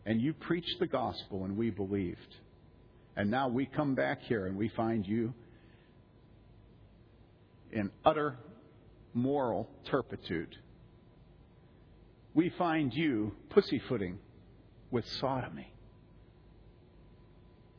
and 0.05 0.21
you 0.21 0.35
preached 0.35 0.79
the 0.79 0.87
gospel, 0.87 1.47
and 1.47 1.57
we 1.57 1.71
believed. 1.71 2.37
And 3.17 3.31
now 3.31 3.49
we 3.49 3.65
come 3.65 3.95
back 3.95 4.21
here 4.21 4.47
and 4.47 4.57
we 4.57 4.69
find 4.69 5.07
you 5.07 5.33
in 7.73 7.91
utter 8.05 8.37
moral 9.15 9.71
turpitude. 9.87 10.55
We 12.35 12.51
find 12.59 12.93
you 12.93 13.33
pussyfooting 13.49 14.19
with 14.91 15.07
sodomy. 15.21 15.73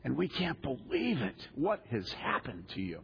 And 0.02 0.16
we 0.16 0.26
can't 0.26 0.60
believe 0.60 1.18
it. 1.18 1.48
What 1.54 1.84
has 1.90 2.10
happened 2.12 2.64
to 2.74 2.80
you? 2.80 3.00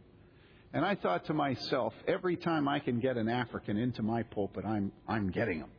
And 0.73 0.85
I 0.85 0.95
thought 0.95 1.25
to 1.25 1.33
myself, 1.33 1.93
every 2.07 2.37
time 2.37 2.67
I 2.67 2.79
can 2.79 2.99
get 2.99 3.17
an 3.17 3.27
African 3.27 3.77
into 3.77 4.03
my 4.03 4.23
pulpit, 4.23 4.63
I'm, 4.65 4.91
I'm 5.07 5.29
getting 5.29 5.59
them. 5.59 5.69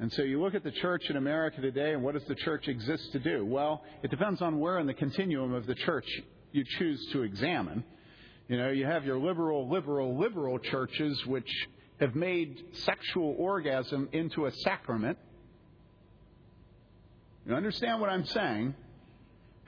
And 0.00 0.12
so 0.12 0.22
you 0.22 0.42
look 0.42 0.56
at 0.56 0.64
the 0.64 0.72
church 0.72 1.10
in 1.10 1.16
America 1.16 1.60
today, 1.60 1.92
and 1.92 2.02
what 2.02 2.14
does 2.14 2.24
the 2.24 2.34
church 2.34 2.66
exist 2.66 3.12
to 3.12 3.20
do? 3.20 3.44
Well, 3.44 3.84
it 4.02 4.10
depends 4.10 4.42
on 4.42 4.58
where 4.58 4.80
in 4.80 4.88
the 4.88 4.94
continuum 4.94 5.54
of 5.54 5.66
the 5.66 5.76
church 5.76 6.06
you 6.50 6.64
choose 6.76 7.06
to 7.12 7.22
examine. 7.22 7.84
You 8.48 8.56
know, 8.56 8.70
you 8.70 8.84
have 8.84 9.04
your 9.04 9.18
liberal, 9.18 9.70
liberal, 9.70 10.18
liberal 10.18 10.58
churches 10.58 11.24
which 11.26 11.48
have 12.00 12.16
made 12.16 12.60
sexual 12.72 13.36
orgasm 13.38 14.08
into 14.10 14.46
a 14.46 14.50
sacrament. 14.50 15.18
You 17.46 17.54
understand 17.54 18.00
what 18.00 18.10
I'm 18.10 18.26
saying? 18.26 18.74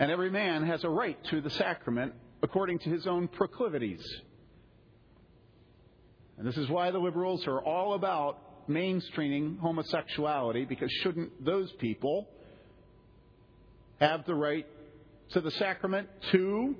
And 0.00 0.10
every 0.10 0.30
man 0.30 0.66
has 0.66 0.82
a 0.82 0.88
right 0.88 1.22
to 1.26 1.40
the 1.40 1.50
sacrament 1.50 2.12
according 2.44 2.78
to 2.78 2.90
his 2.90 3.06
own 3.06 3.26
proclivities. 3.26 4.04
And 6.36 6.46
this 6.46 6.58
is 6.58 6.68
why 6.68 6.90
the 6.90 6.98
liberals 6.98 7.46
are 7.46 7.58
all 7.58 7.94
about 7.94 8.68
mainstreaming 8.68 9.58
homosexuality, 9.58 10.66
because 10.66 10.92
shouldn't 11.02 11.42
those 11.42 11.72
people 11.72 12.28
have 13.98 14.26
the 14.26 14.34
right 14.34 14.66
to 15.30 15.40
the 15.40 15.50
sacrament 15.52 16.08
too? 16.30 16.76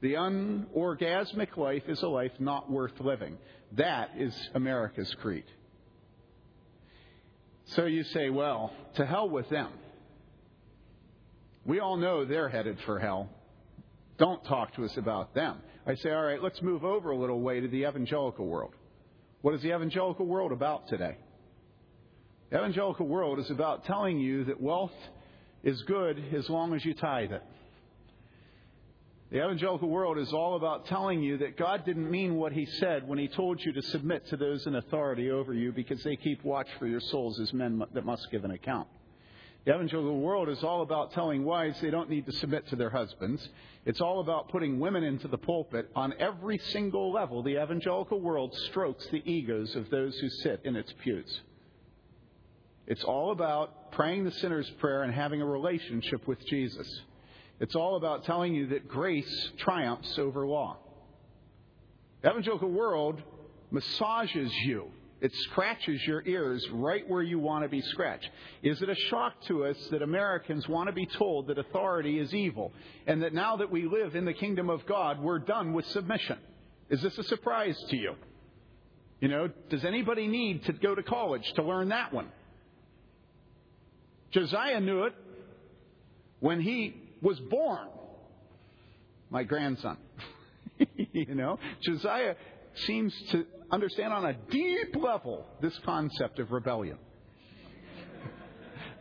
The 0.00 0.12
unorgasmic 0.14 1.56
life 1.56 1.88
is 1.88 2.00
a 2.02 2.08
life 2.08 2.32
not 2.38 2.70
worth 2.70 3.00
living. 3.00 3.36
That 3.72 4.12
is 4.16 4.32
America's 4.54 5.12
creed. 5.20 5.44
So 7.64 7.86
you 7.86 8.04
say, 8.04 8.30
well, 8.30 8.72
to 8.94 9.04
hell 9.04 9.28
with 9.28 9.48
them. 9.48 9.70
We 11.68 11.80
all 11.80 11.98
know 11.98 12.24
they're 12.24 12.48
headed 12.48 12.78
for 12.86 12.98
hell. 12.98 13.28
Don't 14.18 14.42
talk 14.46 14.74
to 14.76 14.86
us 14.86 14.96
about 14.96 15.34
them. 15.34 15.58
I 15.86 15.96
say, 15.96 16.10
all 16.10 16.24
right, 16.24 16.42
let's 16.42 16.62
move 16.62 16.82
over 16.82 17.10
a 17.10 17.16
little 17.16 17.42
way 17.42 17.60
to 17.60 17.68
the 17.68 17.86
evangelical 17.86 18.46
world. 18.46 18.72
What 19.42 19.54
is 19.54 19.60
the 19.60 19.74
evangelical 19.74 20.24
world 20.24 20.50
about 20.50 20.88
today? 20.88 21.18
The 22.48 22.56
evangelical 22.56 23.06
world 23.06 23.38
is 23.38 23.50
about 23.50 23.84
telling 23.84 24.18
you 24.18 24.44
that 24.44 24.58
wealth 24.58 24.94
is 25.62 25.82
good 25.82 26.34
as 26.34 26.48
long 26.48 26.72
as 26.72 26.82
you 26.86 26.94
tithe 26.94 27.32
it. 27.32 27.42
The 29.30 29.44
evangelical 29.44 29.90
world 29.90 30.16
is 30.16 30.32
all 30.32 30.56
about 30.56 30.86
telling 30.86 31.22
you 31.22 31.36
that 31.36 31.58
God 31.58 31.84
didn't 31.84 32.10
mean 32.10 32.36
what 32.36 32.54
He 32.54 32.64
said 32.64 33.06
when 33.06 33.18
He 33.18 33.28
told 33.28 33.62
you 33.62 33.74
to 33.74 33.82
submit 33.82 34.26
to 34.28 34.38
those 34.38 34.66
in 34.66 34.74
authority 34.74 35.30
over 35.30 35.52
you 35.52 35.72
because 35.72 36.02
they 36.02 36.16
keep 36.16 36.42
watch 36.44 36.68
for 36.78 36.86
your 36.86 37.00
souls 37.00 37.38
as 37.38 37.52
men 37.52 37.82
that 37.92 38.06
must 38.06 38.30
give 38.30 38.46
an 38.46 38.52
account. 38.52 38.88
The 39.68 39.74
evangelical 39.74 40.18
world 40.20 40.48
is 40.48 40.64
all 40.64 40.80
about 40.80 41.12
telling 41.12 41.44
wives 41.44 41.78
they 41.82 41.90
don't 41.90 42.08
need 42.08 42.24
to 42.24 42.32
submit 42.32 42.66
to 42.68 42.76
their 42.76 42.88
husbands. 42.88 43.46
It's 43.84 44.00
all 44.00 44.20
about 44.20 44.48
putting 44.48 44.80
women 44.80 45.04
into 45.04 45.28
the 45.28 45.36
pulpit. 45.36 45.90
On 45.94 46.14
every 46.18 46.56
single 46.56 47.12
level, 47.12 47.42
the 47.42 47.62
evangelical 47.62 48.18
world 48.18 48.54
strokes 48.70 49.06
the 49.08 49.22
egos 49.30 49.76
of 49.76 49.90
those 49.90 50.16
who 50.20 50.30
sit 50.30 50.62
in 50.64 50.74
its 50.74 50.90
pews. 51.04 51.42
It's 52.86 53.04
all 53.04 53.30
about 53.30 53.92
praying 53.92 54.24
the 54.24 54.30
sinner's 54.30 54.70
prayer 54.78 55.02
and 55.02 55.12
having 55.12 55.42
a 55.42 55.46
relationship 55.46 56.26
with 56.26 56.38
Jesus. 56.46 56.88
It's 57.60 57.74
all 57.74 57.96
about 57.96 58.24
telling 58.24 58.54
you 58.54 58.68
that 58.68 58.88
grace 58.88 59.50
triumphs 59.58 60.18
over 60.18 60.46
law. 60.46 60.78
The 62.22 62.30
evangelical 62.30 62.70
world 62.70 63.20
massages 63.70 64.50
you. 64.64 64.92
It 65.20 65.32
scratches 65.34 66.00
your 66.06 66.22
ears 66.26 66.64
right 66.72 67.08
where 67.08 67.22
you 67.22 67.40
want 67.40 67.64
to 67.64 67.68
be 67.68 67.80
scratched. 67.80 68.28
Is 68.62 68.80
it 68.80 68.88
a 68.88 68.94
shock 68.94 69.34
to 69.48 69.64
us 69.64 69.76
that 69.90 70.02
Americans 70.02 70.68
want 70.68 70.88
to 70.88 70.92
be 70.92 71.06
told 71.06 71.48
that 71.48 71.58
authority 71.58 72.20
is 72.20 72.32
evil 72.32 72.72
and 73.06 73.22
that 73.22 73.34
now 73.34 73.56
that 73.56 73.70
we 73.70 73.86
live 73.86 74.14
in 74.14 74.24
the 74.24 74.32
kingdom 74.32 74.70
of 74.70 74.86
God, 74.86 75.20
we're 75.20 75.40
done 75.40 75.72
with 75.72 75.86
submission? 75.86 76.38
Is 76.88 77.02
this 77.02 77.18
a 77.18 77.24
surprise 77.24 77.76
to 77.90 77.96
you? 77.96 78.14
You 79.20 79.28
know, 79.28 79.50
does 79.70 79.84
anybody 79.84 80.28
need 80.28 80.64
to 80.66 80.72
go 80.72 80.94
to 80.94 81.02
college 81.02 81.52
to 81.54 81.62
learn 81.64 81.88
that 81.88 82.12
one? 82.12 82.28
Josiah 84.30 84.80
knew 84.80 85.04
it 85.04 85.14
when 86.38 86.60
he 86.60 86.94
was 87.20 87.40
born. 87.40 87.88
My 89.30 89.42
grandson. 89.42 89.96
you 91.12 91.34
know, 91.34 91.58
Josiah 91.80 92.36
seems 92.86 93.14
to 93.30 93.46
understand 93.70 94.12
on 94.12 94.24
a 94.24 94.34
deep 94.50 94.96
level 94.96 95.46
this 95.60 95.76
concept 95.84 96.38
of 96.38 96.50
rebellion. 96.50 96.98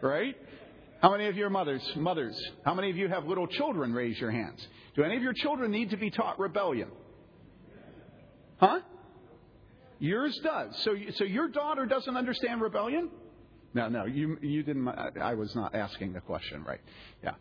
right? 0.01 0.36
How 1.01 1.11
many 1.11 1.28
of 1.28 1.36
your 1.38 1.49
mothers, 1.49 1.82
mothers, 1.95 2.39
how 2.65 2.73
many 2.73 2.89
of 2.89 2.97
you 2.97 3.07
have 3.07 3.25
little 3.25 3.47
children? 3.47 3.93
Raise 3.93 4.19
your 4.19 4.32
hands. 4.32 4.65
Do 4.95 5.03
any 5.03 5.15
of 5.15 5.21
your 5.21 5.34
children 5.34 5.71
need 5.71 5.91
to 5.91 5.97
be 5.97 6.09
taught 6.09 6.39
rebellion? 6.39 6.89
Huh? 8.59 8.80
Yours 9.99 10.38
does. 10.43 10.75
So, 10.84 10.95
so 11.15 11.23
your 11.23 11.47
daughter 11.47 11.86
doesn't 11.86 12.17
understand 12.17 12.61
rebellion? 12.61 13.09
No, 13.73 13.89
no, 13.89 14.05
you 14.05 14.38
you 14.41 14.63
didn't. 14.63 14.88
I 14.88 15.36
was 15.36 15.55
not 15.55 15.75
asking 15.75 16.13
the 16.13 16.21
question 16.21 16.63
right. 16.63 16.80
Yeah, 17.23 17.34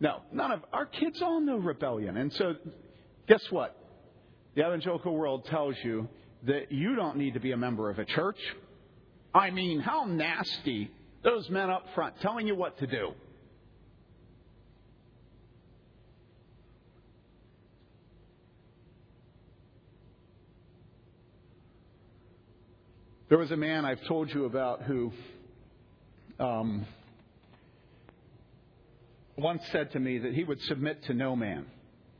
no, 0.00 0.22
none 0.32 0.52
of 0.52 0.60
our 0.72 0.86
kids 0.86 1.20
all 1.20 1.40
know 1.40 1.56
rebellion, 1.56 2.16
and 2.16 2.32
so 2.32 2.54
guess 3.28 3.42
what? 3.50 3.76
The 4.54 4.62
evangelical 4.62 5.14
world 5.14 5.46
tells 5.46 5.76
you 5.82 6.08
that 6.44 6.70
you 6.70 6.94
don't 6.94 7.16
need 7.16 7.34
to 7.34 7.40
be 7.40 7.52
a 7.52 7.56
member 7.56 7.88
of 7.88 7.98
a 7.98 8.04
church. 8.04 8.38
I 9.34 9.50
mean, 9.50 9.80
how 9.80 10.04
nasty 10.04 10.90
those 11.22 11.48
men 11.48 11.70
up 11.70 11.86
front 11.94 12.20
telling 12.20 12.46
you 12.46 12.54
what 12.54 12.78
to 12.78 12.86
do. 12.86 13.12
There 23.28 23.38
was 23.38 23.50
a 23.50 23.56
man 23.56 23.86
I've 23.86 24.04
told 24.06 24.28
you 24.28 24.44
about 24.44 24.82
who 24.82 25.10
um, 26.38 26.84
once 29.38 29.62
said 29.72 29.90
to 29.92 30.00
me 30.00 30.18
that 30.18 30.34
he 30.34 30.44
would 30.44 30.60
submit 30.62 31.02
to 31.04 31.14
no 31.14 31.34
man 31.34 31.64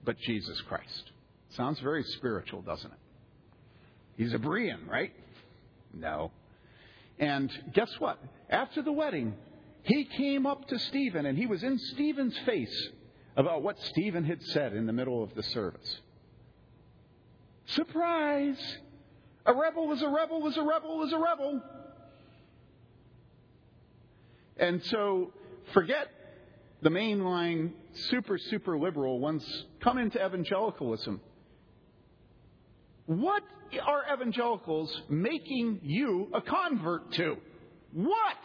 but 0.07 0.17
Jesus 0.21 0.59
Christ. 0.69 1.12
Sounds 1.57 1.79
very 1.81 2.03
spiritual, 2.05 2.63
doesn't 2.63 2.91
it? 2.91 2.99
He's 4.17 4.33
a 4.33 4.39
Berean, 4.39 4.89
right? 4.89 5.13
No. 5.93 6.31
And 7.19 7.51
guess 7.75 7.91
what? 7.99 8.19
After 8.49 8.83
the 8.83 8.93
wedding, 8.93 9.35
he 9.83 10.05
came 10.05 10.47
up 10.47 10.69
to 10.69 10.79
Stephen 10.79 11.27
and 11.27 11.37
he 11.37 11.47
was 11.47 11.63
in 11.63 11.79
Stephen's 11.79 12.37
face 12.47 12.89
about 13.37 13.63
what 13.63 13.79
Stephen 13.81 14.25
had 14.25 14.43
said 14.43 14.75
in 14.75 14.87
the 14.87 14.93
middle 14.93 15.23
of 15.23 15.35
the 15.35 15.43
service. 15.43 16.01
Surprise! 17.67 18.59
A 19.45 19.55
rebel 19.55 19.93
is 19.93 20.03
a 20.03 20.09
rebel 20.09 20.47
is 20.47 20.57
a 20.57 20.63
rebel 20.63 21.03
is 21.05 21.13
a 21.13 21.19
rebel. 21.19 21.63
And 24.57 24.85
so 24.85 25.33
forget 25.73 26.09
the 26.83 26.91
mainline 26.91 27.73
super, 27.93 28.39
super 28.39 28.79
liberal 28.79 29.19
ones, 29.19 29.45
come 29.81 29.99
into 29.99 30.25
evangelicalism. 30.25 31.21
What 33.21 33.43
are 33.87 34.05
evangelicals 34.15 35.03
making 35.09 35.81
you 35.83 36.29
a 36.33 36.41
convert 36.41 37.13
to? 37.13 37.37
What? 37.93 38.37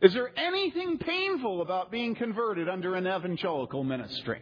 Is 0.00 0.12
there 0.14 0.30
anything 0.36 0.98
painful 0.98 1.60
about 1.60 1.90
being 1.90 2.14
converted 2.14 2.68
under 2.68 2.94
an 2.94 3.06
evangelical 3.06 3.82
ministry? 3.82 4.40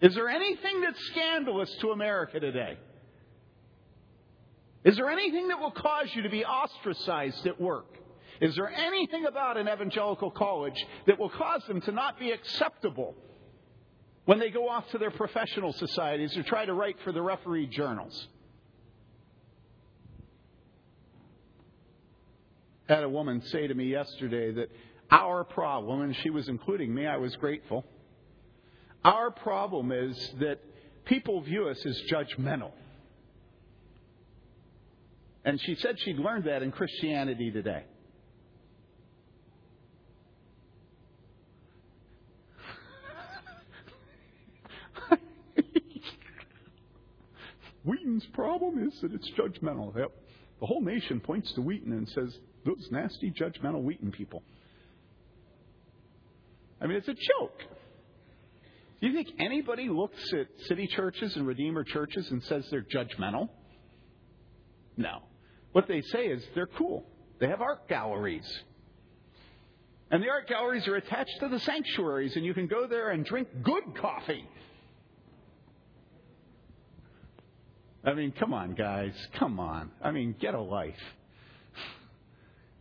Is 0.00 0.14
there 0.14 0.28
anything 0.28 0.80
that's 0.80 1.00
scandalous 1.08 1.74
to 1.80 1.90
America 1.90 2.38
today? 2.38 2.78
Is 4.84 4.96
there 4.96 5.10
anything 5.10 5.48
that 5.48 5.58
will 5.58 5.72
cause 5.72 6.06
you 6.14 6.22
to 6.22 6.30
be 6.30 6.44
ostracized 6.44 7.46
at 7.46 7.60
work? 7.60 7.98
Is 8.40 8.54
there 8.54 8.70
anything 8.70 9.26
about 9.26 9.56
an 9.56 9.68
evangelical 9.68 10.30
college 10.30 10.82
that 11.06 11.18
will 11.18 11.28
cause 11.28 11.62
them 11.66 11.80
to 11.82 11.92
not 11.92 12.18
be 12.18 12.30
acceptable 12.30 13.14
when 14.24 14.38
they 14.38 14.50
go 14.50 14.68
off 14.68 14.88
to 14.90 14.98
their 14.98 15.10
professional 15.10 15.72
societies 15.72 16.36
or 16.36 16.42
try 16.42 16.64
to 16.64 16.74
write 16.74 16.96
for 17.04 17.12
the 17.12 17.22
referee 17.22 17.66
journals? 17.66 18.28
Had 22.88 23.04
a 23.04 23.08
woman 23.08 23.42
say 23.46 23.66
to 23.66 23.74
me 23.74 23.84
yesterday 23.84 24.52
that 24.52 24.70
our 25.10 25.44
problem, 25.44 26.02
and 26.02 26.16
she 26.16 26.30
was 26.30 26.48
including 26.48 26.94
me, 26.94 27.06
I 27.06 27.16
was 27.16 27.34
grateful. 27.36 27.84
Our 29.04 29.30
problem 29.30 29.92
is 29.92 30.16
that 30.40 30.58
people 31.04 31.40
view 31.40 31.68
us 31.68 31.84
as 31.86 32.00
judgmental. 32.10 32.72
And 35.44 35.60
she 35.60 35.74
said 35.76 35.98
she'd 36.00 36.18
learned 36.18 36.44
that 36.44 36.62
in 36.62 36.70
Christianity 36.70 37.50
today. 37.50 37.84
Wheaton's 47.84 48.26
problem 48.26 48.86
is 48.86 49.00
that 49.00 49.12
it's 49.12 49.30
judgmental. 49.30 49.96
Yep. 49.96 50.10
The 50.60 50.66
whole 50.66 50.82
nation 50.82 51.20
points 51.20 51.52
to 51.52 51.62
Wheaton 51.62 51.92
and 51.92 52.08
says, 52.08 52.38
those 52.64 52.88
nasty, 52.90 53.30
judgmental 53.30 53.82
Wheaton 53.82 54.12
people. 54.12 54.42
I 56.80 56.86
mean, 56.86 56.96
it's 56.96 57.08
a 57.08 57.14
joke. 57.14 57.58
Do 59.00 59.06
you 59.06 59.14
think 59.14 59.28
anybody 59.38 59.88
looks 59.88 60.20
at 60.34 60.46
city 60.66 60.86
churches 60.86 61.36
and 61.36 61.46
Redeemer 61.46 61.84
churches 61.84 62.30
and 62.30 62.42
says 62.44 62.66
they're 62.70 62.82
judgmental? 62.82 63.48
No. 64.96 65.22
What 65.72 65.88
they 65.88 66.02
say 66.02 66.26
is 66.26 66.44
they're 66.54 66.66
cool. 66.66 67.06
They 67.38 67.48
have 67.48 67.62
art 67.62 67.88
galleries. 67.88 68.46
And 70.10 70.22
the 70.22 70.28
art 70.28 70.48
galleries 70.48 70.86
are 70.88 70.96
attached 70.96 71.38
to 71.40 71.48
the 71.48 71.60
sanctuaries, 71.60 72.36
and 72.36 72.44
you 72.44 72.52
can 72.52 72.66
go 72.66 72.86
there 72.86 73.10
and 73.10 73.24
drink 73.24 73.48
good 73.62 73.84
coffee. 73.96 74.44
I 78.04 78.14
mean, 78.14 78.32
come 78.32 78.54
on, 78.54 78.74
guys. 78.74 79.12
Come 79.34 79.60
on. 79.60 79.90
I 80.02 80.10
mean, 80.10 80.34
get 80.40 80.54
a 80.54 80.60
life. 80.60 81.00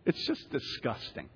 It's 0.05 0.25
just 0.25 0.49
disgusting. 0.49 1.29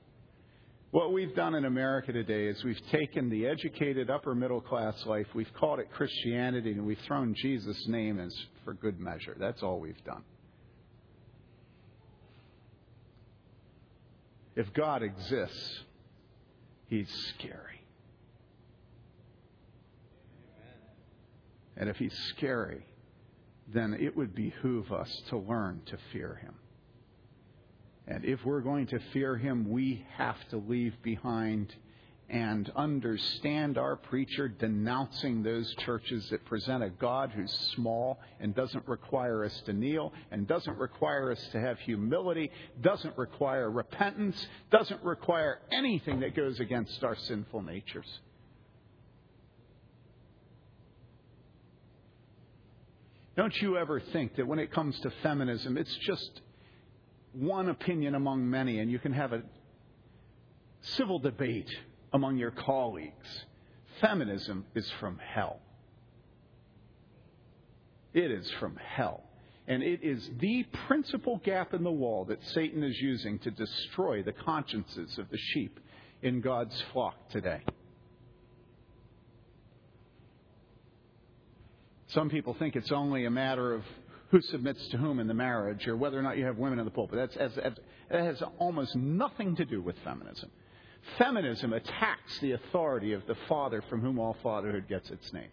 What 0.91 1.11
we've 1.11 1.35
done 1.35 1.55
in 1.55 1.65
America 1.65 2.13
today 2.13 2.45
is 2.45 2.63
we've 2.63 2.85
taken 2.91 3.29
the 3.29 3.47
educated 3.47 4.09
upper 4.09 4.35
middle 4.35 4.61
class 4.61 5.05
life, 5.05 5.25
we've 5.33 5.51
called 5.55 5.79
it 5.79 5.91
Christianity, 5.91 6.71
and 6.71 6.85
we've 6.85 6.99
thrown 7.07 7.33
Jesus' 7.35 7.87
name 7.87 8.19
as 8.19 8.31
for 8.63 8.75
good 8.75 8.99
measure. 8.99 9.35
That's 9.39 9.63
all 9.63 9.79
we've 9.79 10.03
done. 10.05 10.23
If 14.55 14.71
God 14.73 15.01
exists, 15.01 15.83
He's 16.87 17.11
scary. 17.35 17.81
And 21.75 21.89
if 21.89 21.97
He's 21.97 22.15
scary, 22.37 22.85
then 23.71 23.93
it 23.93 24.15
would 24.15 24.33
behoove 24.33 24.91
us 24.91 25.21
to 25.29 25.37
learn 25.37 25.81
to 25.85 25.97
fear 26.11 26.35
Him. 26.35 26.55
And 28.07 28.25
if 28.25 28.43
we're 28.43 28.61
going 28.61 28.87
to 28.87 28.99
fear 29.13 29.37
him, 29.37 29.69
we 29.69 30.05
have 30.17 30.37
to 30.49 30.57
leave 30.57 30.93
behind 31.01 31.73
and 32.29 32.71
understand 32.75 33.77
our 33.77 33.95
preacher 33.95 34.47
denouncing 34.47 35.43
those 35.43 35.73
churches 35.85 36.27
that 36.29 36.43
present 36.45 36.83
a 36.83 36.89
God 36.89 37.31
who's 37.31 37.51
small 37.75 38.19
and 38.39 38.55
doesn't 38.55 38.87
require 38.87 39.45
us 39.45 39.61
to 39.65 39.73
kneel 39.73 40.13
and 40.31 40.47
doesn't 40.47 40.77
require 40.77 41.31
us 41.31 41.47
to 41.51 41.59
have 41.59 41.79
humility, 41.79 42.49
doesn't 42.81 43.17
require 43.17 43.69
repentance, 43.69 44.47
doesn't 44.71 45.03
require 45.03 45.59
anything 45.71 46.21
that 46.21 46.35
goes 46.35 46.59
against 46.59 47.03
our 47.03 47.15
sinful 47.15 47.61
natures. 47.61 48.07
Don't 53.35 53.55
you 53.61 53.77
ever 53.77 53.99
think 53.99 54.35
that 54.35 54.47
when 54.47 54.59
it 54.59 54.71
comes 54.71 54.99
to 54.99 55.11
feminism, 55.23 55.77
it's 55.77 55.95
just 55.97 56.41
one 57.33 57.69
opinion 57.69 58.13
among 58.13 58.47
many, 58.47 58.79
and 58.79 58.91
you 58.91 58.99
can 58.99 59.13
have 59.13 59.33
a 59.33 59.41
civil 60.81 61.17
debate 61.17 61.69
among 62.11 62.37
your 62.37 62.51
colleagues. 62.51 63.45
Feminism 64.01 64.65
is 64.75 64.89
from 64.99 65.17
hell. 65.17 65.59
It 68.13 68.29
is 68.29 68.49
from 68.59 68.75
hell. 68.75 69.23
And 69.67 69.81
it 69.81 70.03
is 70.03 70.29
the 70.39 70.63
principal 70.87 71.41
gap 71.43 71.73
in 71.73 71.83
the 71.83 71.91
wall 71.91 72.25
that 72.25 72.39
Satan 72.53 72.83
is 72.83 72.99
using 72.99 73.39
to 73.39 73.51
destroy 73.51 74.21
the 74.21 74.33
consciences 74.33 75.17
of 75.17 75.29
the 75.29 75.37
sheep 75.37 75.79
in 76.21 76.41
God's 76.41 76.79
flock 76.91 77.29
today. 77.29 77.61
Some 82.13 82.29
people 82.29 82.53
think 82.53 82.75
it's 82.75 82.91
only 82.91 83.25
a 83.25 83.31
matter 83.31 83.73
of 83.73 83.83
who 84.29 84.39
submits 84.41 84.87
to 84.89 84.97
whom 84.97 85.19
in 85.19 85.27
the 85.27 85.33
marriage 85.33 85.87
or 85.87 85.95
whether 85.95 86.17
or 86.17 86.21
not 86.21 86.37
you 86.37 86.45
have 86.45 86.57
women 86.57 86.79
in 86.79 86.85
the 86.85 86.91
pulpit. 86.91 87.29
That's, 87.35 87.55
that 87.55 87.79
has 88.09 88.41
almost 88.59 88.95
nothing 88.95 89.55
to 89.55 89.65
do 89.65 89.81
with 89.81 89.95
feminism. 90.03 90.49
Feminism 91.17 91.73
attacks 91.73 92.39
the 92.39 92.51
authority 92.51 93.13
of 93.13 93.25
the 93.27 93.35
Father 93.47 93.83
from 93.89 94.01
whom 94.01 94.19
all 94.19 94.37
fatherhood 94.41 94.87
gets 94.87 95.09
its 95.09 95.33
name. 95.33 95.49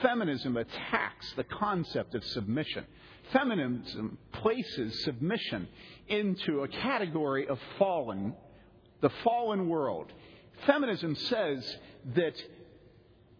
Feminism 0.00 0.56
attacks 0.56 1.32
the 1.36 1.44
concept 1.44 2.14
of 2.14 2.24
submission. 2.24 2.84
Feminism 3.32 4.18
places 4.32 5.04
submission 5.04 5.66
into 6.08 6.60
a 6.60 6.68
category 6.68 7.46
of 7.48 7.58
fallen, 7.78 8.34
the 9.00 9.10
fallen 9.24 9.68
world. 9.68 10.12
Feminism 10.66 11.16
says 11.16 11.76
that 12.14 12.34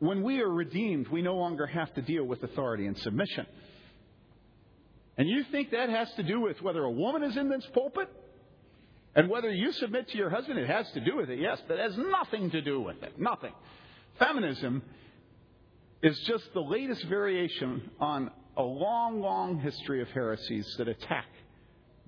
when 0.02 0.24
we 0.24 0.40
are 0.40 0.48
redeemed, 0.48 1.06
we 1.06 1.22
no 1.22 1.36
longer 1.36 1.64
have 1.64 1.94
to 1.94 2.02
deal 2.02 2.24
with 2.24 2.42
authority 2.42 2.86
and 2.86 2.98
submission. 2.98 3.46
And 5.16 5.28
you 5.28 5.44
think 5.52 5.70
that 5.70 5.90
has 5.90 6.12
to 6.14 6.24
do 6.24 6.40
with 6.40 6.60
whether 6.60 6.82
a 6.82 6.90
woman 6.90 7.22
is 7.22 7.36
in 7.36 7.48
this 7.48 7.64
pulpit? 7.72 8.08
And 9.14 9.30
whether 9.30 9.48
you 9.52 9.70
submit 9.70 10.08
to 10.08 10.18
your 10.18 10.28
husband, 10.28 10.58
it 10.58 10.68
has 10.68 10.90
to 10.94 11.00
do 11.00 11.16
with 11.16 11.30
it, 11.30 11.38
yes, 11.38 11.62
but 11.68 11.78
it 11.78 11.82
has 11.82 11.96
nothing 11.96 12.50
to 12.50 12.60
do 12.60 12.80
with 12.80 13.00
it. 13.04 13.16
Nothing. 13.20 13.52
Feminism 14.18 14.82
is 16.02 16.18
just 16.26 16.52
the 16.52 16.62
latest 16.62 17.04
variation 17.04 17.88
on 18.00 18.32
a 18.56 18.62
long, 18.62 19.20
long 19.20 19.60
history 19.60 20.02
of 20.02 20.08
heresies 20.08 20.74
that 20.78 20.88
attack 20.88 21.26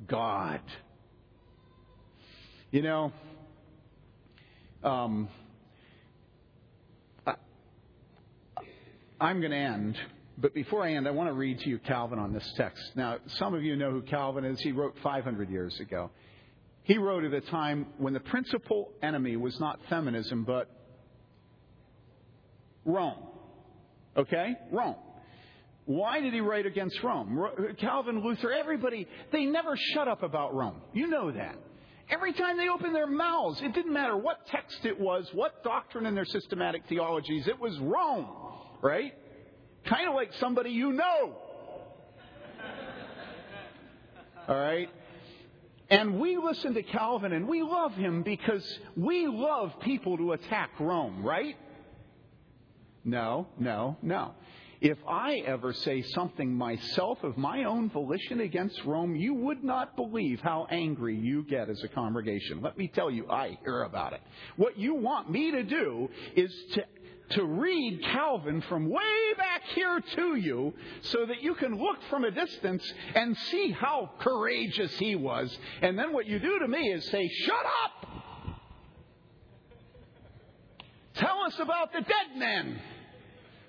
God. 0.09 0.61
You 2.73 2.83
know, 2.83 3.13
um, 4.83 5.29
I'm 9.25 9.41
going 9.41 9.53
to 9.53 9.57
end, 9.57 9.97
but 10.37 10.53
before 10.53 10.83
I 10.83 10.93
end, 10.93 11.09
I 11.09 11.11
want 11.11 11.31
to 11.31 11.33
read 11.33 11.59
to 11.61 11.69
you 11.71 11.79
Calvin 11.79 12.19
on 12.19 12.35
this 12.35 12.47
text. 12.59 12.83
Now, 12.95 13.17
some 13.39 13.55
of 13.55 13.63
you 13.63 13.75
know 13.75 13.91
who 13.91 14.03
Calvin 14.03 14.45
is. 14.45 14.61
He 14.61 14.71
wrote 14.71 14.99
500 15.03 15.49
years 15.49 15.81
ago. 15.81 16.11
He 16.83 16.99
wrote 16.99 17.25
at 17.25 17.33
a 17.33 17.41
time 17.41 17.87
when 17.97 18.13
the 18.13 18.21
principal 18.21 18.93
enemy 19.03 19.37
was 19.37 19.59
not 19.59 19.81
feminism, 19.89 20.45
but 20.45 20.69
Rome. 22.85 23.17
Okay? 24.15 24.57
Rome. 24.71 24.97
Why 25.87 26.21
did 26.21 26.35
he 26.35 26.41
write 26.41 26.67
against 26.67 27.03
Rome? 27.03 27.75
Calvin, 27.79 28.23
Luther, 28.23 28.53
everybody, 28.53 29.09
they 29.33 29.47
never 29.47 29.75
shut 29.95 30.07
up 30.07 30.23
about 30.23 30.55
Rome. 30.55 30.83
You 30.93 31.07
know 31.07 31.33
that. 31.33 31.57
Every 32.11 32.35
time 32.35 32.59
they 32.59 32.69
opened 32.69 32.95
their 32.95 33.07
mouths, 33.07 33.63
it 33.63 33.73
didn't 33.73 33.95
matter 33.95 34.19
what 34.19 34.47
text 34.49 34.85
it 34.85 35.01
was, 35.01 35.27
what 35.33 35.65
doctrine 35.65 36.05
in 36.05 36.15
their 36.15 36.27
systematic 36.27 36.83
theologies, 36.91 37.49
it 37.49 37.59
was 37.59 37.79
Rome, 37.79 38.44
right? 38.85 39.15
Kind 39.87 40.09
of 40.09 40.15
like 40.15 40.33
somebody 40.35 40.71
you 40.71 40.93
know. 40.93 41.37
All 44.47 44.55
right? 44.55 44.91
And 45.89 46.21
we 46.21 46.37
listen 46.37 46.75
to 46.75 46.83
Calvin 46.83 47.33
and 47.33 47.49
we 47.49 47.63
love 47.63 47.95
him 47.95 48.23
because 48.23 48.79
we 48.95 49.27
love 49.27 49.73
people 49.81 50.19
to 50.19 50.33
attack 50.33 50.71
Rome, 50.79 51.25
right? 51.25 51.57
No, 53.05 53.49
no, 53.59 53.97
no. 54.03 54.35
If 54.81 54.99
I 55.09 55.37
ever 55.47 55.73
say 55.73 56.03
something 56.03 56.53
myself 56.53 57.23
of 57.23 57.39
my 57.39 57.65
own 57.65 57.89
volition 57.89 58.41
against 58.41 58.85
Rome, 58.85 59.17
you 59.17 59.33
would 59.33 59.65
not 59.65 59.97
believe 59.97 60.41
how 60.41 60.67
angry 60.71 61.17
you 61.17 61.43
get 61.45 61.71
as 61.71 61.83
a 61.85 61.89
congregation. 61.89 62.61
Let 62.61 62.77
me 62.77 62.89
tell 62.89 63.11
you, 63.11 63.31
I 63.31 63.59
hear 63.65 63.85
about 63.85 64.13
it. 64.13 64.21
What 64.57 64.79
you 64.79 64.95
want 64.95 65.31
me 65.31 65.53
to 65.53 65.63
do 65.63 66.11
is 66.37 66.53
to 66.75 66.85
to 67.31 67.45
read 67.45 68.03
Calvin 68.03 68.61
from 68.63 68.89
way 68.89 69.35
back 69.37 69.63
here 69.75 70.01
to 70.17 70.37
you 70.37 70.75
so 71.03 71.27
that 71.27 71.43
you 71.43 71.55
can 71.55 71.77
look 71.77 71.99
from 72.11 72.25
a 72.25 72.31
distance 72.31 72.85
and 73.15 73.37
see 73.51 73.71
how 73.73 74.11
courageous 74.21 74.97
he 74.99 75.17
was. 75.17 75.57
And 75.83 75.99
then 75.99 76.13
what 76.13 76.27
you 76.27 76.39
do 76.39 76.59
to 76.59 76.69
me 76.69 76.93
is 76.93 77.05
say, 77.11 77.29
Shut 77.29 77.67
up! 77.85 78.55
Tell 81.15 81.41
us 81.47 81.59
about 81.61 81.93
the 81.93 82.01
dead 82.01 82.37
men. 82.37 82.81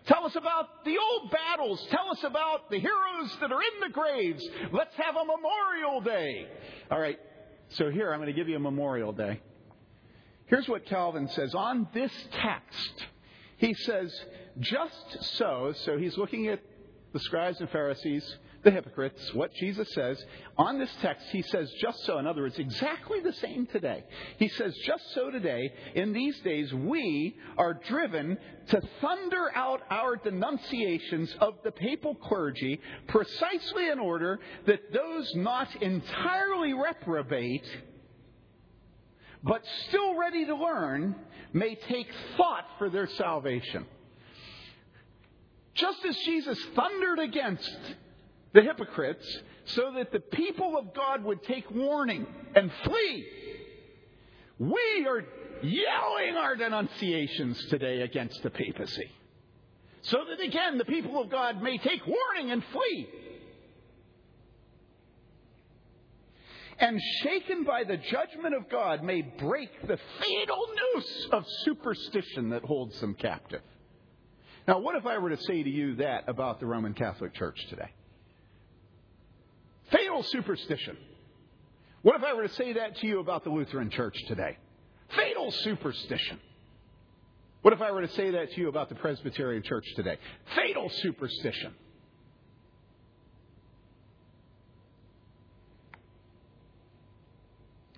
Tell 0.08 0.26
us 0.26 0.36
about 0.36 0.84
the 0.84 0.98
old 0.98 1.32
battles. 1.32 1.86
Tell 1.90 2.12
us 2.12 2.24
about 2.24 2.70
the 2.70 2.80
heroes 2.80 3.38
that 3.42 3.52
are 3.52 3.62
in 3.62 3.88
the 3.88 3.90
graves. 3.92 4.48
Let's 4.72 4.96
have 4.98 5.16
a 5.16 5.26
Memorial 5.26 6.02
Day. 6.02 6.48
All 6.92 7.00
right, 7.00 7.20
so 7.70 7.90
here 7.90 8.12
I'm 8.12 8.20
going 8.20 8.28
to 8.28 8.34
give 8.34 8.48
you 8.48 8.56
a 8.56 8.60
Memorial 8.60 9.14
Day. 9.14 9.42
Here's 10.48 10.68
what 10.68 10.86
Calvin 10.86 11.28
says 11.30 11.56
on 11.56 11.88
this 11.94 12.12
text. 12.32 13.06
He 13.58 13.74
says, 13.74 14.14
just 14.60 15.24
so, 15.38 15.74
so 15.86 15.98
he's 15.98 16.18
looking 16.18 16.48
at 16.48 16.60
the 17.14 17.20
scribes 17.22 17.62
and 17.62 17.70
Pharisees, 17.70 18.38
the 18.64 18.72
hypocrites, 18.72 19.34
what 19.34 19.54
Jesus 19.54 19.88
says. 19.94 20.22
On 20.58 20.78
this 20.80 20.90
text, 21.02 21.28
he 21.30 21.42
says, 21.44 21.72
just 21.80 22.04
so. 22.04 22.18
In 22.18 22.28
other 22.28 22.42
words, 22.42 22.60
exactly 22.60 23.22
the 23.22 23.32
same 23.34 23.68
today. 23.68 24.04
He 24.38 24.50
says, 24.50 24.76
just 24.86 25.14
so 25.14 25.30
today, 25.30 25.72
in 25.94 26.12
these 26.12 26.38
days, 26.42 26.74
we 26.74 27.38
are 27.58 27.76
driven 27.76 28.38
to 28.70 28.82
thunder 29.00 29.52
out 29.56 29.82
our 29.90 30.18
denunciations 30.18 31.34
of 31.40 31.54
the 31.64 31.72
papal 31.72 32.16
clergy 32.16 32.82
precisely 33.08 33.88
in 33.90 34.00
order 34.00 34.40
that 34.66 34.92
those 34.92 35.34
not 35.36 35.74
entirely 35.82 36.74
reprobate 36.74 37.66
but 39.46 39.62
still 39.88 40.18
ready 40.18 40.44
to 40.46 40.56
learn, 40.56 41.16
may 41.54 41.76
take 41.76 42.08
thought 42.36 42.66
for 42.80 42.90
their 42.90 43.08
salvation. 43.08 43.86
Just 45.76 46.04
as 46.04 46.18
Jesus 46.26 46.58
thundered 46.76 47.20
against 47.20 47.78
the 48.54 48.62
hypocrites 48.62 49.40
so 49.66 49.94
that 49.98 50.12
the 50.12 50.20
people 50.20 50.78
of 50.78 50.94
God 50.96 51.24
would 51.24 51.44
take 51.44 51.70
warning 51.70 52.26
and 52.56 52.72
flee, 52.84 53.28
we 54.58 55.06
are 55.08 55.24
yelling 55.62 56.36
our 56.38 56.56
denunciations 56.56 57.64
today 57.70 58.02
against 58.02 58.42
the 58.42 58.50
papacy. 58.50 59.12
So 60.02 60.18
that 60.30 60.44
again 60.44 60.80
the 60.80 60.86
people 60.86 61.22
of 61.22 61.30
God 61.30 61.62
may 61.62 61.78
take 61.78 62.02
warning 62.08 62.52
and 62.52 62.64
flee. 62.72 63.10
And 66.80 67.00
shaken 67.22 67.64
by 67.64 67.84
the 67.84 67.98
judgment 67.98 68.54
of 68.56 68.70
God 68.70 69.04
may 69.04 69.22
break 69.22 69.70
the 69.88 69.98
fatal 70.20 70.68
noose 70.96 71.28
of 71.32 71.46
superstition 71.64 72.50
that 72.50 72.64
holds 72.64 73.00
them 73.00 73.14
captive. 73.14 73.62
Now, 74.68 74.80
what 74.80 74.96
if 74.96 75.06
I 75.06 75.18
were 75.20 75.30
to 75.30 75.42
say 75.44 75.64
to 75.64 75.70
you 75.70 75.96
that 75.96 76.26
about 76.28 76.60
the 76.60 76.66
Roman 76.66 76.94
Catholic 76.94 77.34
Church 77.34 77.60
today? 77.70 77.92
Fatal 79.92 80.24
superstition. 80.24 80.98
What 82.02 82.16
if 82.16 82.24
I 82.24 82.34
were 82.34 82.48
to 82.48 82.54
say 82.54 82.74
that 82.74 82.98
to 82.98 83.08
you 83.08 83.20
about 83.20 83.44
the 83.44 83.52
Lutheran 83.52 83.90
Church 83.90 84.16
today? 84.28 84.58
Fatal 85.16 85.52
superstition. 85.52 86.40
What 87.62 87.74
if 87.74 87.82
I 87.82 87.92
were 87.92 88.02
to 88.02 88.14
say 88.14 88.32
that 88.32 88.52
to 88.52 88.62
you 88.62 88.70
about 88.70 88.90
the 88.90 88.96
Presbyterian 88.96 89.64
Church 89.64 89.86
today? 89.96 90.18
Fatal 90.56 90.90
superstition. 90.90 91.74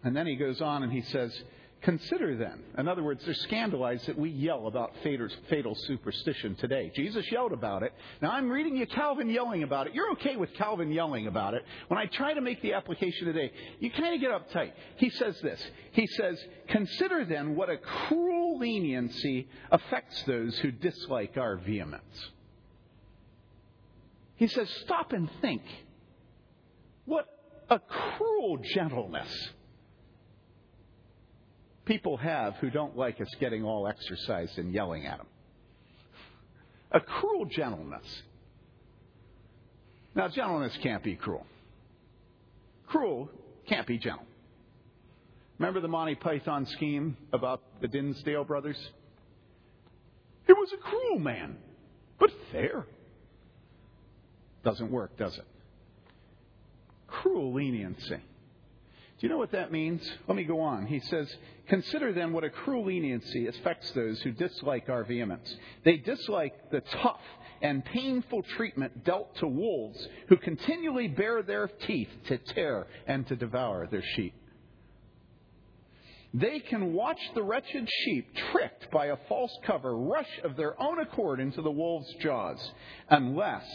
And 0.03 0.15
then 0.15 0.27
he 0.27 0.35
goes 0.35 0.61
on 0.61 0.83
and 0.83 0.91
he 0.91 1.01
says, 1.01 1.33
Consider 1.81 2.35
then. 2.35 2.59
In 2.77 2.87
other 2.87 3.03
words, 3.03 3.23
they're 3.23 3.35
scandalized 3.35 4.07
that 4.07 4.17
we 4.17 4.29
yell 4.29 4.65
about 4.67 4.93
fatal 5.03 5.75
superstition 5.75 6.55
today. 6.55 6.91
Jesus 6.95 7.31
yelled 7.31 7.53
about 7.53 7.83
it. 7.83 7.93
Now 8.19 8.31
I'm 8.31 8.49
reading 8.49 8.75
you 8.75 8.87
Calvin 8.87 9.29
yelling 9.29 9.61
about 9.61 9.85
it. 9.85 9.93
You're 9.93 10.11
okay 10.13 10.37
with 10.37 10.53
Calvin 10.55 10.91
yelling 10.91 11.27
about 11.27 11.53
it. 11.53 11.63
When 11.87 11.99
I 11.99 12.07
try 12.07 12.33
to 12.33 12.41
make 12.41 12.63
the 12.63 12.73
application 12.73 13.27
today, 13.27 13.51
you 13.79 13.91
kind 13.91 14.15
of 14.15 14.21
get 14.21 14.31
uptight. 14.31 14.71
He 14.97 15.11
says 15.11 15.39
this. 15.41 15.61
He 15.91 16.07
says, 16.07 16.43
Consider 16.69 17.25
then 17.25 17.55
what 17.55 17.69
a 17.69 17.77
cruel 17.77 18.57
leniency 18.57 19.47
affects 19.71 20.23
those 20.23 20.57
who 20.57 20.71
dislike 20.71 21.37
our 21.37 21.57
vehemence. 21.57 22.31
He 24.35 24.47
says, 24.47 24.67
Stop 24.83 25.13
and 25.13 25.29
think. 25.41 25.61
What 27.05 27.27
a 27.69 27.79
cruel 27.79 28.57
gentleness 28.57 29.51
people 31.87 32.17
have 32.17 32.55
who 32.55 32.69
don't 32.69 32.95
like 32.97 33.19
us 33.21 33.29
getting 33.39 33.63
all 33.63 33.87
exercised 33.87 34.57
and 34.57 34.73
yelling 34.73 35.05
at 35.05 35.17
them. 35.17 35.27
A 36.91 36.99
cruel 36.99 37.45
gentleness. 37.45 38.05
Now, 40.15 40.27
gentleness 40.27 40.77
can't 40.83 41.03
be 41.03 41.15
cruel. 41.15 41.45
Cruel 42.87 43.29
can't 43.67 43.87
be 43.87 43.97
gentle. 43.97 44.25
Remember 45.59 45.79
the 45.79 45.87
Monty 45.87 46.15
Python 46.15 46.65
scheme 46.65 47.17
about 47.33 47.61
the 47.81 47.87
Dinsdale 47.87 48.43
brothers? 48.43 48.77
It 50.47 50.53
was 50.53 50.69
a 50.73 50.77
cruel 50.77 51.19
man, 51.19 51.57
but 52.19 52.29
fair. 52.51 52.85
Doesn't 54.63 54.91
work, 54.91 55.17
does 55.17 55.37
it? 55.37 55.45
Cruel 57.07 57.53
leniency. 57.53 58.21
Do 59.19 59.25
you 59.25 59.29
know 59.29 59.39
what 59.39 59.53
that 59.53 59.71
means? 59.71 60.07
Let 60.27 60.35
me 60.35 60.43
go 60.43 60.61
on. 60.61 60.85
He 60.85 60.99
says, 60.99 61.27
Consider 61.69 62.13
then 62.13 62.33
what 62.33 62.43
a 62.43 62.51
cruel 62.51 62.85
leniency 62.85 63.47
affects 63.47 63.89
those 63.91 64.21
who 64.21 64.31
dislike 64.31 64.89
our 64.89 65.03
vehemence. 65.03 65.55
They 65.83 65.97
dislike 65.97 66.69
the 66.69 66.81
tough 66.81 67.21
and 67.61 67.83
painful 67.83 68.43
treatment 68.43 69.03
dealt 69.03 69.35
to 69.37 69.47
wolves 69.47 70.07
who 70.29 70.37
continually 70.37 71.07
bare 71.07 71.41
their 71.41 71.67
teeth 71.67 72.09
to 72.27 72.37
tear 72.37 72.85
and 73.07 73.27
to 73.27 73.35
devour 73.35 73.87
their 73.87 74.03
sheep. 74.15 74.35
They 76.33 76.59
can 76.59 76.93
watch 76.93 77.19
the 77.33 77.41
wretched 77.41 77.89
sheep, 78.03 78.27
tricked 78.51 78.91
by 78.91 79.07
a 79.07 79.17
false 79.27 79.57
cover, 79.65 79.97
rush 79.97 80.29
of 80.43 80.55
their 80.55 80.79
own 80.79 80.99
accord 80.99 81.39
into 81.39 81.63
the 81.63 81.71
wolves' 81.71 82.13
jaws, 82.21 82.59
unless 83.09 83.65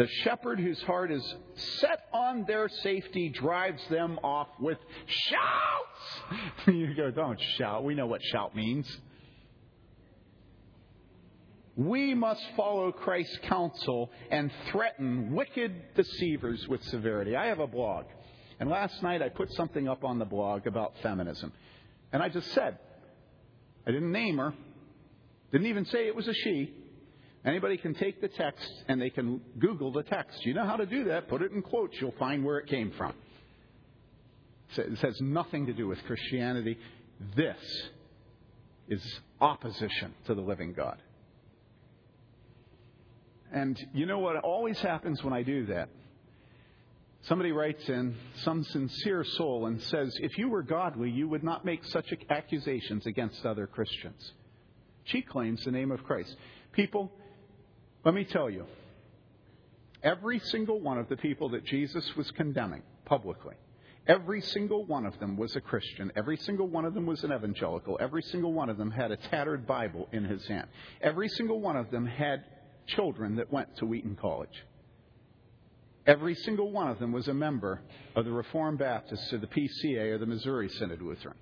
the 0.00 0.08
shepherd 0.24 0.58
whose 0.58 0.80
heart 0.84 1.12
is 1.12 1.34
set 1.54 2.06
on 2.14 2.46
their 2.46 2.70
safety 2.70 3.28
drives 3.28 3.82
them 3.90 4.18
off 4.24 4.48
with 4.58 4.78
shouts. 5.04 6.38
you 6.68 6.94
go, 6.94 7.10
don't 7.10 7.38
shout. 7.58 7.84
We 7.84 7.94
know 7.94 8.06
what 8.06 8.22
shout 8.22 8.56
means. 8.56 8.90
We 11.76 12.14
must 12.14 12.42
follow 12.56 12.92
Christ's 12.92 13.40
counsel 13.42 14.10
and 14.30 14.50
threaten 14.70 15.34
wicked 15.34 15.94
deceivers 15.94 16.66
with 16.66 16.82
severity. 16.84 17.36
I 17.36 17.48
have 17.48 17.58
a 17.58 17.66
blog, 17.66 18.06
and 18.58 18.70
last 18.70 19.02
night 19.02 19.20
I 19.20 19.28
put 19.28 19.52
something 19.52 19.86
up 19.86 20.02
on 20.02 20.18
the 20.18 20.24
blog 20.24 20.66
about 20.66 20.94
feminism. 21.02 21.52
And 22.10 22.22
I 22.22 22.30
just 22.30 22.50
said, 22.52 22.78
I 23.86 23.90
didn't 23.90 24.12
name 24.12 24.38
her, 24.38 24.54
didn't 25.52 25.66
even 25.66 25.84
say 25.84 26.06
it 26.06 26.16
was 26.16 26.26
a 26.26 26.32
she. 26.32 26.72
Anybody 27.44 27.78
can 27.78 27.94
take 27.94 28.20
the 28.20 28.28
text 28.28 28.70
and 28.88 29.00
they 29.00 29.10
can 29.10 29.40
Google 29.58 29.92
the 29.92 30.02
text. 30.02 30.44
You 30.44 30.54
know 30.54 30.66
how 30.66 30.76
to 30.76 30.86
do 30.86 31.04
that. 31.04 31.28
Put 31.28 31.42
it 31.42 31.52
in 31.52 31.62
quotes. 31.62 31.98
You'll 32.00 32.14
find 32.18 32.44
where 32.44 32.58
it 32.58 32.66
came 32.66 32.92
from. 32.92 33.14
It 34.76 34.98
has 34.98 35.20
nothing 35.20 35.66
to 35.66 35.72
do 35.72 35.88
with 35.88 35.98
Christianity. 36.04 36.78
This 37.34 37.56
is 38.88 39.20
opposition 39.40 40.14
to 40.26 40.34
the 40.34 40.42
living 40.42 40.74
God. 40.74 40.98
And 43.52 43.78
you 43.94 44.06
know 44.06 44.18
what 44.18 44.36
always 44.36 44.78
happens 44.80 45.24
when 45.24 45.32
I 45.32 45.42
do 45.42 45.66
that? 45.66 45.88
Somebody 47.22 47.52
writes 47.52 47.86
in, 47.88 48.16
some 48.44 48.64
sincere 48.64 49.24
soul, 49.24 49.66
and 49.66 49.82
says, 49.82 50.16
If 50.20 50.38
you 50.38 50.48
were 50.48 50.62
godly, 50.62 51.10
you 51.10 51.28
would 51.28 51.44
not 51.44 51.64
make 51.64 51.84
such 51.86 52.06
accusations 52.30 53.06
against 53.06 53.44
other 53.44 53.66
Christians. 53.66 54.32
She 55.04 55.20
claims 55.20 55.62
the 55.64 55.70
name 55.70 55.90
of 55.90 56.02
Christ. 56.04 56.34
People, 56.72 57.12
let 58.04 58.14
me 58.14 58.24
tell 58.24 58.48
you, 58.48 58.66
every 60.02 60.38
single 60.38 60.80
one 60.80 60.98
of 60.98 61.08
the 61.08 61.16
people 61.16 61.50
that 61.50 61.64
Jesus 61.64 62.16
was 62.16 62.30
condemning 62.32 62.82
publicly, 63.04 63.54
every 64.06 64.40
single 64.40 64.84
one 64.84 65.04
of 65.04 65.18
them 65.20 65.36
was 65.36 65.54
a 65.56 65.60
Christian. 65.60 66.10
Every 66.16 66.36
single 66.38 66.66
one 66.66 66.84
of 66.84 66.94
them 66.94 67.06
was 67.06 67.22
an 67.24 67.32
evangelical. 67.32 67.98
Every 68.00 68.22
single 68.22 68.52
one 68.52 68.70
of 68.70 68.78
them 68.78 68.90
had 68.90 69.10
a 69.10 69.16
tattered 69.16 69.66
Bible 69.66 70.08
in 70.12 70.24
his 70.24 70.46
hand. 70.46 70.68
Every 71.00 71.28
single 71.28 71.60
one 71.60 71.76
of 71.76 71.90
them 71.90 72.06
had 72.06 72.44
children 72.86 73.36
that 73.36 73.52
went 73.52 73.76
to 73.76 73.86
Wheaton 73.86 74.16
College. 74.20 74.64
Every 76.06 76.34
single 76.34 76.72
one 76.72 76.88
of 76.88 76.98
them 76.98 77.12
was 77.12 77.28
a 77.28 77.34
member 77.34 77.82
of 78.16 78.24
the 78.24 78.32
Reformed 78.32 78.78
Baptists 78.78 79.32
or 79.32 79.38
the 79.38 79.46
PCA 79.46 80.12
or 80.12 80.18
the 80.18 80.26
Missouri 80.26 80.68
Synod 80.68 81.02
Lutheran. 81.02 81.36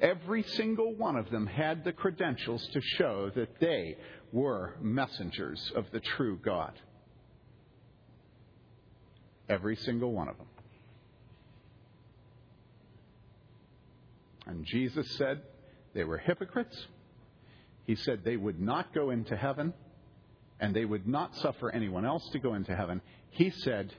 Every 0.00 0.42
single 0.42 0.94
one 0.94 1.16
of 1.16 1.30
them 1.30 1.46
had 1.46 1.84
the 1.84 1.92
credentials 1.92 2.66
to 2.68 2.80
show 2.80 3.30
that 3.34 3.60
they 3.60 3.96
were 4.34 4.74
messengers 4.80 5.72
of 5.76 5.86
the 5.92 6.00
true 6.00 6.36
God. 6.44 6.72
Every 9.48 9.76
single 9.76 10.10
one 10.10 10.28
of 10.28 10.36
them. 10.36 10.48
And 14.46 14.66
Jesus 14.66 15.08
said 15.12 15.40
they 15.94 16.02
were 16.02 16.18
hypocrites. 16.18 16.76
He 17.86 17.94
said 17.94 18.24
they 18.24 18.36
would 18.36 18.60
not 18.60 18.92
go 18.92 19.10
into 19.10 19.36
heaven 19.36 19.72
and 20.58 20.74
they 20.74 20.84
would 20.84 21.06
not 21.06 21.36
suffer 21.36 21.70
anyone 21.70 22.04
else 22.04 22.28
to 22.30 22.40
go 22.40 22.54
into 22.54 22.74
heaven. 22.74 23.02
He 23.30 23.50
said 23.50 23.94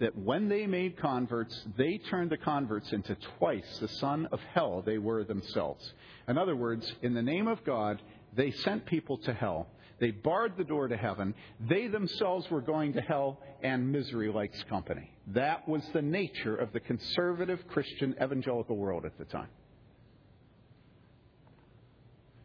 that 0.00 0.18
when 0.18 0.48
they 0.48 0.66
made 0.66 0.98
converts, 0.98 1.64
they 1.78 1.98
turned 1.98 2.30
the 2.30 2.36
converts 2.36 2.92
into 2.92 3.16
twice 3.38 3.78
the 3.78 3.88
son 3.88 4.26
of 4.32 4.40
hell 4.52 4.82
they 4.84 4.98
were 4.98 5.22
themselves. 5.22 5.92
In 6.26 6.36
other 6.36 6.56
words, 6.56 6.92
in 7.02 7.14
the 7.14 7.22
name 7.22 7.46
of 7.46 7.64
God, 7.64 8.02
they 8.36 8.50
sent 8.50 8.86
people 8.86 9.18
to 9.18 9.32
hell. 9.32 9.68
They 9.98 10.10
barred 10.10 10.58
the 10.58 10.64
door 10.64 10.88
to 10.88 10.96
heaven. 10.96 11.34
They 11.58 11.86
themselves 11.86 12.50
were 12.50 12.60
going 12.60 12.92
to 12.94 13.00
hell, 13.00 13.40
and 13.62 13.90
misery 13.90 14.30
likes 14.30 14.62
company. 14.64 15.10
That 15.28 15.66
was 15.66 15.82
the 15.92 16.02
nature 16.02 16.54
of 16.54 16.72
the 16.72 16.80
conservative 16.80 17.66
Christian 17.68 18.14
evangelical 18.22 18.76
world 18.76 19.06
at 19.06 19.16
the 19.18 19.24
time. 19.24 19.48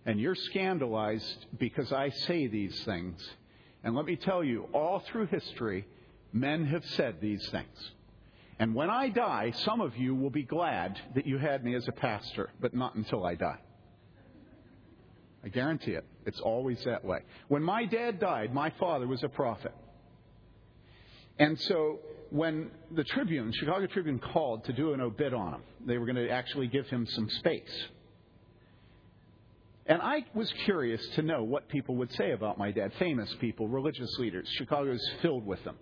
And 0.05 0.19
you're 0.19 0.35
scandalized 0.35 1.45
because 1.59 1.91
I 1.91 2.09
say 2.09 2.47
these 2.47 2.81
things. 2.85 3.21
And 3.83 3.95
let 3.95 4.05
me 4.05 4.15
tell 4.15 4.43
you, 4.43 4.67
all 4.73 4.99
through 4.99 5.27
history, 5.27 5.85
men 6.31 6.65
have 6.67 6.85
said 6.85 7.17
these 7.19 7.47
things. 7.49 7.91
And 8.59 8.73
when 8.73 8.89
I 8.89 9.09
die, 9.09 9.51
some 9.65 9.81
of 9.81 9.97
you 9.97 10.15
will 10.15 10.29
be 10.29 10.43
glad 10.43 10.99
that 11.15 11.25
you 11.25 11.37
had 11.37 11.63
me 11.63 11.75
as 11.75 11.87
a 11.87 11.91
pastor, 11.91 12.49
but 12.59 12.73
not 12.73 12.95
until 12.95 13.25
I 13.25 13.35
die. 13.35 13.59
I 15.43 15.49
guarantee 15.49 15.91
it. 15.91 16.05
It's 16.25 16.39
always 16.39 16.83
that 16.85 17.03
way. 17.03 17.19
When 17.47 17.63
my 17.63 17.85
dad 17.85 18.19
died, 18.19 18.53
my 18.53 18.71
father 18.79 19.07
was 19.07 19.23
a 19.23 19.29
prophet. 19.29 19.73
And 21.39 21.59
so 21.59 21.99
when 22.29 22.69
the 22.91 23.03
Tribune, 23.03 23.51
Chicago 23.53 23.87
Tribune, 23.87 24.19
called 24.19 24.65
to 24.65 24.73
do 24.73 24.93
an 24.93 25.01
obit 25.01 25.33
on 25.33 25.55
him, 25.55 25.61
they 25.85 25.97
were 25.97 26.05
going 26.05 26.15
to 26.15 26.29
actually 26.29 26.67
give 26.67 26.87
him 26.87 27.07
some 27.07 27.27
space. 27.29 27.87
And 29.87 30.01
I 30.01 30.25
was 30.35 30.51
curious 30.65 31.05
to 31.15 31.23
know 31.23 31.43
what 31.43 31.67
people 31.67 31.95
would 31.95 32.13
say 32.13 32.31
about 32.31 32.57
my 32.57 32.71
dad 32.71 32.91
famous 32.99 33.33
people, 33.41 33.67
religious 33.67 34.09
leaders. 34.19 34.47
Chicago 34.57 34.91
is 34.91 35.11
filled 35.21 35.45
with 35.45 35.63
them. 35.63 35.75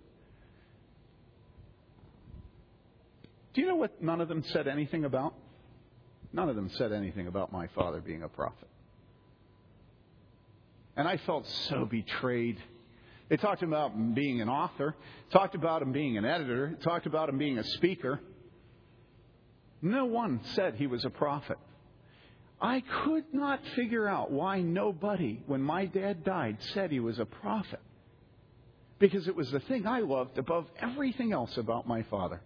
Do 3.52 3.60
you 3.60 3.68
know 3.68 3.76
what 3.76 4.02
none 4.02 4.20
of 4.20 4.28
them 4.28 4.42
said 4.52 4.66
anything 4.66 5.04
about? 5.04 5.34
None 6.32 6.48
of 6.48 6.56
them 6.56 6.70
said 6.70 6.92
anything 6.92 7.26
about 7.26 7.52
my 7.52 7.66
father 7.74 8.00
being 8.00 8.22
a 8.22 8.28
prophet. 8.28 8.68
And 10.96 11.06
I 11.06 11.16
felt 11.18 11.46
so 11.68 11.84
betrayed. 11.84 12.58
They 13.28 13.36
talked 13.36 13.62
about 13.62 13.92
him 13.92 14.12
being 14.12 14.40
an 14.40 14.48
author, 14.48 14.96
talked 15.32 15.54
about 15.54 15.82
him 15.82 15.92
being 15.92 16.18
an 16.18 16.24
editor, 16.24 16.76
talked 16.82 17.06
about 17.06 17.28
him 17.28 17.38
being 17.38 17.58
a 17.58 17.64
speaker. 17.64 18.20
No 19.82 20.04
one 20.06 20.40
said 20.54 20.74
he 20.74 20.86
was 20.86 21.04
a 21.04 21.10
prophet. 21.10 21.58
I 22.60 22.82
could 23.04 23.32
not 23.32 23.60
figure 23.74 24.06
out 24.06 24.30
why 24.30 24.60
nobody, 24.60 25.40
when 25.46 25.62
my 25.62 25.86
dad 25.86 26.24
died, 26.24 26.58
said 26.74 26.90
he 26.90 27.00
was 27.00 27.18
a 27.18 27.24
prophet. 27.24 27.80
Because 28.98 29.28
it 29.28 29.34
was 29.34 29.50
the 29.50 29.60
thing 29.60 29.86
I 29.86 30.00
loved 30.00 30.36
above 30.36 30.66
everything 30.78 31.32
else 31.32 31.56
about 31.56 31.88
my 31.88 32.02
father. 32.04 32.42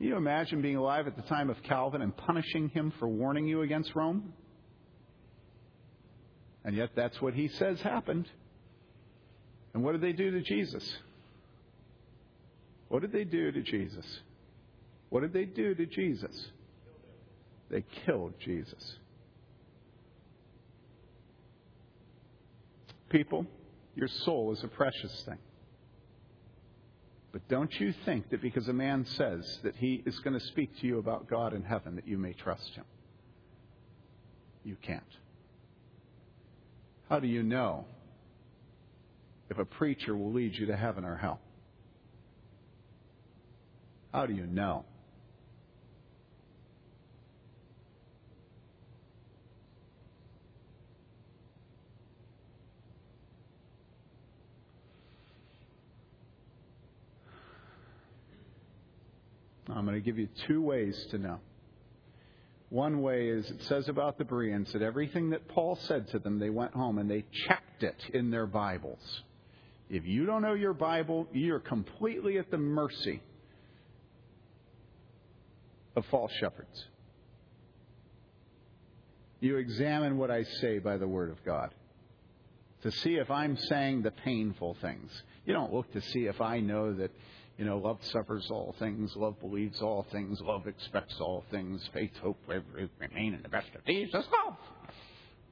Can 0.00 0.08
you 0.08 0.16
imagine 0.16 0.62
being 0.62 0.76
alive 0.76 1.06
at 1.06 1.14
the 1.14 1.20
time 1.20 1.50
of 1.50 1.62
Calvin 1.62 2.00
and 2.00 2.16
punishing 2.16 2.70
him 2.70 2.90
for 2.98 3.06
warning 3.06 3.46
you 3.46 3.60
against 3.60 3.94
Rome? 3.94 4.32
And 6.64 6.74
yet 6.74 6.92
that's 6.96 7.20
what 7.20 7.34
he 7.34 7.48
says 7.48 7.82
happened. 7.82 8.26
And 9.74 9.84
what 9.84 9.92
did 9.92 10.00
they 10.00 10.14
do 10.14 10.30
to 10.30 10.40
Jesus? 10.40 10.90
What 12.88 13.02
did 13.02 13.12
they 13.12 13.24
do 13.24 13.52
to 13.52 13.60
Jesus? 13.60 14.06
What 15.10 15.20
did 15.20 15.34
they 15.34 15.44
do 15.44 15.74
to 15.74 15.84
Jesus? 15.84 16.48
They 17.68 17.84
killed 18.06 18.32
Jesus. 18.42 18.96
People, 23.10 23.44
your 23.96 24.08
soul 24.08 24.50
is 24.52 24.64
a 24.64 24.68
precious 24.68 25.24
thing. 25.24 25.36
But 27.32 27.48
don't 27.48 27.72
you 27.78 27.94
think 28.04 28.30
that 28.30 28.42
because 28.42 28.66
a 28.68 28.72
man 28.72 29.06
says 29.06 29.60
that 29.62 29.76
he 29.76 30.02
is 30.04 30.18
going 30.20 30.38
to 30.38 30.44
speak 30.46 30.76
to 30.80 30.86
you 30.86 30.98
about 30.98 31.28
God 31.28 31.54
in 31.54 31.62
heaven, 31.62 31.94
that 31.94 32.08
you 32.08 32.18
may 32.18 32.32
trust 32.32 32.70
him? 32.74 32.84
You 34.64 34.76
can't. 34.82 35.02
How 37.08 37.20
do 37.20 37.28
you 37.28 37.42
know 37.42 37.84
if 39.48 39.58
a 39.58 39.64
preacher 39.64 40.16
will 40.16 40.32
lead 40.32 40.56
you 40.56 40.66
to 40.66 40.76
heaven 40.76 41.04
or 41.04 41.16
hell? 41.16 41.40
How 44.12 44.26
do 44.26 44.34
you 44.34 44.46
know? 44.46 44.84
I'm 59.72 59.84
going 59.84 59.96
to 59.96 60.00
give 60.00 60.18
you 60.18 60.28
two 60.46 60.62
ways 60.62 61.06
to 61.10 61.18
know. 61.18 61.38
One 62.68 63.02
way 63.02 63.28
is 63.28 63.50
it 63.50 63.62
says 63.64 63.88
about 63.88 64.16
the 64.16 64.24
Bereans 64.24 64.72
that 64.72 64.82
everything 64.82 65.30
that 65.30 65.48
Paul 65.48 65.76
said 65.88 66.08
to 66.08 66.18
them, 66.18 66.38
they 66.38 66.50
went 66.50 66.72
home 66.72 66.98
and 66.98 67.10
they 67.10 67.24
checked 67.46 67.82
it 67.82 68.00
in 68.14 68.30
their 68.30 68.46
Bibles. 68.46 69.22
If 69.88 70.06
you 70.06 70.24
don't 70.24 70.42
know 70.42 70.54
your 70.54 70.72
Bible, 70.72 71.26
you're 71.32 71.58
completely 71.58 72.38
at 72.38 72.50
the 72.50 72.58
mercy 72.58 73.20
of 75.96 76.06
false 76.06 76.32
shepherds. 76.38 76.86
You 79.40 79.56
examine 79.56 80.16
what 80.16 80.30
I 80.30 80.44
say 80.44 80.78
by 80.78 80.96
the 80.96 81.08
Word 81.08 81.30
of 81.30 81.44
God 81.44 81.74
to 82.82 82.92
see 82.92 83.14
if 83.16 83.30
I'm 83.30 83.56
saying 83.56 84.02
the 84.02 84.10
painful 84.10 84.76
things. 84.80 85.10
You 85.44 85.54
don't 85.54 85.72
look 85.72 85.92
to 85.92 86.00
see 86.00 86.26
if 86.26 86.40
I 86.40 86.60
know 86.60 86.94
that, 86.94 87.10
you 87.60 87.66
know, 87.66 87.76
love 87.76 87.98
suffers 88.04 88.46
all 88.50 88.74
things, 88.78 89.14
love 89.14 89.38
believes 89.38 89.82
all 89.82 90.06
things, 90.10 90.40
love 90.40 90.66
expects 90.66 91.20
all 91.20 91.44
things, 91.50 91.86
faith, 91.92 92.10
hope, 92.22 92.38
remain 92.48 93.34
in 93.34 93.42
the 93.42 93.50
best 93.50 93.68
of 93.74 93.82
these 93.86 94.08
is 94.08 94.14
love. 94.14 94.56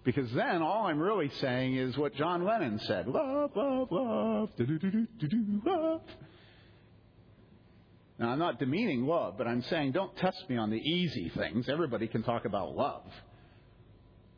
Because 0.05 0.33
then 0.33 0.63
all 0.63 0.87
I'm 0.87 1.01
really 1.01 1.29
saying 1.43 1.77
is 1.77 1.99
what 1.99 2.15
John 2.15 2.47
Lennon 2.47 2.81
said 2.87 3.09
love, 3.09 3.51
love, 3.55 3.89
love, 3.91 4.49
do 4.57 4.65
do 4.65 4.79
do 4.79 5.07
do 5.21 5.29
do 5.29 5.61
love. 5.67 6.01
Now, 8.19 8.31
I'm 8.31 8.39
not 8.39 8.59
demeaning 8.59 9.05
love, 9.07 9.35
but 9.37 9.47
I'm 9.47 9.61
saying 9.65 9.93
don't 9.93 10.17
test 10.17 10.43
me 10.49 10.57
on 10.57 10.71
the 10.71 10.79
easy 10.79 11.31
things. 11.37 11.69
Everybody 11.69 12.09
can 12.09 12.23
talk 12.23 12.47
about 12.47 12.75
love. 12.75 13.05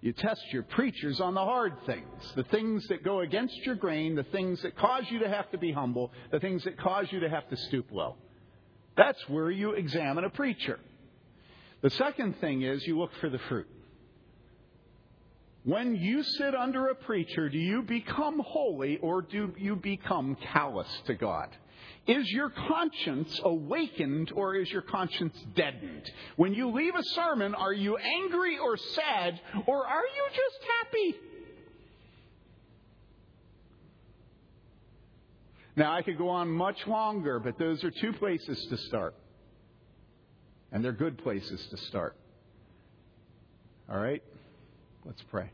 You 0.02 0.12
test 0.12 0.42
your 0.50 0.62
preachers 0.62 1.20
on 1.20 1.34
the 1.34 1.44
hard 1.44 1.74
things, 1.84 2.32
the 2.34 2.44
things 2.44 2.86
that 2.88 3.04
go 3.04 3.20
against 3.20 3.56
your 3.66 3.74
grain, 3.74 4.14
the 4.14 4.22
things 4.24 4.62
that 4.62 4.76
cause 4.76 5.04
you 5.10 5.18
to 5.18 5.28
have 5.28 5.50
to 5.50 5.58
be 5.58 5.72
humble, 5.72 6.10
the 6.30 6.40
things 6.40 6.64
that 6.64 6.78
cause 6.78 7.06
you 7.10 7.20
to 7.20 7.28
have 7.28 7.48
to 7.50 7.56
stoop 7.56 7.86
low. 7.92 8.16
That's 8.96 9.28
where 9.28 9.50
you 9.50 9.72
examine 9.72 10.24
a 10.24 10.30
preacher. 10.30 10.80
The 11.82 11.90
second 11.90 12.40
thing 12.40 12.62
is 12.62 12.86
you 12.86 12.98
look 12.98 13.10
for 13.20 13.28
the 13.28 13.38
fruit. 13.48 13.68
When 15.64 15.96
you 15.96 16.22
sit 16.22 16.54
under 16.54 16.88
a 16.88 16.94
preacher, 16.94 17.50
do 17.50 17.58
you 17.58 17.82
become 17.82 18.38
holy 18.38 18.96
or 18.98 19.20
do 19.20 19.52
you 19.58 19.76
become 19.76 20.36
callous 20.52 20.88
to 21.06 21.14
God? 21.14 21.50
Is 22.06 22.28
your 22.30 22.50
conscience 22.50 23.40
awakened 23.44 24.32
or 24.34 24.56
is 24.56 24.70
your 24.70 24.82
conscience 24.82 25.36
deadened? 25.54 26.10
When 26.36 26.54
you 26.54 26.70
leave 26.70 26.94
a 26.94 27.04
sermon, 27.14 27.54
are 27.54 27.72
you 27.72 27.96
angry 27.96 28.58
or 28.58 28.76
sad 28.76 29.40
or 29.66 29.86
are 29.86 30.02
you 30.02 30.28
just 30.30 30.70
happy? 30.82 31.16
Now, 35.76 35.94
I 35.94 36.02
could 36.02 36.18
go 36.18 36.28
on 36.28 36.50
much 36.50 36.86
longer, 36.86 37.38
but 37.38 37.58
those 37.58 37.84
are 37.84 37.90
two 37.90 38.12
places 38.14 38.66
to 38.70 38.76
start. 38.76 39.14
And 40.72 40.84
they're 40.84 40.92
good 40.92 41.18
places 41.18 41.64
to 41.70 41.76
start. 41.76 42.16
All 43.88 43.98
right? 43.98 44.22
Let's 45.04 45.22
pray. 45.30 45.50